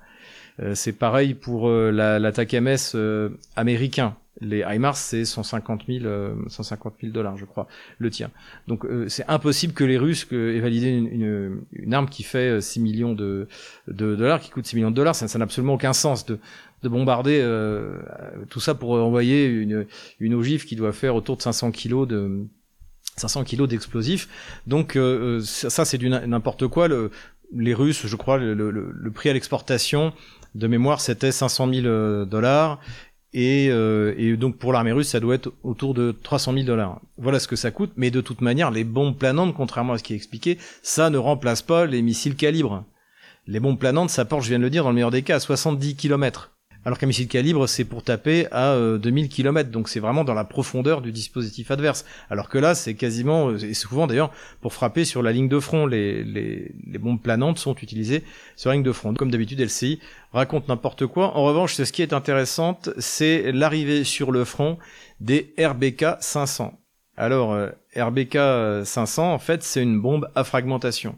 Euh, 0.62 0.76
c'est 0.76 0.94
pareil 0.94 1.34
pour 1.34 1.70
euh, 1.70 1.92
l'attaque 1.92 2.52
la 2.54 2.62
MS 2.62 2.94
euh, 2.96 3.30
américain. 3.56 4.16
Les 4.40 4.60
HIMARS, 4.60 4.98
c'est 4.98 5.26
150 5.26 5.86
000, 5.88 6.06
150 6.48 6.94
000 7.02 7.12
dollars, 7.12 7.38
je 7.38 7.46
crois, 7.46 7.68
le 7.98 8.12
tien. 8.12 8.30
Donc 8.68 8.86
c'est 9.08 9.28
impossible 9.28 9.74
que 9.74 9.84
les 9.84 9.98
Russes 9.98 10.28
aient 10.32 10.60
validé 10.60 10.90
une, 10.90 11.08
une, 11.08 11.62
une, 11.74 11.94
arme 11.96 12.08
qui 12.08 12.22
fait 12.22 12.62
6 12.62 12.80
millions 12.80 13.14
de, 13.14 13.48
de, 13.88 14.16
dollars, 14.16 14.40
qui 14.40 14.52
coûte 14.52 14.68
6 14.68 14.76
millions 14.76 14.92
de 14.92 14.96
dollars. 14.96 15.16
Ça 15.16 15.26
n'a 15.40 15.44
absolument 15.44 15.74
aucun 15.74 15.94
sens 15.94 16.24
de, 16.28 16.38
de 16.84 16.90
bombarder 16.90 17.40
euh, 17.42 17.98
tout 18.50 18.60
ça 18.60 18.76
pour 18.76 18.92
envoyer 18.92 19.46
une, 19.46 19.88
une 20.20 20.34
ogive 20.34 20.66
qui 20.66 20.76
doit 20.76 20.94
faire 20.94 21.16
autour 21.16 21.38
de 21.38 21.42
500 21.42 21.72
kilos 21.72 22.08
de 22.08 22.46
500 23.16 23.46
kilos 23.46 23.68
d'explosifs. 23.68 24.30
Donc 24.68 24.98
ça, 25.44 25.86
c'est 25.86 25.98
du 25.98 26.10
n'importe 26.10 26.68
quoi. 26.68 26.88
Le, 26.88 27.10
les 27.56 27.74
Russes, 27.74 28.06
je 28.06 28.16
crois, 28.16 28.38
le, 28.38 29.12
prix 29.14 29.30
à 29.30 29.34
l'exportation 29.34 30.14
de 30.56 30.68
mémoire, 30.68 31.02
c'était 31.02 31.32
500 31.32 31.74
000 31.74 31.86
euh, 31.86 32.26
dollars. 32.26 32.80
Et, 33.34 33.68
euh, 33.70 34.16
et, 34.18 34.36
donc 34.38 34.58
pour 34.58 34.74
l'armée 34.74 34.94
russe, 34.94 35.10
ça 35.10 35.20
doit 35.20 35.36
être 35.36 35.52
autour 35.62 35.94
de 35.94 36.16
300 36.24 36.54
000 36.54 36.66
dollars. 36.66 37.02
Voilà 37.18 37.40
ce 37.40 37.48
que 37.48 37.56
ça 37.56 37.72
coûte. 37.72 37.92
Mais 37.96 38.10
de 38.10 38.22
toute 38.22 38.42
manière, 38.42 38.72
les 38.72 38.84
bombes 38.84 39.16
planantes, 39.16 39.54
contrairement 39.54 39.94
à 39.94 39.98
ce 39.98 40.04
qui 40.04 40.14
est 40.14 40.16
expliqué, 40.16 40.58
ça 40.82 41.10
ne 41.10 41.18
remplace 41.18 41.62
pas 41.62 41.86
les 41.86 42.02
missiles 42.02 42.36
calibre. 42.36 42.86
Les 43.46 43.60
bombes 43.60 43.78
planantes, 43.78 44.10
ça 44.10 44.26
porte, 44.26 44.44
je 44.44 44.50
viens 44.50 44.58
de 44.58 44.64
le 44.64 44.70
dire, 44.70 44.84
dans 44.84 44.90
le 44.90 44.96
meilleur 44.96 45.12
des 45.12 45.22
cas, 45.22 45.36
à 45.36 45.40
70 45.40 45.96
km 45.96 46.52
alors 46.88 46.98
qu'un 46.98 47.08
missile 47.08 47.28
calibre, 47.28 47.68
c'est 47.68 47.84
pour 47.84 48.02
taper 48.02 48.48
à 48.50 48.74
2000 48.98 49.26
euh, 49.26 49.28
km, 49.28 49.72
donc 49.72 49.90
c'est 49.90 50.00
vraiment 50.00 50.24
dans 50.24 50.34
la 50.34 50.46
profondeur 50.46 51.02
du 51.02 51.12
dispositif 51.12 51.70
adverse. 51.70 52.06
Alors 52.30 52.48
que 52.48 52.58
là, 52.58 52.76
c'est 52.76 52.96
quasiment, 52.96 53.50
euh, 53.50 53.58
et 53.58 53.74
souvent 53.74 54.08
d'ailleurs, 54.08 54.32
pour 54.62 54.72
frapper 54.72 55.04
sur 55.04 55.22
la 55.22 55.34
ligne 55.34 55.50
de 55.50 55.60
front, 55.60 55.86
les, 55.86 56.24
les, 56.24 56.98
bombes 56.98 57.22
planantes 57.22 57.58
sont 57.58 57.76
utilisées 57.76 58.24
sur 58.56 58.70
la 58.70 58.76
ligne 58.76 58.86
de 58.86 58.94
front. 58.94 59.14
Comme 59.16 59.32
d'habitude, 59.32 59.60
LCI 59.60 60.00
raconte 60.32 60.70
n'importe 60.70 61.08
quoi. 61.08 61.36
En 61.36 61.44
revanche, 61.44 61.74
ce 61.74 61.92
qui 61.92 62.02
est 62.02 62.14
intéressant, 62.14 62.80
c'est 63.00 63.52
l'arrivée 63.52 64.06
sur 64.06 64.32
le 64.32 64.46
front 64.46 64.78
des 65.20 65.54
RBK 65.60 66.06
500. 66.22 66.80
Alors, 67.18 67.52
euh, 67.52 67.68
RBK 67.98 68.86
500, 68.86 69.34
en 69.34 69.40
fait, 69.40 69.62
c'est 69.62 69.84
une 69.84 70.00
bombe 70.00 70.30
à 70.36 70.46
fragmentation. 70.46 71.18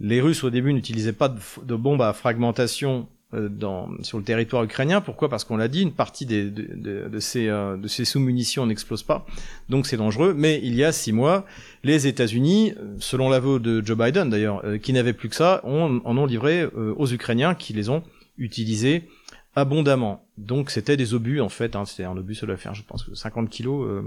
Les 0.00 0.20
Russes, 0.20 0.44
au 0.44 0.50
début, 0.50 0.74
n'utilisaient 0.74 1.14
pas 1.14 1.30
de, 1.30 1.40
de 1.62 1.76
bombes 1.76 2.02
à 2.02 2.12
fragmentation 2.12 3.08
euh, 3.08 3.21
dans, 3.32 3.88
sur 4.02 4.18
le 4.18 4.24
territoire 4.24 4.64
ukrainien. 4.64 5.00
Pourquoi? 5.00 5.28
Parce 5.28 5.44
qu'on 5.44 5.56
l'a 5.56 5.68
dit, 5.68 5.82
une 5.82 5.92
partie 5.92 6.26
euh, 6.30 7.08
de 7.08 7.88
ces 7.88 8.04
sous-munitions 8.04 8.66
n'explose 8.66 9.02
pas, 9.02 9.26
donc 9.68 9.86
c'est 9.86 9.96
dangereux. 9.96 10.34
Mais 10.36 10.60
il 10.62 10.74
y 10.74 10.84
a 10.84 10.92
six 10.92 11.12
mois, 11.12 11.44
les 11.84 12.06
États-Unis, 12.06 12.74
selon 12.98 13.28
l'aveu 13.28 13.58
de 13.58 13.84
Joe 13.84 13.96
Biden 13.96 14.30
d'ailleurs, 14.30 14.62
qui 14.82 14.92
n'avaient 14.92 15.12
plus 15.12 15.28
que 15.28 15.36
ça, 15.36 15.60
on, 15.64 16.00
en 16.04 16.16
ont 16.16 16.26
livré 16.26 16.66
aux 16.66 17.06
Ukrainiens 17.06 17.54
qui 17.54 17.72
les 17.72 17.88
ont 17.88 18.02
utilisés 18.38 19.08
abondamment. 19.54 20.26
Donc 20.38 20.70
c'était 20.70 20.96
des 20.96 21.14
obus 21.14 21.40
en 21.40 21.48
fait, 21.48 21.76
hein, 21.76 21.84
c'était 21.84 22.04
un 22.04 22.16
obus, 22.16 22.34
ça 22.34 22.46
doit 22.46 22.56
faire 22.56 22.74
je 22.74 22.82
pense 22.82 23.12
50 23.12 23.50
kilos, 23.50 23.86
euh, 23.86 24.02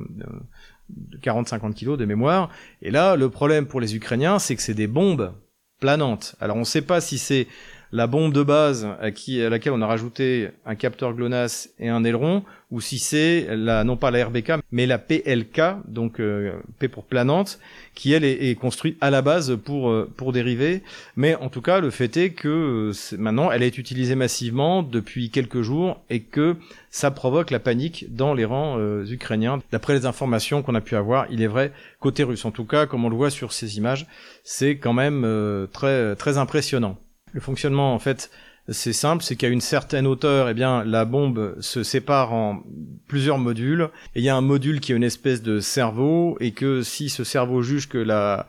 40-50 1.21 1.73
kilos 1.73 1.97
de 1.97 2.05
mémoire. 2.05 2.49
Et 2.81 2.91
là, 2.91 3.15
le 3.15 3.29
problème 3.29 3.67
pour 3.67 3.79
les 3.79 3.95
Ukrainiens, 3.95 4.39
c'est 4.39 4.55
que 4.55 4.61
c'est 4.61 4.73
des 4.73 4.87
bombes 4.87 5.33
planantes. 5.79 6.35
Alors 6.39 6.55
on 6.55 6.61
ne 6.61 6.65
sait 6.65 6.81
pas 6.81 7.01
si 7.01 7.17
c'est 7.17 7.47
la 7.95 8.07
bombe 8.07 8.33
de 8.33 8.43
base 8.43 8.85
à, 8.99 9.11
qui, 9.11 9.41
à 9.41 9.49
laquelle 9.49 9.71
on 9.71 9.81
a 9.81 9.87
rajouté 9.87 10.49
un 10.65 10.75
capteur 10.75 11.13
GLONASS 11.13 11.69
et 11.79 11.87
un 11.87 12.03
aileron, 12.03 12.43
ou 12.69 12.81
si 12.81 12.99
c'est 12.99 13.47
la 13.55 13.85
non 13.85 13.95
pas 13.95 14.11
la 14.11 14.25
RBK, 14.25 14.55
mais 14.73 14.85
la 14.85 14.97
PLK, 14.97 15.61
donc 15.87 16.19
euh, 16.19 16.51
P 16.77 16.89
pour 16.89 17.05
planante, 17.05 17.57
qui 17.93 18.11
elle 18.11 18.25
est, 18.25 18.59
construite 18.59 18.97
à 18.99 19.11
la 19.11 19.21
base 19.21 19.57
pour 19.63 19.89
euh, 19.89 20.11
pour 20.17 20.33
dériver. 20.33 20.83
Mais 21.15 21.35
en 21.35 21.47
tout 21.47 21.61
cas, 21.61 21.79
le 21.79 21.89
fait 21.89 22.17
est 22.17 22.31
que 22.31 22.91
euh, 22.91 23.17
maintenant, 23.17 23.49
elle 23.49 23.63
est 23.63 23.77
utilisée 23.77 24.15
massivement 24.15 24.83
depuis 24.83 25.29
quelques 25.29 25.61
jours 25.61 26.03
et 26.09 26.19
que 26.19 26.57
ça 26.89 27.11
provoque 27.11 27.49
la 27.49 27.59
panique 27.59 28.13
dans 28.13 28.33
les 28.33 28.43
rangs 28.43 28.77
ukrainiens. 29.05 29.59
D'après 29.71 29.93
les 29.93 30.05
informations 30.05 30.63
qu'on 30.63 30.75
a 30.75 30.81
pu 30.81 30.97
avoir, 30.97 31.27
il 31.31 31.41
est 31.41 31.47
vrai 31.47 31.71
côté 32.01 32.23
russe. 32.23 32.43
En 32.43 32.51
tout 32.51 32.65
cas, 32.65 32.87
comme 32.87 33.05
on 33.05 33.09
le 33.09 33.15
voit 33.15 33.29
sur 33.29 33.53
ces 33.53 33.77
images, 33.77 34.05
c'est 34.43 34.77
quand 34.77 34.93
même 34.93 35.25
très 35.71 36.15
très 36.17 36.37
impressionnant. 36.37 36.97
Le 37.35 37.41
fonctionnement, 37.41 37.93
en 37.93 37.99
fait, 37.99 38.31
c'est 38.69 38.93
simple, 38.93 39.21
c'est 39.21 39.35
qu'à 39.35 39.49
une 39.49 39.59
certaine 39.59 40.07
hauteur, 40.07 40.47
eh 40.47 40.53
bien, 40.53 40.85
la 40.85 41.03
bombe 41.03 41.57
se 41.59 41.83
sépare 41.83 42.31
en 42.31 42.63
plusieurs 43.09 43.39
modules. 43.39 43.89
Et 44.15 44.19
il 44.19 44.23
y 44.23 44.29
a 44.29 44.37
un 44.37 44.41
module 44.41 44.79
qui 44.79 44.93
est 44.93 44.95
une 44.95 45.03
espèce 45.03 45.41
de 45.41 45.59
cerveau, 45.59 46.37
et 46.39 46.51
que 46.51 46.81
si 46.81 47.09
ce 47.09 47.25
cerveau 47.25 47.61
juge 47.61 47.89
que 47.89 47.97
la 47.97 48.47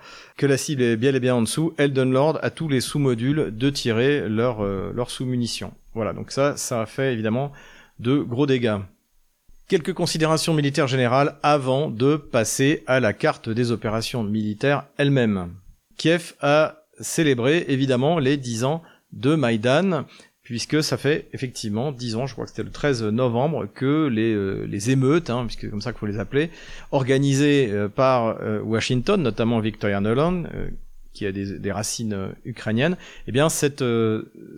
cible 0.57 0.83
est 0.83 0.96
bien 0.96 1.12
et 1.12 1.18
bien 1.18 1.35
en 1.35 1.42
dessous, 1.42 1.75
elle 1.79 1.92
donne 1.92 2.12
l'ordre 2.12 2.38
à 2.44 2.51
tous 2.51 2.68
les 2.68 2.81
sous-modules 2.81 3.57
de 3.57 3.70
tirer 3.70 4.29
leur 4.29 4.61
euh, 4.61 4.92
leur 4.94 5.11
sous-munitions. 5.11 5.75
Voilà, 5.94 6.12
donc 6.12 6.31
ça, 6.31 6.57
ça 6.57 6.83
a 6.83 6.87
fait 6.87 7.12
évidemment 7.12 7.51
de 7.99 8.18
gros 8.18 8.46
dégâts. 8.46 8.79
Quelques 9.66 9.94
considérations 9.94 10.55
militaires 10.55 10.87
générales 10.87 11.38
avant 11.42 11.90
de 11.90 12.14
passer 12.14 12.85
à 12.87 13.01
la 13.01 13.12
carte 13.12 13.49
des 13.49 13.72
opérations 13.72 14.22
militaires 14.22 14.85
elles-mêmes. 14.96 15.55
Kiev 15.96 16.35
a 16.40 16.86
célébrer 17.00 17.64
évidemment 17.68 18.18
les 18.18 18.37
10 18.37 18.64
ans 18.64 18.82
de 19.12 19.35
Maïdan, 19.35 20.04
puisque 20.46 20.80
ça 20.82 20.96
fait 20.96 21.28
effectivement 21.32 21.90
10 21.90 22.14
ans, 22.16 22.26
je 22.28 22.32
crois 22.32 22.44
que 22.44 22.50
c'était 22.50 22.62
le 22.62 22.70
13 22.70 23.02
novembre, 23.04 23.66
que 23.74 24.06
les, 24.06 24.32
euh, 24.32 24.64
les 24.68 24.90
émeutes, 24.90 25.28
hein, 25.28 25.44
puisque 25.44 25.62
c'est 25.62 25.70
comme 25.70 25.80
ça 25.80 25.92
qu'il 25.92 25.98
faut 25.98 26.06
les 26.06 26.20
appeler, 26.20 26.50
organisées 26.92 27.68
euh, 27.72 27.88
par 27.88 28.40
euh, 28.40 28.61
Washington, 28.61 29.20
notamment 29.20 29.59
Victoria 29.59 30.00
Nolan, 30.00 30.44
qui 31.12 31.26
a 31.26 31.32
des, 31.32 31.59
des 31.59 31.72
racines 31.72 32.28
ukrainiennes, 32.44 32.96
eh 33.26 33.32
bien 33.32 33.48
cette, 33.48 33.82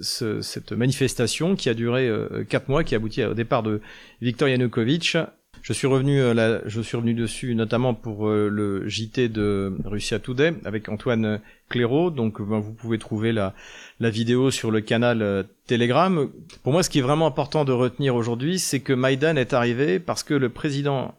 cette 0.03 0.72
manifestation 0.72 1.57
qui 1.57 1.68
a 1.68 1.74
duré 1.74 2.11
4 2.48 2.68
mois, 2.68 2.85
qui 2.85 2.94
a 2.94 2.98
abouti 2.98 3.22
au 3.24 3.33
départ 3.33 3.62
de 3.62 3.81
Viktor 4.20 4.48
Yanukovych, 4.48 5.16
je 5.68 5.74
suis 5.74 5.87
revenu, 5.87 6.18
euh, 6.18 6.61
je 6.64 6.81
suis 6.81 6.96
revenu 6.96 7.12
dessus 7.12 7.54
notamment 7.54 7.92
pour 7.92 8.26
euh, 8.26 8.48
le 8.48 8.88
JT 8.88 9.28
de 9.28 9.76
Russia 9.85 10.18
Today 10.18 10.54
avec 10.64 10.88
Antoine 10.88 11.42
Clairaut. 11.68 12.11
Donc, 12.11 12.40
ben, 12.40 12.59
vous 12.59 12.72
pouvez 12.72 12.96
trouver 12.96 13.33
la, 13.33 13.52
vidéo 14.00 14.50
sur 14.50 14.70
le 14.70 14.81
canal 14.81 15.20
euh, 15.20 15.42
Telegram. 15.66 16.31
Pour 16.62 16.72
moi, 16.72 16.83
ce 16.83 16.88
qui 16.88 17.00
est 17.00 17.02
vraiment 17.02 17.26
important 17.26 17.66
de 17.66 17.72
retenir 17.72 18.14
aujourd'hui, 18.14 18.59
c'est 18.59 18.81
que 18.81 18.94
Maïdan 18.94 19.37
est 19.37 19.52
arrivé 19.52 19.98
parce 19.98 20.22
que 20.22 20.33
le 20.33 20.48
président 20.48 21.14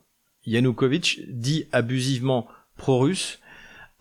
Yanukovych, 0.48 1.22
dit 1.28 1.68
abusivement 1.72 2.48
pro-russe, 2.76 3.38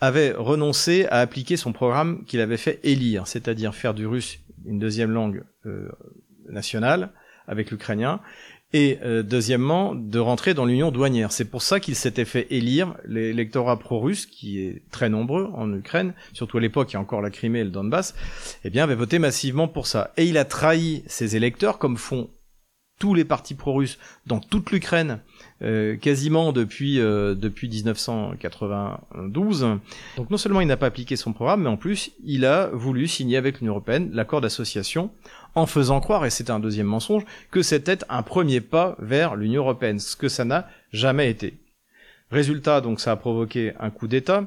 avait 0.01 0.33
renoncé 0.33 1.05
à 1.11 1.19
appliquer 1.21 1.59
son 1.59 1.75
programme 1.75 2.25
qu'il 2.25 2.41
avait 2.41 2.57
fait 2.57 2.81
élire, 2.85 3.27
c'est-à-dire 3.27 3.75
faire 3.75 3.93
du 3.93 4.07
russe 4.07 4.39
une 4.65 4.79
deuxième 4.79 5.11
langue 5.11 5.45
nationale 6.49 7.11
avec 7.49 7.71
l'ukrainien, 7.71 8.21
et 8.73 8.99
euh, 9.03 9.23
deuxièmement 9.23 9.95
de 9.95 10.19
rentrer 10.19 10.55
dans 10.55 10.67
l'union 10.67 10.91
douanière. 10.91 11.33
C'est 11.33 11.47
pour 11.47 11.63
ça 11.63 11.81
qu'il 11.81 11.95
s'était 11.95 12.25
fait 12.25 12.47
élire 12.51 12.95
l'électorat 13.07 13.79
pro-russe, 13.79 14.27
qui 14.27 14.61
est 14.61 14.83
très 14.91 15.09
nombreux 15.09 15.51
en 15.55 15.73
Ukraine, 15.73 16.15
surtout 16.33 16.59
à 16.59 16.61
l'époque, 16.61 16.93
il 16.93 16.95
y 16.95 16.97
a 16.97 17.01
encore 17.01 17.23
la 17.23 17.31
Crimée 17.31 17.61
et 17.61 17.65
le 17.65 17.71
Donbass, 17.71 18.15
eh 18.65 18.71
bien, 18.71 18.85
avait 18.85 18.95
voté 18.95 19.19
massivement 19.19 19.69
pour 19.69 19.87
ça. 19.87 20.13
Et 20.17 20.27
il 20.27 20.37
a 20.37 20.45
trahi 20.45 21.03
ses 21.07 21.37
électeurs, 21.37 21.79
comme 21.79 21.97
font 21.97 22.29
tous 22.99 23.15
les 23.15 23.25
partis 23.25 23.55
pro-russes 23.55 23.99
dans 24.27 24.41
toute 24.41 24.71
l'Ukraine, 24.71 25.21
euh, 25.63 25.97
quasiment 25.97 26.53
depuis 26.53 27.01
euh, 27.01 27.35
depuis 27.35 27.69
1992. 27.69 29.79
Donc 30.17 30.31
non 30.31 30.37
seulement 30.37 30.61
il 30.61 30.67
n'a 30.67 30.77
pas 30.77 30.87
appliqué 30.87 31.17
son 31.17 31.33
programme, 31.33 31.63
mais 31.63 31.69
en 31.69 31.77
plus 31.77 32.11
il 32.25 32.45
a 32.45 32.69
voulu 32.69 33.07
signer 33.07 33.37
avec 33.37 33.61
l'Union 33.61 33.75
européenne 33.75 34.11
l'accord 34.13 34.41
d'association 34.41 35.11
en 35.59 35.67
faisant 35.67 36.01
croire, 36.01 36.25
et 36.25 36.31
c'est 36.31 36.51
un 36.51 36.61
deuxième 36.61 36.87
mensonge, 36.87 37.25
que 37.51 37.63
c'était 37.63 37.99
un 38.09 38.23
premier 38.23 38.61
pas 38.61 38.97
vers 39.01 39.35
l'Union 39.35 39.63
européenne, 39.63 39.99
ce 39.99 40.17
que 40.17 40.29
ça 40.29 40.45
n'a 40.45 40.69
jamais 40.93 41.31
été. 41.31 41.59
Résultat, 42.31 42.81
donc 42.81 43.01
ça 43.01 43.13
a 43.13 43.17
provoqué 43.17 43.73
un 43.81 43.91
coup 43.91 44.07
d'État. 44.07 44.47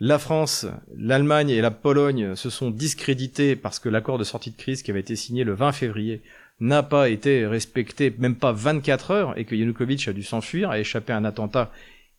La 0.00 0.18
France, 0.18 0.66
l'Allemagne 0.96 1.50
et 1.50 1.60
la 1.60 1.70
Pologne 1.70 2.36
se 2.36 2.50
sont 2.50 2.70
discrédités 2.70 3.56
parce 3.56 3.78
que 3.78 3.88
l'accord 3.88 4.18
de 4.18 4.24
sortie 4.24 4.50
de 4.50 4.56
crise 4.56 4.82
qui 4.82 4.90
avait 4.90 5.00
été 5.00 5.16
signé 5.16 5.44
le 5.44 5.54
20 5.54 5.72
février 5.72 6.22
n'a 6.60 6.82
pas 6.82 7.08
été 7.08 7.46
respecté, 7.46 8.14
même 8.18 8.36
pas 8.36 8.52
24 8.52 9.10
heures, 9.10 9.38
et 9.38 9.44
que 9.44 9.54
Yanukovych 9.54 10.08
a 10.08 10.12
dû 10.12 10.22
s'enfuir, 10.22 10.70
a 10.70 10.78
échappé 10.78 11.12
à 11.12 11.16
un 11.16 11.24
attentat, 11.24 11.70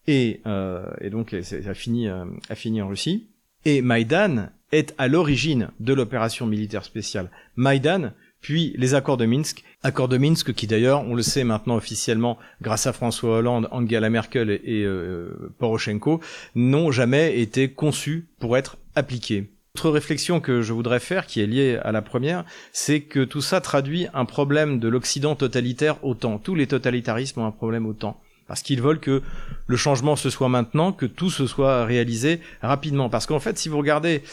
et, 0.06 0.42
euh, 0.46 0.86
donc 1.10 1.34
a 1.34 1.74
fini, 1.74 2.08
euh, 2.08 2.26
a 2.50 2.56
fini 2.56 2.82
en 2.82 2.88
Russie. 2.88 3.28
Et 3.66 3.82
Maïdan 3.82 4.50
est 4.72 4.94
à 4.98 5.08
l'origine 5.08 5.70
de 5.80 5.94
l'opération 5.94 6.46
militaire 6.46 6.84
spéciale 6.84 7.30
Maïdan, 7.56 8.12
puis 8.42 8.74
les 8.78 8.94
accords 8.94 9.18
de 9.18 9.26
Minsk, 9.26 9.64
accords 9.84 10.08
de 10.08 10.18
Minsk 10.18 10.54
qui 10.54 10.68
d'ailleurs, 10.68 11.04
on 11.06 11.16
le 11.16 11.22
sait 11.22 11.44
maintenant 11.44 11.76
officiellement, 11.76 12.38
grâce 12.62 12.88
à 12.88 12.94
François 12.94 13.38
Hollande, 13.38 13.68
Angela 13.72 14.10
Merkel 14.10 14.50
et, 14.50 14.84
euh, 14.84 15.52
Poroshenko, 15.60 16.22
n'ont 16.56 16.92
jamais 16.92 17.40
été 17.40 17.70
conçus 17.70 18.28
pour 18.40 18.58
être 18.58 18.78
appliqués. 18.96 19.50
Autre 19.76 19.90
réflexion 19.92 20.40
que 20.40 20.62
je 20.62 20.74
voudrais 20.74 21.00
faire, 21.00 21.28
qui 21.28 21.40
est 21.40 21.46
liée 21.46 21.78
à 21.84 21.92
la 21.92 22.02
première, 22.02 22.46
c'est 22.72 23.02
que 23.02 23.24
tout 23.24 23.42
ça 23.42 23.62
traduit 23.62 24.08
un 24.14 24.26
problème 24.26 24.80
de 24.80 24.88
l'Occident 24.88 25.36
totalitaire 25.36 26.04
autant. 26.04 26.40
Tous 26.40 26.56
les 26.56 26.66
totalitarismes 26.66 27.42
ont 27.42 27.46
un 27.46 27.52
problème 27.52 27.86
autant 27.86 28.20
parce 28.48 28.62
qu'ils 28.62 28.82
veulent 28.82 29.00
que 29.00 29.22
le 29.68 29.78
changement 29.78 30.16
se 30.16 30.30
soit 30.30 30.50
maintenant, 30.50 30.92
que 30.94 31.06
tout 31.06 31.30
se 31.30 31.46
soit 31.46 31.86
réalisé 31.86 32.40
rapidement. 32.62 33.10
Parce 33.10 33.26
qu'en 33.26 33.40
fait, 33.40 33.58
si 33.58 33.70
vous 33.70 33.78
regardez 33.78 34.24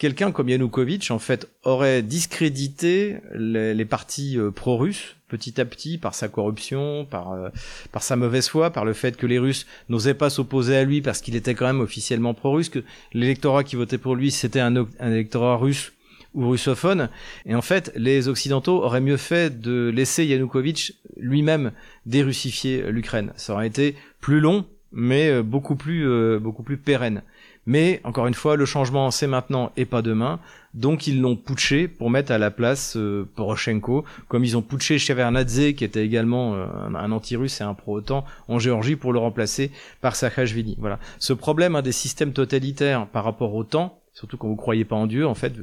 quelqu'un 0.00 0.32
comme 0.32 0.48
Yanukovych, 0.48 1.10
en 1.10 1.18
fait, 1.18 1.46
aurait 1.62 2.02
discrédité 2.02 3.18
les, 3.34 3.84
partis 3.84 4.36
euh, 4.38 4.50
pro-russes 4.50 5.16
petit 5.28 5.60
à 5.60 5.64
petit 5.64 5.98
par 5.98 6.14
sa 6.14 6.28
corruption, 6.28 7.06
par 7.08 7.32
euh, 7.32 7.50
par 7.92 8.02
sa 8.02 8.16
mauvaise 8.16 8.48
foi, 8.48 8.70
par 8.70 8.84
le 8.84 8.94
fait 8.94 9.16
que 9.16 9.26
les 9.26 9.38
Russes 9.38 9.66
n'osaient 9.88 10.14
pas 10.14 10.28
s'opposer 10.28 10.76
à 10.76 10.82
lui 10.82 11.02
parce 11.02 11.20
qu'il 11.20 11.36
était 11.36 11.54
quand 11.54 11.66
même 11.66 11.80
officiellement 11.80 12.34
pro-russe, 12.34 12.68
que 12.68 12.82
l'électorat 13.12 13.62
qui 13.62 13.76
votait 13.76 13.98
pour 13.98 14.16
lui 14.16 14.32
c'était 14.32 14.58
un, 14.58 14.74
électorat 15.00 15.56
russe 15.56 15.92
ou 16.34 16.48
russophone. 16.48 17.10
Et 17.46 17.54
en 17.54 17.62
fait, 17.62 17.92
les 17.94 18.26
Occidentaux 18.26 18.82
auraient 18.82 19.00
mieux 19.00 19.18
fait 19.18 19.60
de 19.60 19.92
laisser 19.94 20.24
Yanukovych 20.24 20.94
lui-même 21.16 21.72
dérussifier 22.06 22.90
l'Ukraine. 22.90 23.32
Ça 23.36 23.52
aurait 23.52 23.68
été 23.68 23.94
plus 24.20 24.40
long, 24.40 24.64
mais 24.90 25.28
euh, 25.28 25.42
beaucoup 25.42 25.76
plus, 25.76 26.08
beaucoup 26.40 26.64
plus 26.64 26.78
pérenne. 26.78 27.22
Mais 27.66 28.00
encore 28.04 28.26
une 28.26 28.34
fois, 28.34 28.56
le 28.56 28.64
changement 28.64 29.10
c'est 29.10 29.26
maintenant 29.26 29.72
et 29.76 29.84
pas 29.84 30.02
demain. 30.02 30.40
Donc 30.74 31.06
ils 31.06 31.20
l'ont 31.20 31.36
putché 31.36 31.88
pour 31.88 32.10
mettre 32.10 32.32
à 32.32 32.38
la 32.38 32.50
place 32.50 32.96
euh, 32.96 33.28
Poroshenko, 33.36 34.04
comme 34.28 34.44
ils 34.44 34.56
ont 34.56 34.62
putché 34.62 34.98
Shevardnadze, 34.98 35.74
qui 35.74 35.84
était 35.84 36.04
également 36.04 36.54
un 36.54 37.12
anti-russe 37.12 37.60
et 37.60 37.64
un 37.64 37.74
pro-OTAN 37.74 38.24
en 38.48 38.58
Géorgie, 38.58 38.96
pour 38.96 39.12
le 39.12 39.18
remplacer 39.18 39.72
par 40.00 40.14
Saakashvili. 40.14 40.76
Voilà. 40.78 40.98
Ce 41.18 41.32
problème 41.32 41.74
hein, 41.74 41.82
des 41.82 41.92
systèmes 41.92 42.32
totalitaires 42.32 43.06
par 43.08 43.24
rapport 43.24 43.54
au 43.54 43.64
temps, 43.64 44.00
Surtout 44.12 44.36
quand 44.36 44.48
vous 44.48 44.56
croyez 44.56 44.84
pas 44.84 44.96
en 44.96 45.06
Dieu, 45.06 45.26
en 45.26 45.34
fait, 45.34 45.54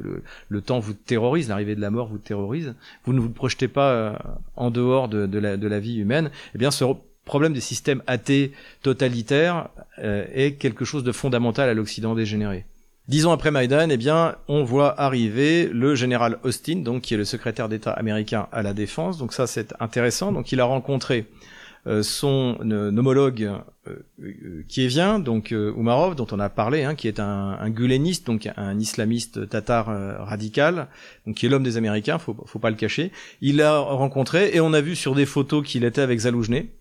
le, 0.50 0.62
temps 0.62 0.80
vous 0.80 0.94
terrorise, 0.94 1.50
l'arrivée 1.50 1.76
de 1.76 1.82
la 1.82 1.92
mort 1.92 2.08
vous 2.08 2.18
terrorise. 2.18 2.74
Vous 3.04 3.14
ne 3.14 3.20
vous 3.20 3.30
projetez 3.30 3.68
pas 3.68 3.92
euh, 3.92 4.14
en 4.56 4.72
dehors 4.72 5.10
de, 5.10 5.38
la, 5.38 5.58
de, 5.58 5.68
la, 5.68 5.80
vie 5.80 5.98
humaine. 5.98 6.32
Eh 6.56 6.58
bien, 6.58 6.72
ce 6.72 6.84
problème 7.28 7.54
des 7.54 7.62
systèmes 7.62 8.02
athées 8.08 8.54
totalitaires 8.82 9.70
euh, 10.00 10.26
est 10.34 10.54
quelque 10.54 10.86
chose 10.86 11.04
de 11.04 11.12
fondamental 11.12 11.70
à 11.70 11.76
l'Occident 11.76 12.16
dégénéré. 12.16 12.66
Dix 13.08 13.26
ans 13.28 13.32
après 13.32 13.52
Maïdan, 13.52 13.90
eh 13.90 13.98
bien, 13.98 14.36
on 14.48 14.64
voit 14.64 15.00
arriver 15.00 15.70
le 15.72 15.94
général 15.94 16.40
Austin, 16.44 16.78
donc 16.78 17.04
qui 17.04 17.14
est 17.14 17.18
le 17.18 17.26
secrétaire 17.26 17.70
d'État 17.70 17.92
américain 17.92 18.48
à 18.52 18.64
la 18.64 18.74
défense. 18.74 19.18
Donc 19.18 19.32
ça, 19.32 19.46
c'est 19.46 19.74
intéressant. 19.80 20.32
Donc 20.32 20.52
il 20.52 20.60
a 20.60 20.66
rencontré 20.66 21.26
son 22.02 22.58
homologue 22.98 23.50
qui 24.68 24.88
vient, 24.88 25.20
donc 25.20 25.52
Umarov, 25.52 26.16
dont 26.16 26.28
on 26.34 26.40
a 26.42 26.50
parlé, 26.50 26.84
hein, 26.84 26.96
qui 26.96 27.08
est 27.08 27.22
un, 27.22 27.58
un 27.62 27.70
guléniste, 27.70 28.28
donc 28.28 28.50
un 28.58 28.78
islamiste 28.78 29.48
tatar 29.48 29.86
radical, 30.28 30.88
donc 31.26 31.38
qui 31.38 31.46
est 31.46 31.50
l'homme 31.50 31.64
des 31.64 31.78
Américains, 31.78 32.18
faut, 32.20 32.36
faut 32.46 32.60
pas 32.60 32.72
le 32.72 32.76
cacher. 32.76 33.14
Il 33.40 33.56
l'a 33.58 33.80
rencontré 33.80 34.52
et 34.54 34.60
on 34.60 34.74
a 34.74 34.82
vu 34.82 34.98
sur 34.98 35.16
des 35.16 35.26
photos 35.26 35.66
qu'il 35.66 35.86
était 35.86 36.02
avec 36.02 36.20
Zaloujné. 36.20 36.72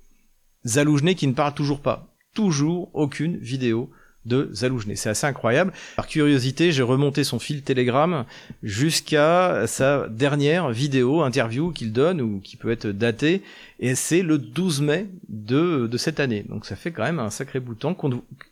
Zaloujné 0.67 1.15
qui 1.15 1.27
ne 1.27 1.33
parle 1.33 1.55
toujours 1.55 1.81
pas. 1.81 2.09
Toujours 2.35 2.91
aucune 2.93 3.37
vidéo 3.39 3.91
de 4.27 4.51
Zaloujné. 4.53 4.97
C'est 4.97 5.09
assez 5.09 5.27
incroyable. 5.27 5.73
Par 5.95 6.07
curiosité, 6.07 6.73
j'ai 6.73 6.83
remonté 6.83 7.25
son 7.25 7.39
fil 7.39 7.63
Telegram 7.63 8.25
jusqu'à 8.63 9.67
sa 9.67 10.09
dernière 10.09 10.71
vidéo, 10.71 11.23
interview 11.23 11.71
qu'il 11.71 11.93
donne 11.93 12.21
ou 12.21 12.41
qui 12.41 12.57
peut 12.57 12.71
être 12.71 12.89
datée, 12.89 13.43
et 13.79 13.95
c'est 13.95 14.23
le 14.23 14.39
12 14.39 14.83
mai 14.83 15.07
de, 15.29 15.87
de 15.87 15.97
cette 15.97 16.21
année. 16.21 16.45
Donc 16.49 16.67
ça 16.67 16.77
fait 16.77 16.91
quand 16.91 17.05
même 17.05 17.21
un 17.21 17.31
sacré 17.31 17.61
bout 17.61 17.75
de 17.75 17.79
temps 17.79 17.97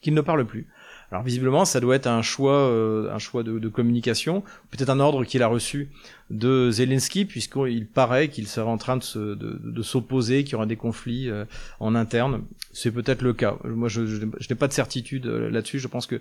qu'il 0.01 0.15
ne 0.15 0.21
parle 0.21 0.45
plus. 0.47 0.67
Alors 1.11 1.23
visiblement, 1.23 1.65
ça 1.65 1.81
doit 1.81 1.97
être 1.97 2.07
un 2.07 2.23
choix, 2.23 2.69
euh, 2.69 3.13
un 3.13 3.19
choix 3.19 3.43
de, 3.43 3.69
communication, 3.69 4.43
peut-être 4.71 4.91
un 4.91 5.01
ordre 5.01 5.25
qu'il 5.25 5.43
a 5.43 5.47
reçu 5.47 5.91
de 6.31 6.71
Zelensky, 6.71 7.25
puisqu'il 7.25 7.87
paraît 7.87 8.29
qu'il 8.29 8.49
serait 8.49 8.71
en 8.71 8.79
train 8.79 8.97
de, 8.97 9.83
s'opposer, 9.83 10.45
qu'il 10.45 10.53
y 10.53 10.55
aura 10.57 10.67
des 10.67 10.77
conflits 10.77 11.29
euh, 11.29 11.45
en 11.81 11.95
interne. 11.95 12.43
C'est 12.73 12.91
peut-être 12.91 13.23
le 13.23 13.33
cas. 13.33 13.57
Moi, 13.65 13.89
je, 13.89 14.03
n'ai 14.03 14.57
pas 14.57 14.69
de 14.69 14.73
certitude 14.73 15.27
euh, 15.27 15.51
là-dessus. 15.51 15.79
Je 15.79 15.89
pense 15.89 16.07
que 16.07 16.21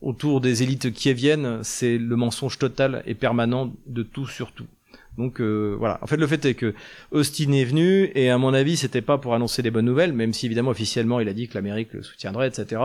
autour 0.00 0.40
des 0.40 0.62
élites 0.62 0.92
kieviennes, 0.92 1.60
c'est 1.62 1.98
le 1.98 2.16
mensonge 2.16 2.58
total 2.58 3.02
et 3.06 3.14
permanent 3.14 3.72
de 3.86 4.02
tout 4.02 4.26
sur 4.26 4.52
tout. 4.52 4.66
Donc 5.18 5.40
euh, 5.40 5.76
voilà. 5.78 5.98
En 6.02 6.06
fait, 6.06 6.16
le 6.16 6.26
fait 6.26 6.44
est 6.44 6.54
que 6.54 6.74
Austin 7.10 7.52
est 7.52 7.64
venu 7.64 8.10
et 8.14 8.30
à 8.30 8.38
mon 8.38 8.54
avis, 8.54 8.76
c'était 8.76 9.02
pas 9.02 9.18
pour 9.18 9.34
annoncer 9.34 9.62
des 9.62 9.70
bonnes 9.70 9.84
nouvelles, 9.84 10.12
même 10.12 10.32
si 10.32 10.46
évidemment 10.46 10.70
officiellement 10.70 11.20
il 11.20 11.28
a 11.28 11.32
dit 11.32 11.48
que 11.48 11.54
l'Amérique 11.54 11.92
le 11.92 12.02
soutiendrait, 12.02 12.48
etc. 12.48 12.80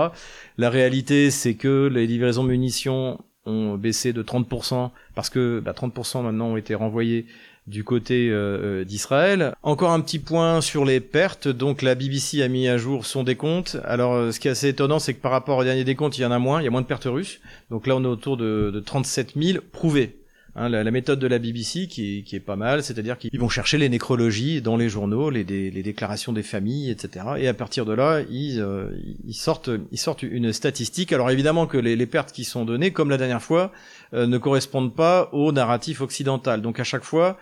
La 0.58 0.70
réalité, 0.70 1.32
c'est 1.32 1.56
que 1.56 1.88
les 1.88 2.08
livraisons 2.08 2.44
de 2.44 2.50
munitions 2.50 3.20
ont 3.46 3.76
baissé 3.76 4.14
de 4.14 4.22
30% 4.22 4.92
parce 5.16 5.30
que 5.30 5.60
bah, 5.60 5.74
30% 5.74 6.24
maintenant 6.24 6.50
ont 6.50 6.58
été 6.58 6.76
renvoyés 6.76 7.26
du 7.66 7.84
côté 7.84 8.30
euh, 8.30 8.82
euh, 8.82 8.84
d'Israël. 8.84 9.54
Encore 9.64 9.92
un 9.92 10.02
petit 10.02 10.20
point 10.20 10.60
sur 10.62 10.86
les 10.86 11.00
pertes. 11.00 11.48
Donc 11.48 11.82
la 11.82 11.96
BBC 11.96 12.42
a 12.44 12.48
mis 12.48 12.68
à 12.68 12.78
jour 12.78 13.06
son 13.06 13.24
décompte. 13.24 13.78
Alors 13.86 14.32
ce 14.34 14.40
qui 14.40 14.48
est 14.48 14.52
assez 14.52 14.70
étonnant, 14.70 15.00
c'est 15.00 15.14
que 15.14 15.22
par 15.22 15.32
rapport 15.32 15.58
au 15.58 15.64
dernier 15.64 15.84
décompte, 15.84 16.18
il 16.18 16.22
y 16.22 16.26
en 16.26 16.32
a 16.32 16.40
moins, 16.40 16.62
il 16.62 16.66
y 16.66 16.68
a 16.68 16.72
moins 16.72 16.82
de 16.82 16.88
pertes 16.88 17.06
russes. 17.06 17.40
Donc 17.72 17.88
là, 17.88 17.96
on 17.96 18.04
est 18.04 18.08
autour 18.08 18.38
de, 18.38 18.72
de 18.72 18.80
37 18.80 19.34
000 19.36 19.60
prouvées. 19.72 20.19
Hein, 20.56 20.70
la, 20.70 20.92
méthode 20.92 21.20
de 21.20 21.28
la 21.28 21.38
BBC 21.38 21.88
qui 21.88 22.26
est, 22.32 22.40
pas 22.40 22.56
mal, 22.56 22.84
c'est-à-dire 22.84 23.18
qu'ils 23.18 23.40
vont 23.40 23.50
chercher 23.50 23.78
les 23.78 23.88
nécrologies 23.88 24.62
dans 24.62 24.78
les 24.78 24.90
journaux, 24.90 25.30
les, 25.30 25.44
déclarations 25.44 26.34
des 26.34 26.44
familles, 26.44 26.90
etc. 26.90 27.26
Et 27.38 27.48
à 27.48 27.54
partir 27.54 27.86
de 27.86 27.94
là, 27.94 28.22
ils, 28.30 28.60
euh, 28.60 28.90
sortent, 29.32 29.70
ils 29.92 29.98
sortent 29.98 30.24
une 30.24 30.52
statistique. 30.52 31.14
Alors 31.14 31.30
évidemment 31.30 31.68
que 31.68 31.78
les, 31.78 32.06
pertes 32.06 32.32
qui 32.32 32.44
sont 32.44 32.66
données, 32.66 32.92
comme 32.92 33.10
la 33.10 33.18
dernière 33.18 33.42
fois, 33.42 33.72
euh, 34.14 34.26
ne 34.26 34.38
correspondent 34.38 34.96
pas 34.96 35.30
au 35.34 35.52
narratif 35.52 36.02
occidental. 36.02 36.62
Donc 36.62 36.80
à 36.80 36.84
chaque 36.84 37.04
fois, 37.04 37.38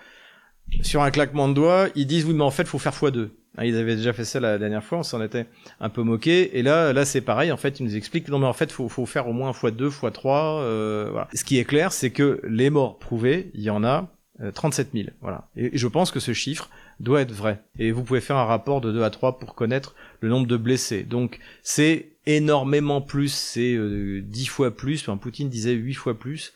sur 0.82 1.02
un 1.02 1.12
claquement 1.12 1.48
de 1.48 1.54
doigts, 1.54 1.88
ils 1.96 2.08
disent 2.08 2.26
oui 2.26 2.34
mais 2.34 2.44
en 2.44 2.52
fait 2.52 2.68
faut 2.68 2.80
faire 2.80 2.94
x2. 2.94 3.30
Hein, 3.58 3.66
ils 3.66 3.76
avaient 3.76 3.96
déjà 3.96 4.14
fait 4.14 4.26
ça 4.26 4.40
la 4.40 4.58
dernière 4.58 4.84
fois, 4.84 5.00
on 5.00 5.04
s'en 5.04 5.22
était 5.22 5.48
un 5.80 5.90
peu 5.90 6.04
moqué. 6.04 6.58
Et 6.58 6.64
là, 6.64 6.94
là 6.94 7.06
c'est 7.06 7.22
pareil. 7.22 7.52
En 7.52 7.58
fait, 7.58 7.80
ils 7.80 7.84
nous 7.84 7.96
expliquent 7.96 8.30
non 8.30 8.40
mais 8.40 8.46
en 8.46 8.54
fait, 8.54 8.72
faut, 8.72 8.88
faut 8.90 9.06
faire 9.06 9.28
au 9.28 9.34
moins 9.34 9.52
x2, 9.52 9.90
x3. 9.90 10.62
Euh, 10.62 11.10
voilà. 11.12 11.28
Ce 11.34 11.44
qui 11.44 11.58
est 11.58 11.66
clair, 11.66 11.92
c'est 11.92 12.12
que 12.12 12.42
les 12.48 12.70
morts 12.70 13.00
prouvés, 13.00 13.52
il 13.54 13.62
y 13.62 13.70
en 13.70 13.84
a 13.84 14.10
37 14.54 14.88
euh, 14.88 14.98
000. 15.04 15.10
Voilà. 15.22 15.50
Et, 15.56 15.76
je 15.78 15.88
pense 15.88 16.12
que 16.12 16.20
ce 16.20 16.34
chiffre 16.34 16.70
doit 17.00 17.22
être 17.22 17.32
vrai. 17.32 17.62
Et 17.80 17.92
vous 17.92 18.04
pouvez 18.04 18.22
faire 18.22 18.38
un 18.38 18.46
rapport 18.46 18.82
de 18.82 18.92
2 18.92 19.04
à 19.04 19.10
3 19.10 19.40
pour 19.40 19.56
connaître 19.56 19.96
le 20.22 20.30
nombre 20.30 20.48
de 20.48 20.58
blessés. 20.58 21.04
Donc 21.04 21.40
c'est 21.64 22.17
énormément 22.28 23.02
plus, 23.02 23.34
c'est 23.34 23.74
euh, 23.74 24.22
10 24.22 24.46
fois 24.48 24.76
plus, 24.76 25.02
enfin, 25.02 25.18
Poutine 25.18 25.50
disait 25.50 25.72
8 25.72 25.94
fois 25.94 26.20
plus. 26.20 26.54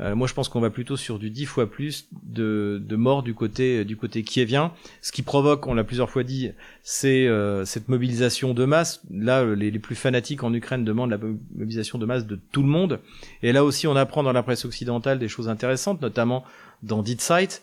Euh, 0.00 0.14
moi 0.14 0.26
je 0.26 0.34
pense 0.34 0.48
qu'on 0.48 0.60
va 0.60 0.68
plutôt 0.68 0.96
sur 0.96 1.18
du 1.18 1.30
10 1.30 1.46
fois 1.46 1.70
plus 1.70 2.08
de, 2.24 2.82
de 2.84 2.96
morts 2.96 3.22
du 3.22 3.32
côté 3.32 3.84
du 3.84 3.96
côté 3.96 4.24
kievien. 4.24 4.72
Ce 5.00 5.12
qui 5.12 5.22
provoque, 5.22 5.66
on 5.66 5.74
l'a 5.74 5.84
plusieurs 5.84 6.10
fois 6.10 6.24
dit, 6.24 6.50
c'est 6.82 7.28
euh, 7.28 7.64
cette 7.64 7.88
mobilisation 7.88 8.52
de 8.52 8.64
masse. 8.64 9.00
Là, 9.10 9.44
les, 9.44 9.70
les, 9.70 9.78
plus 9.78 9.94
fanatiques 9.94 10.42
en 10.42 10.52
Ukraine 10.52 10.84
demandent 10.84 11.10
la 11.10 11.18
mobilisation 11.18 11.98
de 11.98 12.06
masse 12.06 12.26
de 12.26 12.38
tout 12.50 12.62
le 12.62 12.68
monde. 12.68 12.98
Et 13.42 13.52
là 13.52 13.64
aussi, 13.64 13.86
on 13.86 13.94
apprend 13.94 14.24
dans 14.24 14.32
la 14.32 14.42
presse 14.42 14.64
occidentale 14.64 15.20
des 15.20 15.28
choses 15.28 15.48
intéressantes, 15.48 16.02
notamment 16.02 16.44
dans 16.82 17.02
Dit 17.02 17.16
Site, 17.20 17.62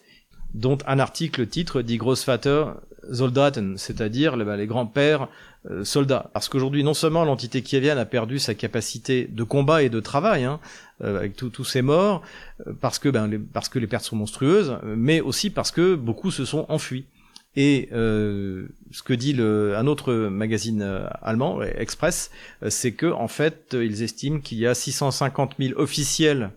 dont 0.54 0.78
un 0.88 1.00
article 1.00 1.46
titre 1.46 1.82
dit 1.82 1.98
Grossvater 1.98 2.66
Soldaten, 3.12 3.78
c'est-à-dire 3.78 4.38
bah, 4.38 4.58
les 4.58 4.68
grands-pères 4.68 5.28
euh, 5.70 5.84
soldats. 5.84 6.30
Parce 6.34 6.48
qu'aujourd'hui, 6.48 6.86
non 6.86 6.94
seulement 6.94 7.26
l'entité 7.26 7.62
kievienne 7.62 7.98
a 7.98 8.06
perdu 8.06 8.40
sa 8.40 8.54
capacité 8.54 9.28
de 9.30 9.44
combat 9.44 9.84
et 9.84 9.90
de 9.90 10.00
travail, 10.00 10.46
hein, 10.46 10.62
euh, 11.04 11.18
avec 11.18 11.36
tous 11.36 11.66
ces 11.66 11.82
morts, 11.82 12.22
euh, 12.66 12.72
parce 12.80 12.98
que, 12.98 13.10
ben, 13.10 13.28
les, 13.28 13.38
parce 13.38 13.68
que 13.68 13.78
les 13.78 13.88
pertes 13.88 14.06
sont 14.06 14.16
monstrueuses, 14.16 14.78
mais 14.84 15.20
aussi 15.20 15.50
parce 15.50 15.72
que 15.72 15.96
beaucoup 15.96 16.32
se 16.32 16.46
sont 16.46 16.66
enfuis. 16.70 17.06
Et 17.56 17.90
ce 17.92 19.04
que 19.04 19.14
dit 19.14 19.36
un 19.42 19.88
autre 19.88 20.14
magazine 20.14 21.08
allemand, 21.22 21.62
Express, 21.62 22.32
c'est 22.70 22.94
que 22.94 23.08
en 23.08 23.28
fait, 23.28 23.74
ils 23.74 24.02
estiment 24.04 24.40
qu'il 24.40 24.60
y 24.60 24.68
a 24.68 24.74
650 24.74 25.56
000 25.60 25.78
officiels 25.78 26.52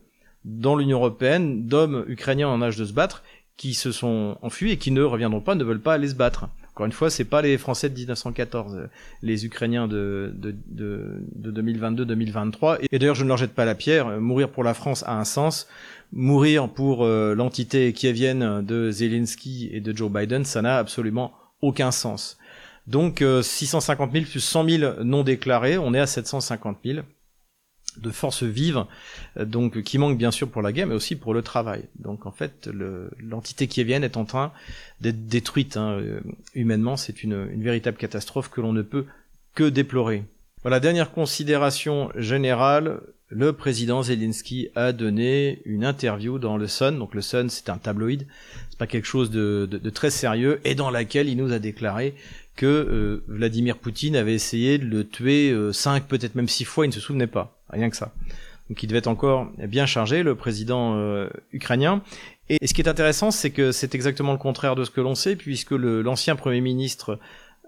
dans 0.44 0.76
l'Union 0.76 0.98
européenne 0.98 1.66
d'hommes 1.66 2.04
ukrainiens 2.06 2.48
en 2.48 2.62
âge 2.62 2.76
de 2.76 2.84
se 2.84 2.92
battre 2.92 3.24
qui 3.62 3.74
se 3.74 3.92
sont 3.92 4.38
enfuis 4.42 4.72
et 4.72 4.76
qui 4.76 4.90
ne 4.90 5.04
reviendront 5.04 5.40
pas, 5.40 5.54
ne 5.54 5.62
veulent 5.62 5.80
pas 5.80 5.94
aller 5.94 6.08
se 6.08 6.16
battre. 6.16 6.48
Encore 6.74 6.84
une 6.84 6.90
fois, 6.90 7.10
c'est 7.10 7.24
pas 7.24 7.42
les 7.42 7.58
Français 7.58 7.88
de 7.88 7.94
1914, 7.94 8.88
les 9.22 9.46
Ukrainiens 9.46 9.86
de, 9.86 10.32
de, 10.34 10.52
de, 10.66 11.62
2022-2023. 11.62 12.78
Et 12.90 12.98
d'ailleurs, 12.98 13.14
je 13.14 13.22
ne 13.22 13.28
leur 13.28 13.36
jette 13.36 13.54
pas 13.54 13.64
la 13.64 13.76
pierre. 13.76 14.20
Mourir 14.20 14.50
pour 14.50 14.64
la 14.64 14.74
France 14.74 15.04
a 15.06 15.16
un 15.16 15.22
sens. 15.22 15.68
Mourir 16.12 16.70
pour 16.70 17.04
euh, 17.04 17.36
l'entité 17.36 17.92
kievienne 17.92 18.62
de 18.66 18.90
Zelensky 18.90 19.70
et 19.72 19.80
de 19.80 19.96
Joe 19.96 20.10
Biden, 20.10 20.44
ça 20.44 20.60
n'a 20.60 20.78
absolument 20.78 21.32
aucun 21.60 21.92
sens. 21.92 22.38
Donc 22.88 23.22
650 23.42 24.10
euh, 24.10 24.12
000 24.12 24.24
plus 24.28 24.40
100 24.40 24.68
000 24.68 24.92
non 25.04 25.22
déclarés, 25.22 25.78
on 25.78 25.94
est 25.94 26.00
à 26.00 26.08
750 26.08 26.78
000 26.84 26.98
de 27.98 28.10
forces 28.10 28.42
vives, 28.42 28.84
euh, 29.36 29.44
donc 29.44 29.82
qui 29.82 29.98
manquent 29.98 30.18
bien 30.18 30.30
sûr 30.30 30.48
pour 30.48 30.62
la 30.62 30.72
guerre, 30.72 30.86
mais 30.86 30.94
aussi 30.94 31.16
pour 31.16 31.34
le 31.34 31.42
travail. 31.42 31.84
Donc 31.98 32.26
en 32.26 32.32
fait, 32.32 32.68
l'entité 33.18 33.66
qui 33.66 33.82
vient 33.84 34.02
est 34.02 34.16
en 34.16 34.24
train 34.24 34.52
d'être 35.00 35.26
détruite 35.26 35.76
hein, 35.76 35.92
euh, 35.92 36.20
humainement. 36.54 36.96
C'est 36.96 37.22
une, 37.22 37.48
une, 37.52 37.62
véritable 37.62 37.96
catastrophe 37.96 38.48
que 38.48 38.60
l'on 38.60 38.72
ne 38.72 38.82
peut 38.82 39.06
que 39.54 39.64
déplorer. 39.64 40.24
Voilà, 40.62 40.80
dernière 40.80 41.12
considération 41.12 42.10
générale. 42.16 43.00
Le 43.28 43.52
président 43.54 44.02
Zelensky 44.02 44.68
a 44.74 44.92
donné 44.92 45.62
une 45.64 45.84
interview 45.84 46.38
dans 46.38 46.56
le 46.58 46.66
Sun. 46.66 46.98
Donc 46.98 47.14
le 47.14 47.22
Sun, 47.22 47.48
c'est 47.48 47.70
un 47.70 47.78
tabloïd, 47.78 48.26
c'est 48.70 48.78
pas 48.78 48.86
quelque 48.86 49.06
chose 49.06 49.30
de, 49.30 49.66
de, 49.70 49.78
de, 49.78 49.90
très 49.90 50.10
sérieux, 50.10 50.60
et 50.64 50.74
dans 50.74 50.90
laquelle 50.90 51.28
il 51.28 51.38
nous 51.38 51.52
a 51.52 51.58
déclaré 51.58 52.14
que 52.56 52.66
euh, 52.66 53.24
Vladimir 53.28 53.78
Poutine 53.78 54.16
avait 54.16 54.34
essayé 54.34 54.76
de 54.76 54.84
le 54.84 55.08
tuer 55.08 55.54
cinq, 55.72 56.06
peut-être 56.06 56.34
même 56.34 56.48
six 56.48 56.64
fois, 56.64 56.84
il 56.84 56.88
ne 56.88 56.94
se 56.94 57.00
souvenait 57.00 57.26
pas 57.26 57.61
rien 57.72 57.90
que 57.90 57.96
ça. 57.96 58.12
Donc 58.72 58.82
il 58.82 58.86
devait 58.86 59.06
encore 59.08 59.50
bien 59.58 59.86
chargé, 59.86 60.22
le 60.22 60.34
président 60.34 60.94
euh, 60.96 61.28
ukrainien. 61.52 62.02
Et, 62.48 62.66
ce 62.66 62.74
qui 62.74 62.80
est 62.80 62.88
intéressant, 62.88 63.30
c'est 63.30 63.50
que 63.50 63.72
c'est 63.72 63.94
exactement 63.94 64.32
le 64.32 64.38
contraire 64.38 64.76
de 64.76 64.84
ce 64.84 64.90
que 64.90 65.00
l'on 65.00 65.14
sait, 65.14 65.36
puisque 65.36 65.72
l'ancien 65.72 66.36
Premier 66.36 66.60
ministre 66.60 67.18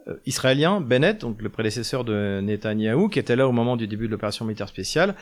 euh, 0.08 0.14
israélien, 0.24 0.80
Bennett, 0.80 1.20
donc 1.20 1.42
le 1.42 1.48
prédécesseur 1.48 2.04
de 2.04 2.40
Netanyahou, 2.42 3.08
qui 3.08 3.18
était 3.18 3.36
là 3.36 3.48
au 3.48 3.52
moment 3.52 3.76
du 3.76 3.86
début 3.86 4.06
de 4.06 4.12
l'opération 4.12 4.44
militaire 4.44 4.68
spéciale, 4.68 5.14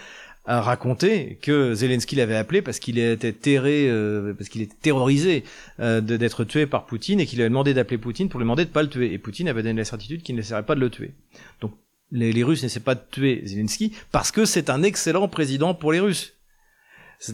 a 0.44 0.60
raconté 0.60 1.38
que 1.42 1.74
Zelensky 1.74 2.16
l'avait 2.16 2.36
appelé 2.36 2.62
parce 2.62 2.78
qu'il 2.80 2.98
était 2.98 3.32
terré, 3.32 3.88
euh, 3.88 4.34
parce 4.34 4.48
qu'il 4.48 4.62
était 4.62 4.76
terrorisé 4.80 5.44
d'être 5.78 6.44
tué 6.44 6.66
par 6.66 6.86
Poutine 6.86 7.18
et 7.20 7.26
qu'il 7.26 7.40
avait 7.40 7.48
demandé 7.48 7.74
d'appeler 7.74 7.98
Poutine 7.98 8.28
pour 8.28 8.38
lui 8.38 8.44
demander 8.44 8.64
de 8.64 8.70
pas 8.70 8.82
le 8.82 8.88
tuer. 8.88 9.12
Et 9.12 9.18
Poutine 9.18 9.48
avait 9.48 9.62
donné 9.62 9.78
la 9.78 9.84
certitude 9.84 10.22
qu'il 10.22 10.36
n'essaierait 10.36 10.64
pas 10.64 10.74
de 10.74 10.80
le 10.80 10.90
tuer. 10.90 11.12
Donc 11.60 11.72
les, 12.12 12.44
Russes 12.44 12.62
n'essaient 12.62 12.80
pas 12.80 12.94
de 12.94 13.02
tuer 13.10 13.42
Zelensky 13.44 13.92
parce 14.12 14.30
que 14.30 14.44
c'est 14.44 14.70
un 14.70 14.82
excellent 14.82 15.28
président 15.28 15.74
pour 15.74 15.92
les 15.92 16.00
Russes. 16.00 16.34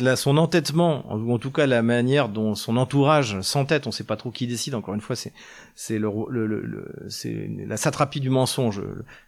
Là, 0.00 0.16
son 0.16 0.36
entêtement, 0.36 1.10
ou 1.14 1.32
en 1.32 1.38
tout 1.38 1.50
cas 1.50 1.66
la 1.66 1.80
manière 1.80 2.28
dont 2.28 2.54
son 2.54 2.76
entourage 2.76 3.40
s'entête, 3.40 3.86
on 3.86 3.88
ne 3.88 3.94
sait 3.94 4.04
pas 4.04 4.16
trop 4.16 4.30
qui 4.30 4.46
décide. 4.46 4.74
Encore 4.74 4.94
une 4.94 5.00
fois, 5.00 5.16
c'est 5.16 5.98
le, 5.98 6.10
le, 6.28 7.06
c'est 7.08 7.48
la 7.66 7.78
satrapie 7.78 8.20
du 8.20 8.28
mensonge. 8.28 8.82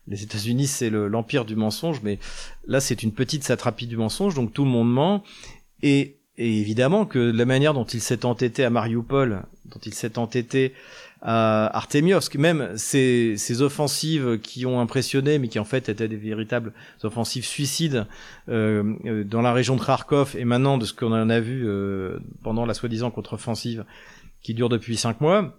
Les 0.07 0.23
États-Unis, 0.23 0.67
c'est 0.67 0.91
l'empire 0.91 1.47
du 1.47 1.57
mensonge, 1.57 2.03
mais 2.03 2.19
là, 2.67 2.81
c'est 2.81 3.03
une 3.03 3.13
petite 3.13 3.43
satrapie 3.43 3.87
du 3.87 3.97
mensonge. 3.97 4.35
Donc 4.35 4.53
tout 4.53 4.65
le 4.65 4.71
monde 4.71 4.93
ment. 4.93 5.25
Et, 5.83 6.19
et 6.37 6.61
évidemment 6.61 7.07
que 7.07 7.19
la 7.19 7.47
manière 7.47 7.73
dont 7.73 7.85
il 7.85 8.03
s'est 8.03 8.27
entêté 8.27 8.63
à 8.63 8.69
Mariupol, 8.69 9.43
dont 9.65 9.81
il 9.87 9.95
s'est 9.95 10.19
entêté 10.19 10.75
à 11.23 11.77
Artemiovsk, 11.77 12.37
même 12.37 12.77
ces, 12.77 13.63
offensives 13.63 14.39
qui 14.39 14.65
ont 14.65 14.81
impressionné, 14.81 15.39
mais 15.39 15.49
qui 15.49 15.59
en 15.59 15.65
fait 15.65 15.89
étaient 15.89 16.09
des 16.09 16.17
véritables 16.17 16.73
offensives 17.03 17.45
suicides 17.45 18.07
euh, 18.49 18.95
euh, 19.05 19.25
dans 19.25 19.43
la 19.43 19.53
région 19.53 19.77
de 19.77 19.85
Kharkov, 19.85 20.35
et 20.39 20.45
maintenant 20.45 20.79
de 20.79 20.85
ce 20.85 20.95
qu'on 20.95 21.13
en 21.13 21.29
a 21.29 21.41
vu 21.41 21.65
euh, 21.67 22.19
pendant 22.43 22.65
la 22.65 22.75
soi-disant 22.75 23.11
contre-offensive 23.11 23.85
qui 24.43 24.55
dure 24.55 24.71
depuis 24.71 24.97
cinq 24.97 25.21
mois, 25.21 25.59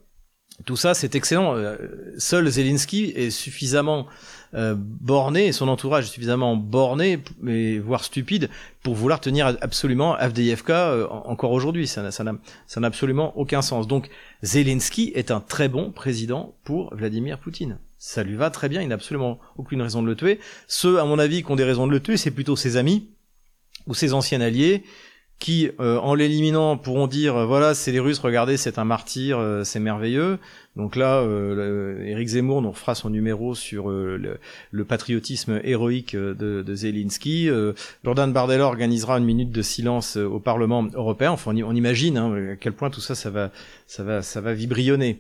Tout 0.66 0.76
ça, 0.76 0.93
c'est 0.93 1.16
excellent. 1.16 1.55
Euh, 1.55 1.78
seul 2.18 2.47
Zelensky 2.49 3.14
est 3.16 3.30
suffisamment 3.30 4.07
euh, 4.53 4.76
borné, 4.78 5.53
son 5.53 5.70
entourage 5.70 6.05
est 6.05 6.09
suffisamment 6.09 6.57
borné, 6.57 7.20
mais 7.41 7.80
voire 7.80 8.03
stupide, 8.03 8.49
pour 8.84 8.95
vouloir 8.95 9.22
tenir 9.22 9.57
absolument 9.62 10.16
Avdeyevka 10.16 10.89
euh, 10.89 11.07
encore 11.07 11.51
aujourd'hui. 11.51 11.88
Ça 11.88 12.01
n'a 12.01 12.88
absolument 12.88 13.38
aucun 13.38 13.62
sens. 13.62 13.88
Donc 13.88 14.09
Zelensky 14.43 15.12
est 15.16 15.32
un 15.32 15.39
très 15.39 15.70
bon 15.70 15.91
président 15.91 16.55
pour 16.64 16.93
Vladimir 16.95 17.39
Poutine. 17.39 17.78
Ça 17.97 18.24
lui 18.24 18.36
va 18.36 18.49
très 18.49 18.68
bien, 18.68 18.82
il 18.82 18.89
n'a 18.89 18.95
absolument 18.95 19.39
aucune 19.57 19.82
raison 19.82 20.01
de 20.01 20.07
le 20.07 20.16
tuer. 20.16 20.39
Ceux, 20.68 20.99
à 20.99 21.05
mon 21.05 21.20
avis, 21.20 21.43
qui 21.43 21.51
ont 21.51 21.55
des 21.55 21.64
raisons 21.64 21.88
de 21.88 21.91
le 21.91 21.99
tuer, 21.99 22.18
c'est 22.18 22.32
plutôt 22.32 22.55
ses 22.55 22.76
amis 22.76 23.09
ou 23.88 23.93
ses 23.93 24.14
anciens 24.14 24.41
alliés 24.41 24.84
qui, 25.41 25.71
euh, 25.79 25.97
en 25.97 26.13
l'éliminant, 26.13 26.77
pourront 26.77 27.07
dire 27.07 27.35
euh, 27.35 27.45
voilà, 27.47 27.73
c'est 27.73 27.91
les 27.91 27.99
Russes, 27.99 28.19
regardez, 28.19 28.57
c'est 28.57 28.77
un 28.77 28.85
martyr, 28.85 29.39
euh, 29.39 29.63
c'est 29.63 29.79
merveilleux. 29.79 30.37
Donc 30.77 30.95
là, 30.95 31.21
Eric 32.05 32.29
Zemmour 32.29 32.61
nous 32.61 32.71
fera 32.71 32.95
son 32.95 33.09
numéro 33.09 33.55
sur 33.55 33.89
le, 33.89 34.39
patriotisme 34.87 35.59
héroïque 35.65 36.15
de, 36.15 36.33
de 36.33 36.75
Zelensky. 36.75 37.49
Jordan 38.05 38.31
Bardella 38.31 38.67
organisera 38.67 39.17
une 39.17 39.25
minute 39.25 39.51
de 39.51 39.61
silence 39.61 40.15
au 40.15 40.39
Parlement 40.39 40.87
européen. 40.93 41.31
Enfin, 41.31 41.53
on, 41.53 41.75
imagine 41.75 42.17
hein, 42.17 42.53
à 42.53 42.55
quel 42.55 42.71
point 42.71 42.89
tout 42.89 43.01
ça, 43.01 43.15
ça 43.15 43.29
va, 43.29 43.51
ça 43.85 44.03
va, 44.05 44.21
ça 44.21 44.39
va 44.39 44.53
vibrionner. 44.53 45.19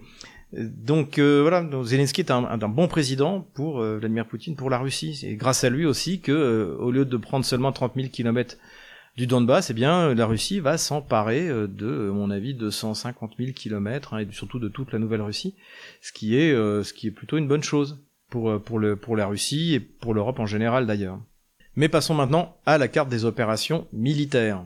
Donc 0.53 1.19
voilà, 1.19 1.67
Zelensky 1.83 2.21
est 2.21 2.31
un, 2.31 2.45
un, 2.45 2.69
bon 2.69 2.87
président 2.87 3.45
pour 3.53 3.81
Vladimir 3.81 4.27
Poutine, 4.27 4.55
pour 4.55 4.69
la 4.69 4.77
Russie. 4.77 5.19
Et 5.27 5.35
grâce 5.35 5.65
à 5.65 5.69
lui 5.69 5.85
aussi 5.85 6.21
que, 6.21 6.77
au 6.79 6.91
lieu 6.91 7.03
de 7.03 7.17
prendre 7.17 7.43
seulement 7.43 7.73
30 7.73 7.95
000 7.97 8.07
kilomètres 8.07 8.55
du 9.17 9.27
Donbass, 9.27 9.69
eh 9.69 9.73
bien, 9.73 10.13
la 10.13 10.25
Russie 10.25 10.59
va 10.59 10.77
s'emparer 10.77 11.47
euh, 11.49 11.67
de, 11.67 12.09
à 12.09 12.13
mon 12.13 12.31
avis, 12.31 12.53
250 12.53 13.33
000 13.37 13.51
kilomètres, 13.51 14.13
hein, 14.13 14.19
et 14.19 14.27
surtout 14.31 14.59
de 14.59 14.69
toute 14.69 14.93
la 14.93 14.99
Nouvelle-Russie, 14.99 15.55
ce 16.01 16.11
qui 16.11 16.37
est, 16.37 16.53
euh, 16.53 16.83
ce 16.83 16.93
qui 16.93 17.07
est 17.07 17.11
plutôt 17.11 17.37
une 17.37 17.47
bonne 17.47 17.63
chose 17.63 18.03
pour, 18.29 18.49
euh, 18.49 18.59
pour, 18.59 18.79
le, 18.79 18.95
pour 18.95 19.17
la 19.17 19.27
Russie 19.27 19.73
et 19.73 19.79
pour 19.79 20.13
l'Europe 20.13 20.39
en 20.39 20.45
général 20.45 20.87
d'ailleurs. 20.87 21.19
Mais 21.75 21.89
passons 21.89 22.13
maintenant 22.13 22.57
à 22.65 22.77
la 22.77 22.87
carte 22.87 23.09
des 23.09 23.25
opérations 23.25 23.87
militaires. 23.93 24.65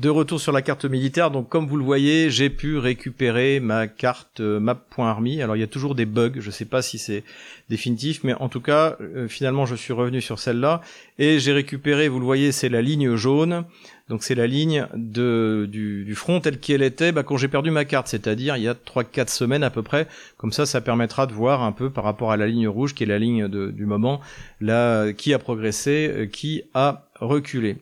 De 0.00 0.08
retour 0.08 0.40
sur 0.40 0.52
la 0.52 0.62
carte 0.62 0.86
militaire, 0.86 1.30
donc 1.30 1.50
comme 1.50 1.66
vous 1.66 1.76
le 1.76 1.84
voyez, 1.84 2.30
j'ai 2.30 2.48
pu 2.48 2.78
récupérer 2.78 3.60
ma 3.60 3.86
carte 3.86 4.40
euh, 4.40 4.58
map.army. 4.58 5.42
Alors 5.42 5.56
il 5.56 5.60
y 5.60 5.62
a 5.62 5.66
toujours 5.66 5.94
des 5.94 6.06
bugs, 6.06 6.40
je 6.40 6.50
sais 6.50 6.64
pas 6.64 6.80
si 6.80 6.98
c'est 6.98 7.22
définitif, 7.68 8.24
mais 8.24 8.32
en 8.32 8.48
tout 8.48 8.62
cas, 8.62 8.96
euh, 9.02 9.28
finalement 9.28 9.66
je 9.66 9.74
suis 9.74 9.92
revenu 9.92 10.22
sur 10.22 10.38
celle-là 10.38 10.80
et 11.18 11.38
j'ai 11.38 11.52
récupéré, 11.52 12.08
vous 12.08 12.18
le 12.18 12.24
voyez, 12.24 12.50
c'est 12.50 12.70
la 12.70 12.80
ligne 12.80 13.14
jaune. 13.16 13.66
Donc 14.08 14.22
c'est 14.22 14.34
la 14.34 14.46
ligne 14.46 14.86
du, 14.94 16.14
front 16.16 16.40
telle 16.40 16.58
qu'elle 16.58 16.82
était 16.82 17.12
bah, 17.12 17.22
quand 17.22 17.36
j'ai 17.36 17.48
perdu 17.48 17.70
ma 17.70 17.84
carte, 17.84 18.08
c'est-à-dire 18.08 18.56
il 18.56 18.62
y 18.62 18.68
a 18.68 18.74
3-4 18.74 19.28
semaines 19.28 19.62
à 19.62 19.68
peu 19.68 19.82
près. 19.82 20.08
Comme 20.38 20.50
ça, 20.50 20.64
ça 20.64 20.80
permettra 20.80 21.26
de 21.26 21.34
voir 21.34 21.62
un 21.62 21.72
peu 21.72 21.90
par 21.90 22.04
rapport 22.04 22.32
à 22.32 22.38
la 22.38 22.46
ligne 22.46 22.68
rouge 22.68 22.94
qui 22.94 23.02
est 23.02 23.06
la 23.06 23.18
ligne 23.18 23.48
du 23.48 23.84
moment, 23.84 24.22
là, 24.62 25.12
qui 25.12 25.34
a 25.34 25.38
progressé, 25.38 26.10
euh, 26.10 26.26
qui 26.26 26.62
a 26.72 27.06
reculé. 27.20 27.76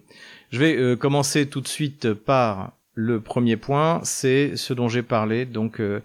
Je 0.51 0.59
vais 0.59 0.77
euh, 0.77 0.97
commencer 0.97 1.49
tout 1.49 1.61
de 1.61 1.69
suite 1.69 2.15
par 2.15 2.73
le 2.95 3.21
premier 3.21 3.57
point, 3.57 4.01
c'est 4.03 4.57
ce 4.57 4.73
dont 4.73 4.89
j'ai 4.89 5.03
parlé, 5.03 5.45
donc 5.45 5.81
euh, 5.81 6.01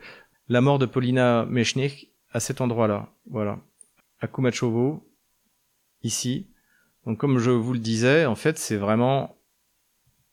la 0.50 0.60
mort 0.60 0.80
de 0.80 0.86
Paulina 0.86 1.46
Mechnik 1.46 2.10
à 2.34 2.40
cet 2.40 2.60
endroit-là, 2.60 3.08
voilà, 3.30 3.60
à 4.20 4.28
Kumachovo, 4.28 5.08
ici. 6.04 6.48
Donc 7.06 7.18
comme 7.18 7.40
je 7.40 7.52
vous 7.52 7.74
le 7.74 7.80
disais, 7.80 8.26
en 8.26 8.36
fait, 8.36 8.58
c'est 8.58 8.76
vraiment 8.76 9.38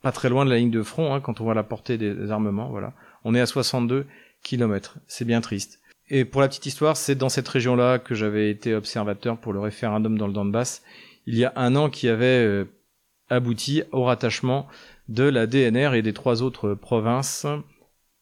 pas 0.03 0.13
très 0.13 0.29
loin 0.29 0.45
de 0.45 0.51
la 0.51 0.57
ligne 0.57 0.71
de 0.71 0.83
front 0.83 1.15
hein, 1.15 1.21
quand 1.21 1.41
on 1.41 1.45
voit 1.45 1.55
la 1.55 1.63
portée 1.63 1.97
des 1.97 2.31
armements, 2.33 2.69
voilà. 2.69 2.95
On 3.23 3.35
est 3.35 3.41
à 3.41 3.47
62 3.47 4.07
km, 4.43 4.99
c'est 5.07 5.25
bien 5.25 5.41
triste. 5.41 5.81
Et 6.09 6.25
pour 6.25 6.41
la 6.41 6.49
petite 6.49 6.67
histoire, 6.67 6.97
c'est 6.97 7.15
dans 7.15 7.29
cette 7.29 7.47
région-là 7.47 8.01
que 8.01 8.17
j'avais 8.17 8.51
été 8.51 8.75
observateur 8.75 9.39
pour 9.39 9.53
le 9.53 9.61
référendum 9.61 10.19
dans 10.19 10.27
le 10.27 10.33
Donbass. 10.33 10.83
Il 11.27 11.37
y 11.37 11.45
a 11.45 11.53
un 11.55 11.77
an 11.77 11.89
qui 11.89 12.09
avait 12.09 12.67
euh, 13.31 13.37
abouti 13.37 13.83
au 13.93 14.05
rattachement 14.05 14.67
de 15.09 15.25
la 15.25 15.47
DNR 15.47 15.95
et 15.95 16.03
des 16.03 16.13
trois 16.13 16.43
autres 16.43 16.75
provinces 16.75 17.47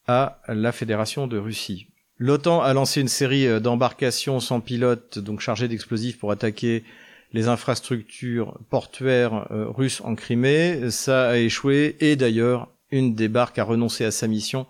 à 0.06 0.40
la 0.48 0.72
Fédération 0.72 1.26
de 1.26 1.38
Russie. 1.38 1.88
L'OTAN 2.18 2.62
a 2.62 2.72
lancé 2.74 3.00
une 3.00 3.08
série 3.08 3.46
euh, 3.46 3.60
d'embarcations 3.60 4.40
sans 4.40 4.60
pilote, 4.60 5.18
donc 5.18 5.40
chargées 5.40 5.68
d'explosifs 5.68 6.18
pour 6.18 6.32
attaquer 6.32 6.84
les 7.32 7.48
infrastructures 7.48 8.58
portuaires 8.70 9.46
euh, 9.52 9.66
russes 9.68 10.00
en 10.02 10.14
Crimée. 10.14 10.90
Ça 10.90 11.28
a 11.28 11.36
échoué 11.36 11.96
et 12.00 12.16
d'ailleurs, 12.16 12.68
une 12.90 13.14
des 13.14 13.28
barques 13.28 13.58
a 13.58 13.64
renoncé 13.64 14.04
à 14.04 14.10
sa 14.10 14.26
mission 14.26 14.66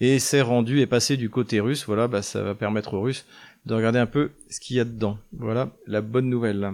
et 0.00 0.18
s'est 0.18 0.40
rendue 0.40 0.80
et 0.80 0.86
passée 0.86 1.16
du 1.16 1.30
côté 1.30 1.60
russe. 1.60 1.84
Voilà, 1.86 2.08
bah, 2.08 2.22
ça 2.22 2.42
va 2.42 2.54
permettre 2.54 2.94
aux 2.94 3.02
Russes 3.02 3.26
de 3.66 3.74
regarder 3.74 3.98
un 3.98 4.06
peu 4.06 4.32
ce 4.48 4.60
qu'il 4.60 4.76
y 4.76 4.80
a 4.80 4.84
dedans. 4.84 5.18
Voilà 5.32 5.70
la 5.86 6.00
bonne 6.00 6.28
nouvelle. 6.28 6.72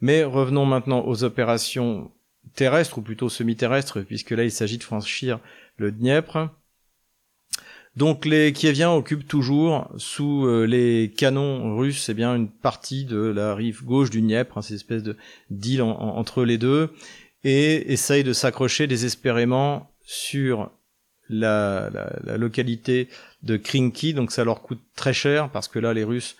Mais 0.00 0.24
revenons 0.24 0.66
maintenant 0.66 1.04
aux 1.06 1.24
opérations 1.24 2.10
terrestre, 2.58 2.98
ou 2.98 3.02
plutôt 3.02 3.28
semi-terrestre, 3.28 4.00
puisque 4.00 4.32
là 4.32 4.42
il 4.42 4.50
s'agit 4.50 4.78
de 4.78 4.82
franchir 4.82 5.38
le 5.76 5.92
Dniepr. 5.92 6.48
Donc 7.94 8.24
les 8.26 8.52
Kieviens 8.52 8.90
occupent 8.90 9.28
toujours 9.28 9.88
sous 9.96 10.44
euh, 10.44 10.64
les 10.64 11.12
canons 11.16 11.76
russes 11.76 12.08
eh 12.08 12.14
bien 12.14 12.34
une 12.34 12.48
partie 12.48 13.04
de 13.04 13.18
la 13.18 13.54
rive 13.54 13.84
gauche 13.84 14.10
du 14.10 14.20
Dniepr, 14.20 14.58
hein, 14.58 14.62
cette 14.62 14.74
espèce 14.74 15.04
de 15.04 15.16
deal 15.50 15.82
entre 15.82 16.44
les 16.44 16.58
deux, 16.58 16.90
et 17.44 17.92
essayent 17.92 18.24
de 18.24 18.32
s'accrocher 18.32 18.88
désespérément 18.88 19.88
sur 20.02 20.72
la, 21.28 21.90
la, 22.24 22.36
localité 22.38 23.08
de 23.44 23.56
Krinky, 23.56 24.14
donc 24.14 24.32
ça 24.32 24.42
leur 24.42 24.62
coûte 24.62 24.80
très 24.96 25.12
cher 25.12 25.50
parce 25.50 25.68
que 25.68 25.78
là 25.78 25.92
les 25.94 26.02
Russes 26.02 26.36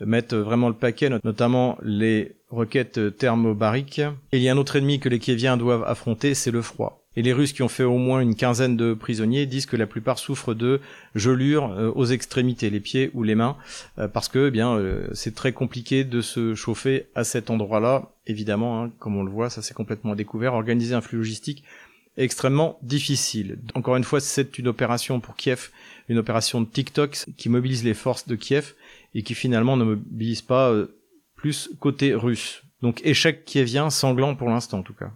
mettent 0.00 0.34
vraiment 0.34 0.68
le 0.68 0.76
paquet, 0.76 1.10
notamment 1.24 1.76
les 1.82 2.37
roquettes 2.50 3.16
thermobariques. 3.16 4.00
Et 4.32 4.38
il 4.38 4.42
y 4.42 4.48
a 4.48 4.52
un 4.52 4.58
autre 4.58 4.76
ennemi 4.76 5.00
que 5.00 5.08
les 5.08 5.18
Kieviens 5.18 5.56
doivent 5.56 5.84
affronter, 5.84 6.34
c'est 6.34 6.50
le 6.50 6.62
froid. 6.62 6.98
Et 7.18 7.22
les 7.22 7.32
Russes 7.32 7.52
qui 7.52 7.62
ont 7.62 7.68
fait 7.68 7.82
au 7.82 7.98
moins 7.98 8.20
une 8.20 8.36
quinzaine 8.36 8.76
de 8.76 8.94
prisonniers 8.94 9.44
disent 9.46 9.66
que 9.66 9.76
la 9.76 9.88
plupart 9.88 10.20
souffrent 10.20 10.54
de 10.54 10.80
gelures 11.16 11.72
euh, 11.72 11.90
aux 11.96 12.06
extrémités, 12.06 12.70
les 12.70 12.78
pieds 12.78 13.10
ou 13.12 13.24
les 13.24 13.34
mains, 13.34 13.56
euh, 13.98 14.06
parce 14.06 14.28
que 14.28 14.46
eh 14.46 14.50
bien 14.52 14.76
euh, 14.76 15.08
c'est 15.14 15.34
très 15.34 15.52
compliqué 15.52 16.04
de 16.04 16.20
se 16.20 16.54
chauffer 16.54 17.06
à 17.16 17.24
cet 17.24 17.50
endroit-là. 17.50 18.12
Évidemment, 18.28 18.84
hein, 18.84 18.92
comme 19.00 19.16
on 19.16 19.24
le 19.24 19.32
voit, 19.32 19.50
ça 19.50 19.62
c'est 19.62 19.74
complètement 19.74 20.14
découvert. 20.14 20.54
Organiser 20.54 20.94
un 20.94 21.00
flux 21.00 21.18
logistique 21.18 21.64
est 22.16 22.22
extrêmement 22.22 22.78
difficile. 22.82 23.58
Encore 23.74 23.96
une 23.96 24.04
fois, 24.04 24.20
c'est 24.20 24.56
une 24.56 24.68
opération 24.68 25.18
pour 25.18 25.34
Kiev, 25.34 25.70
une 26.08 26.18
opération 26.18 26.60
de 26.60 26.66
TikTok 26.66 27.24
qui 27.36 27.48
mobilise 27.48 27.82
les 27.82 27.94
forces 27.94 28.28
de 28.28 28.36
Kiev 28.36 28.74
et 29.16 29.24
qui 29.24 29.34
finalement 29.34 29.76
ne 29.76 29.82
mobilise 29.82 30.42
pas 30.42 30.72
plus 31.38 31.70
côté 31.80 32.14
russe. 32.14 32.62
Donc 32.82 33.00
échec 33.04 33.44
qui 33.46 33.62
vient 33.64 33.88
sanglant 33.88 34.34
pour 34.34 34.50
l'instant 34.50 34.80
en 34.80 34.82
tout 34.82 34.94
cas. 34.94 35.10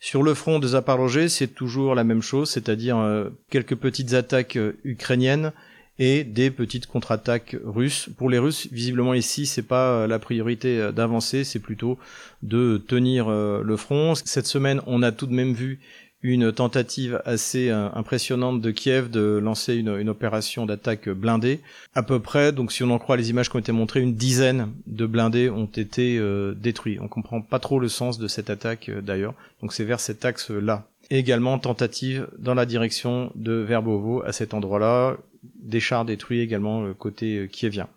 Sur 0.00 0.22
le 0.22 0.32
front 0.34 0.60
de 0.60 0.68
Zaporozhye, 0.68 1.28
c'est 1.28 1.48
toujours 1.48 1.96
la 1.96 2.04
même 2.04 2.22
chose, 2.22 2.50
c'est-à-dire 2.50 2.98
euh, 2.98 3.30
quelques 3.50 3.74
petites 3.74 4.14
attaques 4.14 4.56
euh, 4.56 4.78
ukrainiennes 4.84 5.52
et 5.98 6.22
des 6.22 6.52
petites 6.52 6.86
contre-attaques 6.86 7.56
russes. 7.64 8.08
Pour 8.16 8.30
les 8.30 8.38
Russes, 8.38 8.68
visiblement 8.70 9.14
ici, 9.14 9.44
c'est 9.44 9.64
pas 9.64 9.90
euh, 9.90 10.06
la 10.06 10.20
priorité 10.20 10.92
d'avancer, 10.94 11.42
c'est 11.42 11.58
plutôt 11.58 11.98
de 12.44 12.80
tenir 12.86 13.28
le 13.28 13.76
front. 13.76 14.14
Cette 14.14 14.46
semaine, 14.46 14.80
on 14.86 15.02
a 15.02 15.10
tout 15.10 15.26
de 15.26 15.34
même 15.34 15.52
vu 15.52 15.80
une 16.22 16.52
tentative 16.52 17.22
assez 17.24 17.70
euh, 17.70 17.88
impressionnante 17.94 18.60
de 18.60 18.70
Kiev 18.70 19.08
de 19.08 19.38
lancer 19.38 19.76
une, 19.76 20.08
opération 20.08 20.66
d'attaque 20.66 21.08
blindée. 21.08 21.60
À 21.94 22.02
peu 22.02 22.18
près, 22.18 22.50
donc 22.52 22.72
si 22.72 22.82
on 22.82 22.90
en 22.90 22.98
croit 22.98 23.16
les 23.16 23.30
images 23.30 23.50
qui 23.50 23.56
ont 23.56 23.60
été 23.60 23.72
montrées, 23.72 24.00
une 24.00 24.14
dizaine 24.14 24.72
de 24.86 25.06
blindés 25.06 25.50
ont 25.50 25.66
été 25.66 26.18
euh, 26.18 26.54
détruits. 26.54 26.98
On 27.00 27.08
comprend 27.08 27.40
pas 27.40 27.58
trop 27.58 27.78
le 27.78 27.88
sens 27.88 28.18
de 28.18 28.26
cette 28.26 28.50
attaque 28.50 28.88
euh, 28.88 29.00
d'ailleurs. 29.00 29.34
Donc 29.60 29.72
c'est 29.72 29.84
vers 29.84 30.00
cet 30.00 30.24
axe-là. 30.24 30.88
également 31.10 31.58
tentative 31.58 32.28
dans 32.38 32.54
la 32.54 32.66
direction 32.66 33.30
de 33.34 33.52
Verbovo 33.52 34.22
à 34.24 34.32
cet 34.32 34.54
endroit-là. 34.54 35.16
Des 35.62 35.80
chars 35.80 36.04
détruits 36.04 36.40
également 36.40 36.92
côté 36.94 37.48
kievien. 37.52 37.88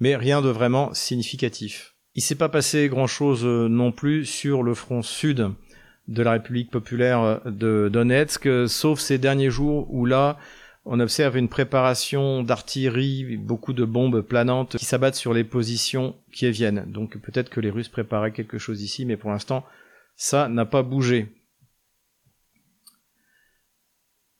Mais 0.00 0.16
rien 0.16 0.42
de 0.42 0.48
vraiment 0.48 0.92
significatif. 0.92 1.94
Il 2.14 2.22
s'est 2.22 2.34
pas 2.34 2.48
passé 2.48 2.88
grand 2.88 3.06
chose 3.06 3.44
non 3.44 3.92
plus 3.92 4.26
sur 4.26 4.62
le 4.62 4.74
front 4.74 5.02
sud 5.02 5.50
de 6.08 6.22
la 6.22 6.32
République 6.32 6.70
populaire 6.70 7.40
de 7.46 7.88
Donetsk, 7.92 8.48
sauf 8.66 8.98
ces 9.00 9.18
derniers 9.18 9.50
jours 9.50 9.92
où 9.92 10.06
là, 10.06 10.38
on 10.84 10.98
observe 10.98 11.36
une 11.36 11.48
préparation 11.48 12.42
d'artillerie, 12.42 13.36
beaucoup 13.36 13.72
de 13.72 13.84
bombes 13.84 14.22
planantes 14.22 14.76
qui 14.76 14.84
s'abattent 14.84 15.14
sur 15.14 15.34
les 15.34 15.44
positions 15.44 16.16
qui 16.32 16.50
viennent. 16.50 16.84
Donc 16.90 17.18
peut-être 17.18 17.50
que 17.50 17.60
les 17.60 17.70
Russes 17.70 17.88
préparaient 17.88 18.32
quelque 18.32 18.58
chose 18.58 18.82
ici, 18.82 19.04
mais 19.04 19.16
pour 19.16 19.30
l'instant, 19.30 19.64
ça 20.16 20.48
n'a 20.48 20.64
pas 20.64 20.82
bougé. 20.82 21.28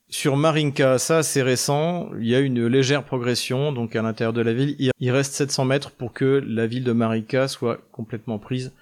Sur 0.08 0.36
Marinka, 0.36 0.98
ça 0.98 1.22
c'est 1.22 1.42
récent, 1.42 2.10
il 2.18 2.26
y 2.26 2.34
a 2.34 2.40
une 2.40 2.66
légère 2.66 3.04
progression, 3.04 3.70
donc 3.70 3.94
à 3.94 4.02
l'intérieur 4.02 4.32
de 4.32 4.40
la 4.40 4.52
ville, 4.52 4.74
il 4.98 5.10
reste 5.12 5.34
700 5.34 5.66
mètres 5.66 5.92
pour 5.92 6.12
que 6.12 6.42
la 6.44 6.66
ville 6.66 6.82
de 6.82 6.92
Marinka 6.92 7.46
soit 7.46 7.78
complètement 7.92 8.40
prise 8.40 8.72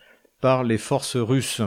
par 0.40 0.64
les 0.64 0.78
forces 0.78 1.16
russes. 1.16 1.60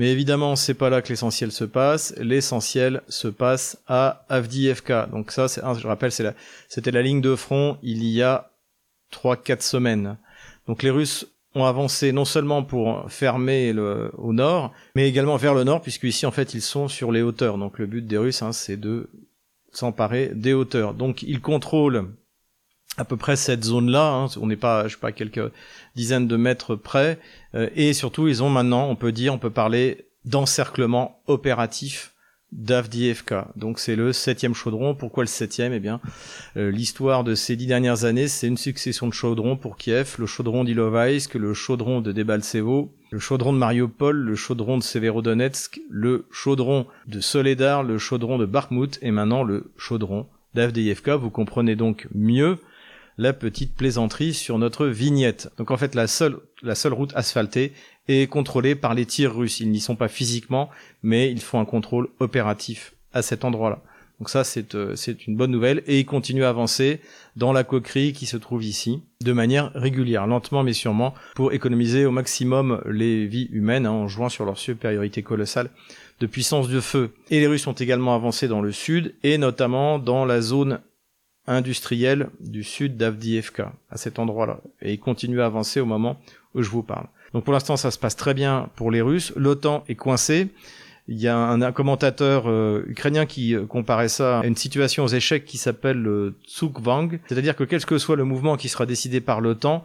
Mais 0.00 0.12
évidemment, 0.12 0.56
c'est 0.56 0.72
pas 0.72 0.88
là 0.88 1.02
que 1.02 1.10
l'essentiel 1.10 1.52
se 1.52 1.64
passe. 1.64 2.14
L'essentiel 2.16 3.02
se 3.08 3.28
passe 3.28 3.82
à 3.86 4.24
Avdiivka. 4.30 5.06
Donc 5.12 5.30
ça, 5.30 5.46
c'est, 5.46 5.60
je 5.60 5.86
rappelle, 5.86 6.10
c'était 6.10 6.90
la 6.90 7.02
ligne 7.02 7.20
de 7.20 7.36
front 7.36 7.76
il 7.82 8.02
y 8.04 8.22
a 8.22 8.50
3-4 9.12 9.60
semaines. 9.60 10.16
Donc 10.66 10.82
les 10.82 10.88
Russes 10.88 11.26
ont 11.54 11.66
avancé 11.66 12.12
non 12.12 12.24
seulement 12.24 12.62
pour 12.62 13.12
fermer 13.12 13.74
au 14.16 14.32
nord, 14.32 14.72
mais 14.94 15.06
également 15.06 15.36
vers 15.36 15.52
le 15.52 15.64
nord, 15.64 15.82
puisque 15.82 16.04
ici 16.04 16.24
en 16.24 16.30
fait 16.30 16.54
ils 16.54 16.62
sont 16.62 16.88
sur 16.88 17.12
les 17.12 17.20
hauteurs. 17.20 17.58
Donc 17.58 17.78
le 17.78 17.84
but 17.84 18.06
des 18.06 18.16
Russes, 18.16 18.40
hein, 18.40 18.52
c'est 18.52 18.78
de 18.78 19.10
s'emparer 19.70 20.30
des 20.34 20.54
hauteurs. 20.54 20.94
Donc 20.94 21.22
ils 21.22 21.42
contrôlent 21.42 22.06
à 23.00 23.04
peu 23.04 23.16
près 23.16 23.36
cette 23.36 23.64
zone-là. 23.64 24.12
Hein. 24.12 24.26
On 24.40 24.46
n'est 24.46 24.56
pas, 24.56 24.86
je 24.86 24.94
sais 24.94 25.00
pas, 25.00 25.10
quelques 25.10 25.50
dizaines 25.96 26.28
de 26.28 26.36
mètres 26.36 26.76
près. 26.76 27.18
Euh, 27.54 27.68
et 27.74 27.94
surtout, 27.94 28.28
ils 28.28 28.42
ont 28.42 28.50
maintenant, 28.50 28.88
on 28.88 28.94
peut 28.94 29.10
dire, 29.10 29.32
on 29.32 29.38
peut 29.38 29.50
parler 29.50 30.04
d'encerclement 30.26 31.22
opératif 31.26 32.12
d'Avdiivka. 32.52 33.48
Donc 33.56 33.78
c'est 33.78 33.96
le 33.96 34.12
septième 34.12 34.54
chaudron. 34.54 34.94
Pourquoi 34.94 35.22
le 35.22 35.28
septième? 35.28 35.72
Eh 35.72 35.80
bien, 35.80 36.00
euh, 36.58 36.70
l'histoire 36.70 37.24
de 37.24 37.34
ces 37.34 37.56
dix 37.56 37.66
dernières 37.66 38.04
années, 38.04 38.28
c'est 38.28 38.48
une 38.48 38.58
succession 38.58 39.06
de 39.08 39.14
chaudrons 39.14 39.56
pour 39.56 39.78
Kiev. 39.78 40.16
Le 40.18 40.26
chaudron 40.26 40.64
d'Ilovaisk, 40.64 41.34
le 41.34 41.54
chaudron 41.54 42.02
de 42.02 42.12
Debaltsevo, 42.12 42.92
le 43.12 43.18
chaudron 43.18 43.54
de 43.54 43.58
Mariupol, 43.58 44.16
le 44.16 44.34
chaudron 44.34 44.76
de 44.76 44.82
Severodonetsk, 44.82 45.80
le 45.88 46.26
chaudron 46.30 46.86
de 47.06 47.20
Soledar, 47.20 47.82
le 47.82 47.96
chaudron 47.96 48.36
de 48.36 48.44
Bakhmut 48.44 48.98
et 49.00 49.10
maintenant 49.10 49.42
le 49.42 49.72
chaudron 49.78 50.26
d'Avdiivka. 50.54 51.16
Vous 51.16 51.30
comprenez 51.30 51.76
donc 51.76 52.08
mieux 52.14 52.58
la 53.20 53.34
petite 53.34 53.74
plaisanterie 53.74 54.32
sur 54.32 54.56
notre 54.56 54.86
vignette. 54.86 55.52
Donc 55.58 55.70
en 55.70 55.76
fait, 55.76 55.94
la 55.94 56.06
seule, 56.06 56.38
la 56.62 56.74
seule 56.74 56.94
route 56.94 57.12
asphaltée 57.14 57.74
est 58.08 58.26
contrôlée 58.30 58.74
par 58.74 58.94
les 58.94 59.04
tirs 59.04 59.36
russes. 59.36 59.60
Ils 59.60 59.70
n'y 59.70 59.80
sont 59.80 59.94
pas 59.94 60.08
physiquement, 60.08 60.70
mais 61.02 61.30
ils 61.30 61.42
font 61.42 61.60
un 61.60 61.66
contrôle 61.66 62.08
opératif 62.18 62.94
à 63.12 63.20
cet 63.20 63.44
endroit-là. 63.44 63.82
Donc 64.20 64.30
ça, 64.30 64.42
c'est 64.42 64.74
euh, 64.74 64.96
une 65.26 65.36
bonne 65.36 65.50
nouvelle. 65.50 65.82
Et 65.86 66.00
ils 66.00 66.06
continuent 66.06 66.44
à 66.44 66.48
avancer 66.48 67.00
dans 67.36 67.52
la 67.52 67.62
coquerie 67.62 68.14
qui 68.14 68.24
se 68.24 68.38
trouve 68.38 68.64
ici, 68.64 69.02
de 69.20 69.32
manière 69.34 69.70
régulière, 69.74 70.26
lentement 70.26 70.62
mais 70.62 70.72
sûrement, 70.72 71.12
pour 71.34 71.52
économiser 71.52 72.06
au 72.06 72.10
maximum 72.10 72.80
les 72.86 73.26
vies 73.26 73.50
humaines, 73.52 73.84
hein, 73.84 73.92
en 73.92 74.08
jouant 74.08 74.30
sur 74.30 74.46
leur 74.46 74.58
supériorité 74.58 75.22
colossale 75.22 75.68
de 76.20 76.26
puissance 76.26 76.68
de 76.68 76.80
feu. 76.80 77.12
Et 77.30 77.40
les 77.40 77.46
Russes 77.46 77.66
ont 77.66 77.72
également 77.72 78.14
avancé 78.14 78.48
dans 78.48 78.62
le 78.62 78.72
sud, 78.72 79.14
et 79.22 79.36
notamment 79.36 79.98
dans 79.98 80.24
la 80.24 80.40
zone 80.40 80.80
industrielle 81.50 82.28
du 82.40 82.62
sud 82.62 82.96
d'Avdiivka, 82.96 83.72
à 83.90 83.96
cet 83.96 84.18
endroit-là. 84.18 84.60
Et 84.82 84.92
ils 84.92 85.00
continuent 85.00 85.40
à 85.40 85.46
avancer 85.46 85.80
au 85.80 85.86
moment 85.86 86.18
où 86.54 86.62
je 86.62 86.70
vous 86.70 86.82
parle. 86.82 87.06
Donc 87.34 87.44
pour 87.44 87.52
l'instant, 87.52 87.76
ça 87.76 87.90
se 87.90 87.98
passe 87.98 88.16
très 88.16 88.34
bien 88.34 88.68
pour 88.76 88.90
les 88.90 89.00
Russes. 89.00 89.32
L'OTAN 89.36 89.84
est 89.88 89.94
coincé. 89.94 90.48
Il 91.08 91.18
y 91.18 91.26
a 91.26 91.36
un, 91.36 91.72
commentateur 91.72 92.44
euh, 92.46 92.84
ukrainien 92.86 93.26
qui 93.26 93.56
euh, 93.56 93.66
comparait 93.66 94.08
ça 94.08 94.40
à 94.40 94.46
une 94.46 94.54
situation 94.54 95.02
aux 95.02 95.08
échecs 95.08 95.44
qui 95.44 95.58
s'appelle 95.58 96.00
le 96.00 96.36
Tsukvang, 96.46 97.18
c'est-à-dire 97.26 97.56
que 97.56 97.64
quel 97.64 97.84
que 97.84 97.98
soit 97.98 98.14
le 98.14 98.24
mouvement 98.24 98.56
qui 98.56 98.68
sera 98.68 98.86
décidé 98.86 99.20
par 99.20 99.40
l'OTAN, 99.40 99.82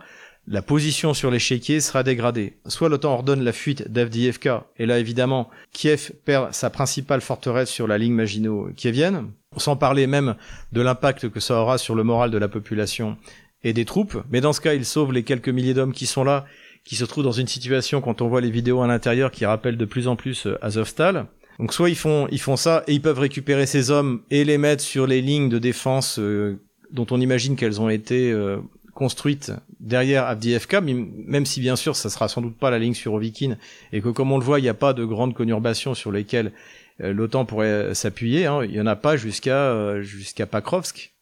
la 0.47 0.61
position 0.61 1.13
sur 1.13 1.31
l'échiquier 1.31 1.79
sera 1.79 2.03
dégradée. 2.03 2.57
Soit 2.67 2.89
l'OTAN 2.89 3.13
ordonne 3.13 3.43
la 3.43 3.51
fuite 3.51 3.91
d'Avdiivka, 3.91 4.67
et 4.77 4.85
là 4.85 4.99
évidemment 4.99 5.49
Kiev 5.71 6.11
perd 6.23 6.53
sa 6.53 6.69
principale 6.69 7.21
forteresse 7.21 7.69
sur 7.69 7.87
la 7.87 7.97
ligne 7.97 8.13
Maginot-Kievienne, 8.13 9.31
sans 9.57 9.75
parler 9.75 10.05
même 10.05 10.35
de 10.71 10.81
l'impact 10.81 11.29
que 11.29 11.39
ça 11.39 11.59
aura 11.59 11.77
sur 11.77 11.95
le 11.95 12.03
moral 12.03 12.29
de 12.29 12.37
la 12.37 12.47
population 12.47 13.17
et 13.63 13.73
des 13.73 13.85
troupes, 13.85 14.17
mais 14.29 14.41
dans 14.41 14.53
ce 14.53 14.61
cas 14.61 14.75
il 14.75 14.85
sauve 14.85 15.11
les 15.11 15.23
quelques 15.23 15.49
milliers 15.49 15.73
d'hommes 15.73 15.93
qui 15.93 16.05
sont 16.05 16.23
là 16.23 16.45
qui 16.83 16.95
se 16.95 17.05
trouvent 17.05 17.23
dans 17.23 17.31
une 17.31 17.47
situation 17.47 17.99
quand 17.99 18.21
on 18.21 18.27
voit 18.27 18.41
les 18.41 18.51
vidéos 18.51 18.81
à 18.81 18.87
l'intérieur 18.87 19.31
qui 19.31 19.45
rappellent 19.45 19.77
de 19.77 19.85
plus 19.85 20.07
en 20.07 20.15
plus 20.15 20.45
euh, 20.45 20.63
Azovstal. 20.63 21.25
Donc 21.57 21.73
soit 21.73 21.89
ils 21.89 21.95
font 21.95 22.27
ils 22.31 22.39
font 22.39 22.57
ça 22.57 22.83
et 22.87 22.93
ils 22.93 23.01
peuvent 23.01 23.17
récupérer 23.17 23.65
ces 23.65 23.89
hommes 23.89 24.21
et 24.29 24.43
les 24.43 24.59
mettre 24.59 24.83
sur 24.83 25.07
les 25.07 25.21
lignes 25.21 25.49
de 25.49 25.57
défense 25.57 26.19
euh, 26.19 26.59
dont 26.91 27.07
on 27.09 27.19
imagine 27.19 27.55
qu'elles 27.55 27.81
ont 27.81 27.89
été 27.89 28.31
euh, 28.31 28.57
construites 28.95 29.51
derrière 29.79 30.25
Avdiivka, 30.25 30.81
même 30.81 31.45
si 31.45 31.59
bien 31.59 31.75
sûr 31.75 31.95
ça 31.95 32.09
sera 32.09 32.27
sans 32.27 32.41
doute 32.41 32.57
pas 32.57 32.71
la 32.71 32.79
ligne 32.79 32.95
sur 32.95 33.13
Ovikin 33.13 33.57
et 33.93 34.01
que 34.01 34.09
comme 34.09 34.31
on 34.31 34.39
le 34.39 34.43
voit 34.43 34.59
il 34.59 34.63
n'y 34.63 34.69
a 34.69 34.73
pas 34.73 34.93
de 34.93 35.05
grandes 35.05 35.35
conurbations 35.35 35.93
sur 35.93 36.11
lesquelles 36.11 36.51
l'OTAN 36.97 37.45
pourrait 37.45 37.93
s'appuyer. 37.93 38.47
Hein. 38.47 38.63
Il 38.63 38.73
y 38.73 38.81
en 38.81 38.87
a 38.87 38.95
pas 38.95 39.17
jusqu'à 39.17 40.01
jusqu'à 40.01 40.47
Pakrovsk 40.47 41.13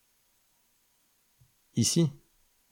ici 1.75 2.09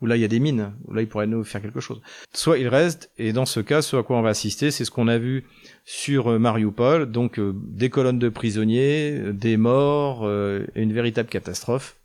où 0.01 0.07
là 0.07 0.17
il 0.17 0.21
y 0.21 0.25
a 0.25 0.27
des 0.27 0.39
mines, 0.39 0.73
où 0.85 0.93
là 0.93 1.01
il 1.01 1.07
pourrait 1.07 1.27
nous 1.27 1.43
faire 1.43 1.61
quelque 1.61 1.79
chose. 1.79 2.01
Soit 2.33 2.57
il 2.57 2.67
reste, 2.67 3.11
et 3.17 3.33
dans 3.33 3.45
ce 3.45 3.59
cas, 3.59 3.81
ce 3.81 3.95
à 3.95 4.03
quoi 4.03 4.17
on 4.17 4.21
va 4.21 4.29
assister, 4.29 4.71
c'est 4.71 4.83
ce 4.83 4.91
qu'on 4.91 5.07
a 5.07 5.17
vu 5.17 5.45
sur 5.85 6.31
euh, 6.31 6.39
Mariupol, 6.39 7.11
donc 7.11 7.39
euh, 7.39 7.53
des 7.55 7.89
colonnes 7.89 8.19
de 8.19 8.29
prisonniers, 8.29 9.11
euh, 9.11 9.33
des 9.33 9.57
morts, 9.57 10.27
une 10.75 10.93
véritable 10.93 11.29
catastrophe. 11.29 11.97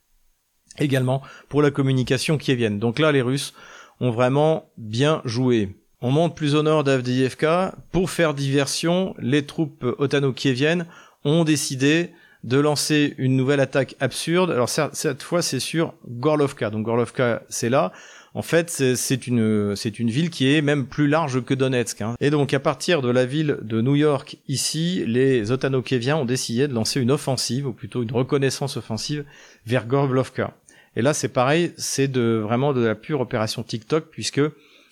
Également 0.78 1.22
pour 1.48 1.62
la 1.62 1.70
communication 1.70 2.38
qui. 2.38 2.56
Donc 2.70 2.98
là, 2.98 3.12
les 3.12 3.22
Russes 3.22 3.54
ont 4.00 4.10
vraiment 4.10 4.70
bien 4.76 5.22
joué. 5.24 5.76
On 6.00 6.10
monte 6.10 6.36
plus 6.36 6.54
au 6.54 6.62
nord 6.62 6.84
d'Avdiivka. 6.84 7.74
Pour 7.90 8.10
faire 8.10 8.34
diversion, 8.34 9.14
les 9.18 9.46
troupes 9.46 9.84
otano-kieviennes 9.98 10.86
ont 11.24 11.44
décidé 11.44 12.10
de 12.44 12.58
lancer 12.58 13.14
une 13.18 13.36
nouvelle 13.36 13.60
attaque 13.60 13.96
absurde. 13.98 14.50
Alors 14.50 14.68
cette 14.68 15.22
fois, 15.22 15.42
c'est 15.42 15.60
sur 15.60 15.94
Gorlovka. 16.08 16.70
Donc 16.70 16.84
Gorlovka, 16.84 17.42
c'est 17.48 17.70
là. 17.70 17.92
En 18.34 18.42
fait, 18.42 18.68
c'est 18.68 19.26
une 19.26 19.74
une 19.98 20.10
ville 20.10 20.28
qui 20.28 20.54
est 20.54 20.60
même 20.60 20.86
plus 20.86 21.08
large 21.08 21.42
que 21.42 21.54
Donetsk. 21.54 22.02
Hein. 22.02 22.14
Et 22.20 22.28
donc 22.28 22.52
à 22.52 22.60
partir 22.60 23.00
de 23.00 23.08
la 23.08 23.24
ville 23.24 23.58
de 23.62 23.80
New 23.80 23.96
York, 23.96 24.36
ici, 24.46 25.02
les 25.06 25.50
Otanokeviens 25.50 26.18
ont 26.18 26.26
décidé 26.26 26.68
de 26.68 26.74
lancer 26.74 27.00
une 27.00 27.10
offensive, 27.10 27.66
ou 27.66 27.72
plutôt 27.72 28.02
une 28.02 28.12
reconnaissance 28.12 28.76
offensive, 28.76 29.24
vers 29.64 29.86
Gorlovka. 29.86 30.52
Et 30.96 31.02
là, 31.02 31.14
c'est 31.14 31.28
pareil, 31.28 31.72
c'est 31.76 32.08
de 32.08 32.40
vraiment 32.42 32.72
de 32.72 32.84
la 32.84 32.94
pure 32.94 33.20
opération 33.20 33.62
TikTok, 33.62 34.06
puisque 34.10 34.40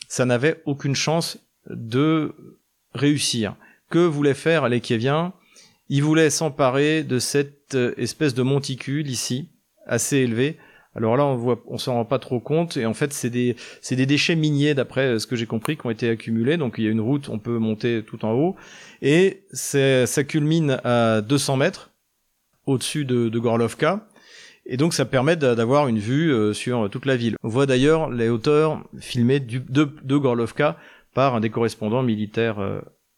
ça 0.09 0.25
n'avait 0.25 0.63
aucune 0.67 0.95
chance 0.95 1.39
de 1.69 2.35
réussir. 2.95 3.57
Que 3.91 3.99
voulaient 3.99 4.35
faire 4.35 4.69
les 4.69 4.81
Kieviens 4.81 5.33
il 5.89 6.03
voulait 6.03 6.31
s'emparer 6.31 7.03
de 7.03 7.19
cette 7.19 7.75
euh, 7.75 7.95
espèce 7.97 8.35
de 8.35 8.43
monticule 8.43 9.09
ici, 9.09 9.49
assez 9.87 10.19
élevé. 10.19 10.57
Alors 10.97 11.17
là, 11.17 11.25
on 11.27 11.37
voit, 11.37 11.63
on 11.67 11.77
s'en 11.77 11.95
rend 11.95 12.05
pas 12.05 12.19
trop 12.19 12.41
compte. 12.41 12.77
Et 12.77 12.87
en 12.87 12.95
fait, 12.95 13.13
c'est 13.13 13.31
des, 13.31 13.57
c'est 13.83 13.97
des 13.97 14.07
déchets 14.07 14.37
miniers, 14.37 14.75
d'après 14.75 15.07
euh, 15.07 15.19
ce 15.19 15.27
que 15.27 15.37
j'ai 15.37 15.47
compris, 15.47 15.77
qui 15.77 15.87
ont 15.87 15.91
été 15.91 16.09
accumulés. 16.09 16.57
Donc 16.57 16.77
il 16.79 16.85
y 16.85 16.89
a 16.89 16.91
une 16.91 17.01
route, 17.01 17.29
on 17.29 17.39
peut 17.39 17.59
monter 17.59 18.03
tout 18.03 18.25
en 18.25 18.33
haut. 18.33 18.57
Et 19.03 19.45
ça 19.53 20.25
culmine 20.25 20.81
à 20.85 21.21
200 21.21 21.59
mètres 21.59 21.91
au-dessus 22.67 23.05
de, 23.05 23.29
de 23.29 23.39
Gorlovka. 23.39 24.07
Et 24.67 24.77
donc 24.77 24.95
ça 24.95 25.05
permet 25.05 25.37
d'avoir 25.37 25.89
une 25.89 25.99
vue 25.99 26.33
euh, 26.33 26.53
sur 26.53 26.89
toute 26.91 27.07
la 27.07 27.17
ville. 27.17 27.37
On 27.43 27.49
voit 27.49 27.67
d'ailleurs 27.67 28.11
les 28.11 28.29
hauteurs 28.29 28.83
filmées 28.99 29.41
de, 29.41 30.17
Gorlovka 30.17 30.79
par 31.13 31.35
un 31.35 31.41
des 31.41 31.51
correspondants 31.51 32.03
militaires 32.03 32.59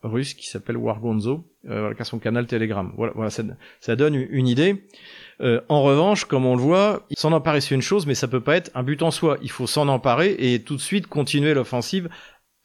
russe 0.06 0.34
qui 0.34 0.48
s'appelle 0.48 0.76
Wargonzo, 0.76 1.44
euh, 1.68 1.92
a 1.98 2.04
son 2.04 2.18
canal 2.18 2.46
Telegram. 2.46 2.92
Voilà, 2.96 3.12
voilà 3.14 3.30
ça, 3.30 3.42
ça 3.80 3.96
donne 3.96 4.14
une 4.14 4.48
idée. 4.48 4.84
Euh, 5.40 5.60
en 5.68 5.82
revanche, 5.82 6.24
comme 6.24 6.46
on 6.46 6.56
le 6.56 6.62
voit, 6.62 7.06
s'en 7.16 7.32
emparer 7.32 7.60
c'est 7.60 7.74
une 7.74 7.82
chose, 7.82 8.06
mais 8.06 8.14
ça 8.14 8.28
peut 8.28 8.40
pas 8.40 8.56
être 8.56 8.70
un 8.74 8.82
but 8.82 9.02
en 9.02 9.10
soi. 9.10 9.38
Il 9.42 9.50
faut 9.50 9.66
s'en 9.66 9.88
emparer 9.88 10.36
et 10.38 10.60
tout 10.62 10.76
de 10.76 10.80
suite 10.80 11.06
continuer 11.06 11.54
l'offensive 11.54 12.08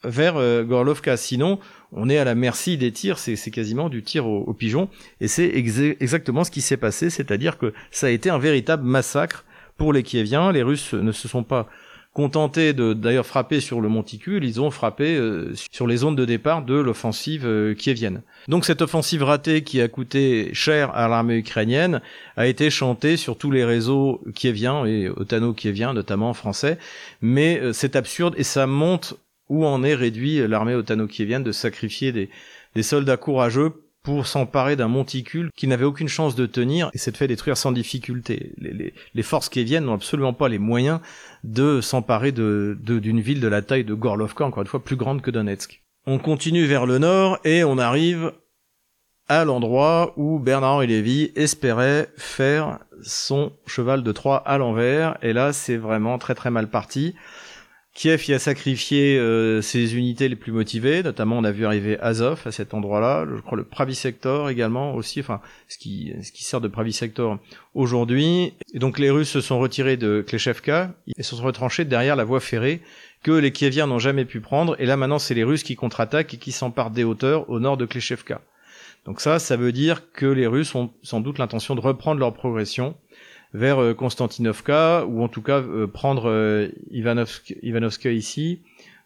vers 0.04 0.36
euh, 0.36 0.64
Gorlovka. 0.64 1.16
Sinon, 1.16 1.58
on 1.92 2.08
est 2.08 2.18
à 2.18 2.24
la 2.24 2.34
merci 2.34 2.76
des 2.76 2.92
tirs. 2.92 3.18
C'est 3.18 3.50
quasiment 3.50 3.88
du 3.88 4.02
tir 4.02 4.26
au, 4.26 4.40
au 4.40 4.54
pigeon. 4.54 4.88
Et 5.20 5.28
c'est 5.28 5.50
exactement 5.54 6.44
ce 6.44 6.50
qui 6.50 6.60
s'est 6.60 6.76
passé. 6.76 7.10
C'est-à-dire 7.10 7.58
que 7.58 7.72
ça 7.90 8.06
a 8.06 8.10
été 8.10 8.30
un 8.30 8.38
véritable 8.38 8.84
massacre 8.84 9.44
pour 9.76 9.92
les 9.92 10.02
Kieviens. 10.02 10.52
Les 10.52 10.62
Russes 10.62 10.94
ne 10.94 11.12
se 11.12 11.28
sont 11.28 11.44
pas 11.44 11.68
contentés 12.12 12.74
de 12.74 12.92
d'ailleurs 12.92 13.26
frapper 13.26 13.60
sur 13.60 13.80
le 13.80 13.88
monticule, 13.88 14.44
ils 14.44 14.60
ont 14.60 14.70
frappé 14.70 15.16
euh, 15.16 15.52
sur 15.70 15.86
les 15.86 15.98
zones 15.98 16.14
de 16.14 16.24
départ 16.24 16.62
de 16.62 16.74
l'offensive 16.74 17.46
euh, 17.46 17.74
kievienne. 17.74 18.22
Donc 18.48 18.66
cette 18.66 18.82
offensive 18.82 19.22
ratée 19.22 19.62
qui 19.62 19.80
a 19.80 19.88
coûté 19.88 20.50
cher 20.52 20.94
à 20.94 21.08
l'armée 21.08 21.38
ukrainienne 21.38 22.02
a 22.36 22.46
été 22.46 22.68
chantée 22.68 23.16
sur 23.16 23.38
tous 23.38 23.50
les 23.50 23.64
réseaux 23.64 24.20
kieviens 24.34 24.84
et 24.84 25.08
otano-kieviens 25.08 25.94
notamment 25.94 26.34
français, 26.34 26.78
mais 27.22 27.58
euh, 27.60 27.72
c'est 27.72 27.96
absurde 27.96 28.34
et 28.36 28.44
ça 28.44 28.66
montre 28.66 29.16
où 29.52 29.66
en 29.66 29.82
est 29.82 29.94
réduit 29.94 30.48
l'armée 30.48 30.74
otano-kievienne 30.74 31.44
de 31.44 31.52
sacrifier 31.52 32.10
des, 32.10 32.82
soldats 32.82 33.18
courageux 33.18 33.84
pour 34.02 34.26
s'emparer 34.26 34.76
d'un 34.76 34.88
monticule 34.88 35.50
qui 35.54 35.66
n'avait 35.66 35.84
aucune 35.84 36.08
chance 36.08 36.34
de 36.34 36.46
tenir 36.46 36.90
et 36.94 36.98
s'est 36.98 37.12
fait 37.12 37.28
détruire 37.28 37.58
sans 37.58 37.70
difficulté. 37.70 38.54
Les, 38.56 39.22
forces 39.22 39.50
qui 39.50 39.62
n'ont 39.78 39.92
absolument 39.92 40.32
pas 40.32 40.48
les 40.48 40.58
moyens 40.58 41.00
de 41.44 41.82
s'emparer 41.82 42.32
d'une 42.32 43.20
ville 43.20 43.40
de 43.40 43.46
la 43.46 43.60
taille 43.60 43.84
de 43.84 43.92
Gorlovka, 43.92 44.46
encore 44.46 44.62
une 44.62 44.68
fois 44.68 44.82
plus 44.82 44.96
grande 44.96 45.20
que 45.20 45.30
Donetsk. 45.30 45.82
On 46.06 46.18
continue 46.18 46.64
vers 46.64 46.86
le 46.86 46.98
nord 46.98 47.38
et 47.44 47.62
on 47.62 47.76
arrive 47.76 48.32
à 49.28 49.44
l'endroit 49.44 50.14
où 50.16 50.38
Bernard-Henri 50.38 50.86
Lévy 50.86 51.30
espérait 51.36 52.08
faire 52.16 52.78
son 53.02 53.52
cheval 53.66 54.02
de 54.02 54.12
Troie 54.12 54.38
à 54.46 54.56
l'envers 54.56 55.18
et 55.22 55.34
là 55.34 55.52
c'est 55.52 55.76
vraiment 55.76 56.18
très 56.18 56.34
très 56.34 56.50
mal 56.50 56.70
parti. 56.70 57.14
Kiev 57.94 58.26
y 58.26 58.32
a 58.32 58.38
sacrifié 58.38 59.18
euh, 59.18 59.60
ses 59.60 59.96
unités 59.96 60.30
les 60.30 60.36
plus 60.36 60.50
motivées, 60.50 61.02
notamment 61.02 61.36
on 61.36 61.44
a 61.44 61.52
vu 61.52 61.66
arriver 61.66 61.98
Azov 62.00 62.40
à 62.46 62.50
cet 62.50 62.72
endroit-là, 62.72 63.26
je 63.30 63.40
crois 63.42 63.58
le 63.58 63.64
Pravi 63.64 63.94
Sector 63.94 64.48
également 64.48 64.94
aussi, 64.94 65.20
enfin 65.20 65.42
ce 65.68 65.76
qui, 65.76 66.14
ce 66.22 66.32
qui 66.32 66.42
sert 66.42 66.62
de 66.62 66.68
Pravi 66.68 66.94
Sector 66.94 67.38
aujourd'hui. 67.74 68.54
Et 68.72 68.78
donc 68.78 68.98
les 68.98 69.10
Russes 69.10 69.28
se 69.28 69.42
sont 69.42 69.58
retirés 69.58 69.98
de 69.98 70.24
Kleshevka 70.26 70.94
et 71.18 71.22
se 71.22 71.36
sont 71.36 71.44
retranchés 71.44 71.84
derrière 71.84 72.16
la 72.16 72.24
voie 72.24 72.40
ferrée 72.40 72.80
que 73.22 73.32
les 73.32 73.52
Kieviens 73.52 73.86
n'ont 73.86 73.98
jamais 73.98 74.24
pu 74.24 74.40
prendre. 74.40 74.74
Et 74.80 74.86
là 74.86 74.96
maintenant 74.96 75.18
c'est 75.18 75.34
les 75.34 75.44
Russes 75.44 75.62
qui 75.62 75.76
contre-attaquent 75.76 76.32
et 76.32 76.38
qui 76.38 76.50
s'emparent 76.50 76.92
des 76.92 77.04
hauteurs 77.04 77.50
au 77.50 77.60
nord 77.60 77.76
de 77.76 77.84
Kleshevka. 77.84 78.40
Donc 79.04 79.20
ça, 79.20 79.38
ça 79.38 79.56
veut 79.56 79.72
dire 79.72 80.12
que 80.12 80.26
les 80.26 80.46
Russes 80.46 80.74
ont 80.74 80.90
sans 81.02 81.20
doute 81.20 81.38
l'intention 81.38 81.74
de 81.74 81.80
reprendre 81.80 82.20
leur 82.20 82.32
progression 82.32 82.96
vers 83.54 83.80
euh, 83.80 83.94
Konstantinovka, 83.94 85.04
ou 85.06 85.22
en 85.22 85.28
tout 85.28 85.42
cas 85.42 85.60
euh, 85.60 85.86
prendre 85.86 86.28
euh, 86.28 86.68
Ivanovsk, 86.90 88.04
ici, 88.06 88.60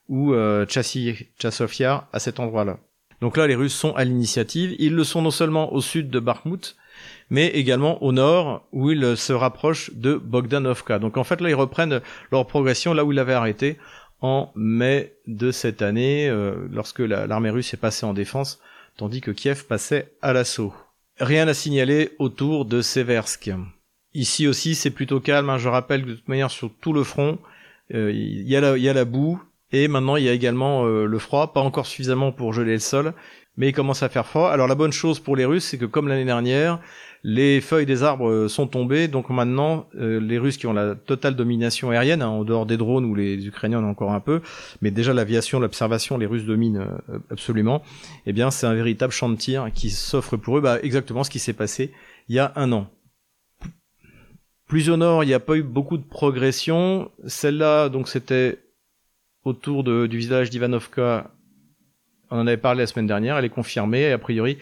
ou 0.08 0.34
Chassofia 0.68 2.06
à 2.12 2.18
cet 2.20 2.38
endroit-là. 2.38 2.78
Donc 3.20 3.36
là, 3.36 3.46
les 3.48 3.56
Russes 3.56 3.74
sont 3.74 3.92
à 3.96 4.04
l'initiative. 4.04 4.76
Ils 4.78 4.94
le 4.94 5.02
sont 5.02 5.22
non 5.22 5.32
seulement 5.32 5.72
au 5.72 5.80
sud 5.80 6.10
de 6.10 6.20
Bakhmut, 6.20 6.76
mais 7.28 7.48
également 7.48 8.00
au 8.04 8.12
nord, 8.12 8.68
où 8.72 8.90
ils 8.90 9.16
se 9.16 9.32
rapprochent 9.32 9.90
de 9.94 10.14
Bogdanovka. 10.14 11.00
Donc 11.00 11.16
en 11.16 11.24
fait, 11.24 11.40
là, 11.40 11.48
ils 11.48 11.54
reprennent 11.54 12.00
leur 12.30 12.46
progression 12.46 12.94
là 12.94 13.04
où 13.04 13.10
ils 13.10 13.16
l'avaient 13.16 13.32
arrêté 13.32 13.78
en 14.20 14.52
mai 14.54 15.14
de 15.26 15.50
cette 15.50 15.82
année, 15.82 16.32
lorsque 16.70 17.00
l'armée 17.00 17.50
russe 17.50 17.74
est 17.74 17.78
passée 17.78 18.06
en 18.06 18.14
défense, 18.14 18.60
tandis 18.96 19.20
que 19.20 19.32
Kiev 19.32 19.64
passait 19.64 20.12
à 20.22 20.32
l'assaut. 20.32 20.72
Rien 21.18 21.48
à 21.48 21.54
signaler 21.54 22.10
autour 22.18 22.64
de 22.64 22.80
Seversk. 22.80 23.50
Ici 24.16 24.48
aussi, 24.48 24.74
c'est 24.74 24.90
plutôt 24.90 25.20
calme. 25.20 25.50
Hein. 25.50 25.58
Je 25.58 25.68
rappelle 25.68 26.02
que 26.02 26.08
de 26.08 26.14
toute 26.14 26.28
manière, 26.28 26.50
sur 26.50 26.70
tout 26.80 26.94
le 26.94 27.04
front, 27.04 27.38
euh, 27.94 28.10
il 28.10 28.48
y, 28.48 28.56
a 28.56 28.60
la, 28.94 29.04
boue 29.04 29.42
et 29.72 29.88
maintenant 29.88 30.16
il 30.16 30.24
y 30.24 30.28
a 30.30 30.32
également 30.32 30.86
euh, 30.86 31.04
le 31.04 31.18
froid, 31.18 31.52
pas 31.52 31.60
encore 31.60 31.84
suffisamment 31.84 32.32
pour 32.32 32.54
geler 32.54 32.72
le 32.72 32.78
sol, 32.78 33.12
mais 33.58 33.68
il 33.68 33.72
commence 33.74 34.02
à 34.02 34.08
faire 34.08 34.26
froid. 34.26 34.48
Alors 34.48 34.68
la 34.68 34.74
bonne 34.74 34.90
chose 34.90 35.20
pour 35.20 35.36
les 35.36 35.44
Russes, 35.44 35.66
c'est 35.66 35.76
que 35.76 35.84
comme 35.84 36.08
l'année 36.08 36.24
dernière, 36.24 36.80
les 37.24 37.60
feuilles 37.60 37.84
des 37.84 38.02
arbres 38.04 38.30
euh, 38.30 38.48
sont 38.48 38.66
tombées, 38.66 39.06
donc 39.06 39.28
maintenant 39.28 39.86
les 39.92 40.38
Russes 40.38 40.56
qui 40.56 40.66
ont 40.66 40.72
la 40.72 40.94
totale 40.94 41.36
domination 41.36 41.90
aérienne, 41.90 42.22
hein, 42.22 42.28
en 42.28 42.42
dehors 42.42 42.64
des 42.64 42.78
drones 42.78 43.04
où 43.04 43.14
les 43.14 43.46
Ukrainiens 43.46 43.80
en 43.80 43.84
ont 43.84 43.90
encore 43.90 44.12
un 44.12 44.20
peu, 44.20 44.40
mais 44.80 44.90
déjà 44.90 45.12
l'aviation, 45.12 45.60
l'observation, 45.60 46.16
les 46.16 46.26
Russes 46.26 46.46
dominent 46.46 46.88
absolument. 47.30 47.82
Eh 48.24 48.32
bien, 48.32 48.50
c'est 48.50 48.66
un 48.66 48.74
véritable 48.74 49.12
champ 49.12 49.28
de 49.28 49.36
tir 49.36 49.68
qui 49.74 49.90
s'offre 49.90 50.38
pour 50.38 50.56
eux, 50.56 50.62
bah, 50.62 50.78
exactement 50.82 51.22
ce 51.22 51.28
qui 51.28 51.38
s'est 51.38 51.52
passé 51.52 51.92
il 52.28 52.34
y 52.34 52.38
a 52.38 52.52
un 52.56 52.72
an. 52.72 52.88
Plus 54.66 54.90
au 54.90 54.96
nord, 54.96 55.22
il 55.22 55.28
n'y 55.28 55.34
a 55.34 55.40
pas 55.40 55.56
eu 55.56 55.62
beaucoup 55.62 55.96
de 55.96 56.04
progression. 56.04 57.10
Celle-là, 57.26 57.88
donc 57.88 58.08
c'était 58.08 58.58
autour 59.44 59.84
du 59.84 60.18
village 60.18 60.50
d'Ivanovka. 60.50 61.30
On 62.30 62.40
en 62.40 62.46
avait 62.46 62.56
parlé 62.56 62.82
la 62.82 62.86
semaine 62.88 63.06
dernière, 63.06 63.38
elle 63.38 63.44
est 63.44 63.48
confirmée. 63.48 64.02
Et 64.02 64.12
a 64.12 64.18
priori, 64.18 64.58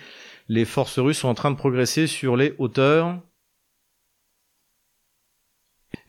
les 0.49 0.67
forces 0.67 0.99
russes 0.99 1.19
sont 1.19 1.29
en 1.29 1.35
train 1.35 1.51
de 1.51 1.57
progresser 1.57 2.07
sur 2.07 2.37
les 2.37 2.55
hauteurs. 2.59 3.19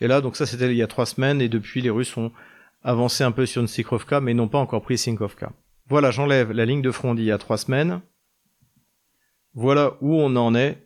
Et 0.02 0.08
là, 0.08 0.20
donc 0.20 0.36
ça 0.36 0.46
c'était 0.46 0.70
il 0.70 0.76
y 0.76 0.84
a 0.84 0.88
trois 0.88 1.06
semaines, 1.06 1.40
et 1.40 1.48
depuis 1.48 1.82
les 1.82 1.90
Russes 1.90 2.18
ont 2.18 2.32
avancé 2.84 3.24
un 3.24 3.32
peu 3.32 3.46
sur 3.46 3.64
Nsikrovka, 3.64 4.20
mais 4.20 4.34
n'ont 4.34 4.50
pas 4.50 4.58
encore 4.58 4.82
pris 4.82 4.98
Sinkovka. 4.98 5.54
Voilà, 5.88 6.12
j'enlève 6.12 6.52
la 6.52 6.66
ligne 6.66 6.82
de 6.82 6.92
front 6.92 7.16
d'il 7.16 7.26
y 7.26 7.32
a 7.32 7.38
trois 7.38 7.58
semaines. 7.58 8.02
Voilà 9.54 9.96
où 10.02 10.16
on 10.16 10.36
en 10.36 10.54
est 10.54 10.85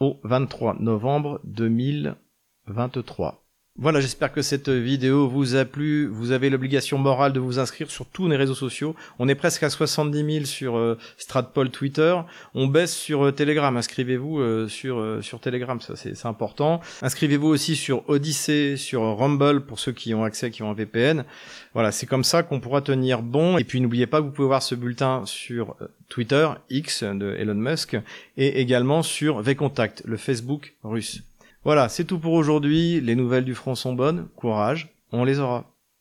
au 0.00 0.18
23 0.24 0.76
novembre 0.80 1.40
2023. 1.44 3.44
Voilà, 3.82 4.02
j'espère 4.02 4.30
que 4.30 4.42
cette 4.42 4.68
vidéo 4.68 5.26
vous 5.26 5.56
a 5.56 5.64
plu. 5.64 6.06
Vous 6.06 6.32
avez 6.32 6.50
l'obligation 6.50 6.98
morale 6.98 7.32
de 7.32 7.40
vous 7.40 7.58
inscrire 7.58 7.90
sur 7.90 8.04
tous 8.04 8.28
les 8.28 8.36
réseaux 8.36 8.54
sociaux. 8.54 8.94
On 9.18 9.26
est 9.26 9.34
presque 9.34 9.62
à 9.62 9.70
70 9.70 10.32
000 10.34 10.44
sur 10.44 10.76
euh, 10.76 10.98
Stratpol 11.16 11.70
Twitter. 11.70 12.14
On 12.52 12.66
baisse 12.66 12.94
sur 12.94 13.24
euh, 13.24 13.32
Telegram. 13.32 13.74
Inscrivez-vous 13.74 14.38
euh, 14.38 14.68
sur 14.68 14.98
euh, 14.98 15.22
sur 15.22 15.40
Telegram, 15.40 15.80
ça 15.80 15.96
c'est 15.96 16.26
important. 16.26 16.82
Inscrivez-vous 17.00 17.46
aussi 17.46 17.74
sur 17.74 18.06
Odyssey, 18.10 18.76
sur 18.76 19.16
Rumble 19.16 19.62
pour 19.62 19.80
ceux 19.80 19.92
qui 19.92 20.12
ont 20.12 20.24
accès, 20.24 20.50
qui 20.50 20.62
ont 20.62 20.70
un 20.70 20.74
VPN. 20.74 21.24
Voilà, 21.72 21.90
c'est 21.90 22.04
comme 22.04 22.22
ça 22.22 22.42
qu'on 22.42 22.60
pourra 22.60 22.82
tenir 22.82 23.22
bon. 23.22 23.56
Et 23.56 23.64
puis 23.64 23.80
n'oubliez 23.80 24.06
pas, 24.06 24.20
vous 24.20 24.30
pouvez 24.30 24.48
voir 24.48 24.62
ce 24.62 24.74
bulletin 24.74 25.22
sur 25.24 25.74
Twitter 26.10 26.50
X 26.68 27.02
de 27.02 27.34
Elon 27.38 27.54
Musk 27.54 27.96
et 28.36 28.60
également 28.60 29.02
sur 29.02 29.40
VContact, 29.40 30.02
le 30.04 30.18
Facebook 30.18 30.74
russe. 30.84 31.22
Voilà, 31.64 31.88
c'est 31.88 32.04
tout 32.04 32.18
pour 32.18 32.32
aujourd'hui. 32.32 33.00
Les 33.00 33.14
nouvelles 33.14 33.44
du 33.44 33.54
front 33.54 33.74
sont 33.74 33.92
bonnes. 33.92 34.28
Courage, 34.36 34.94
on 35.12 35.24
les 35.24 35.38
aura. 35.40 35.69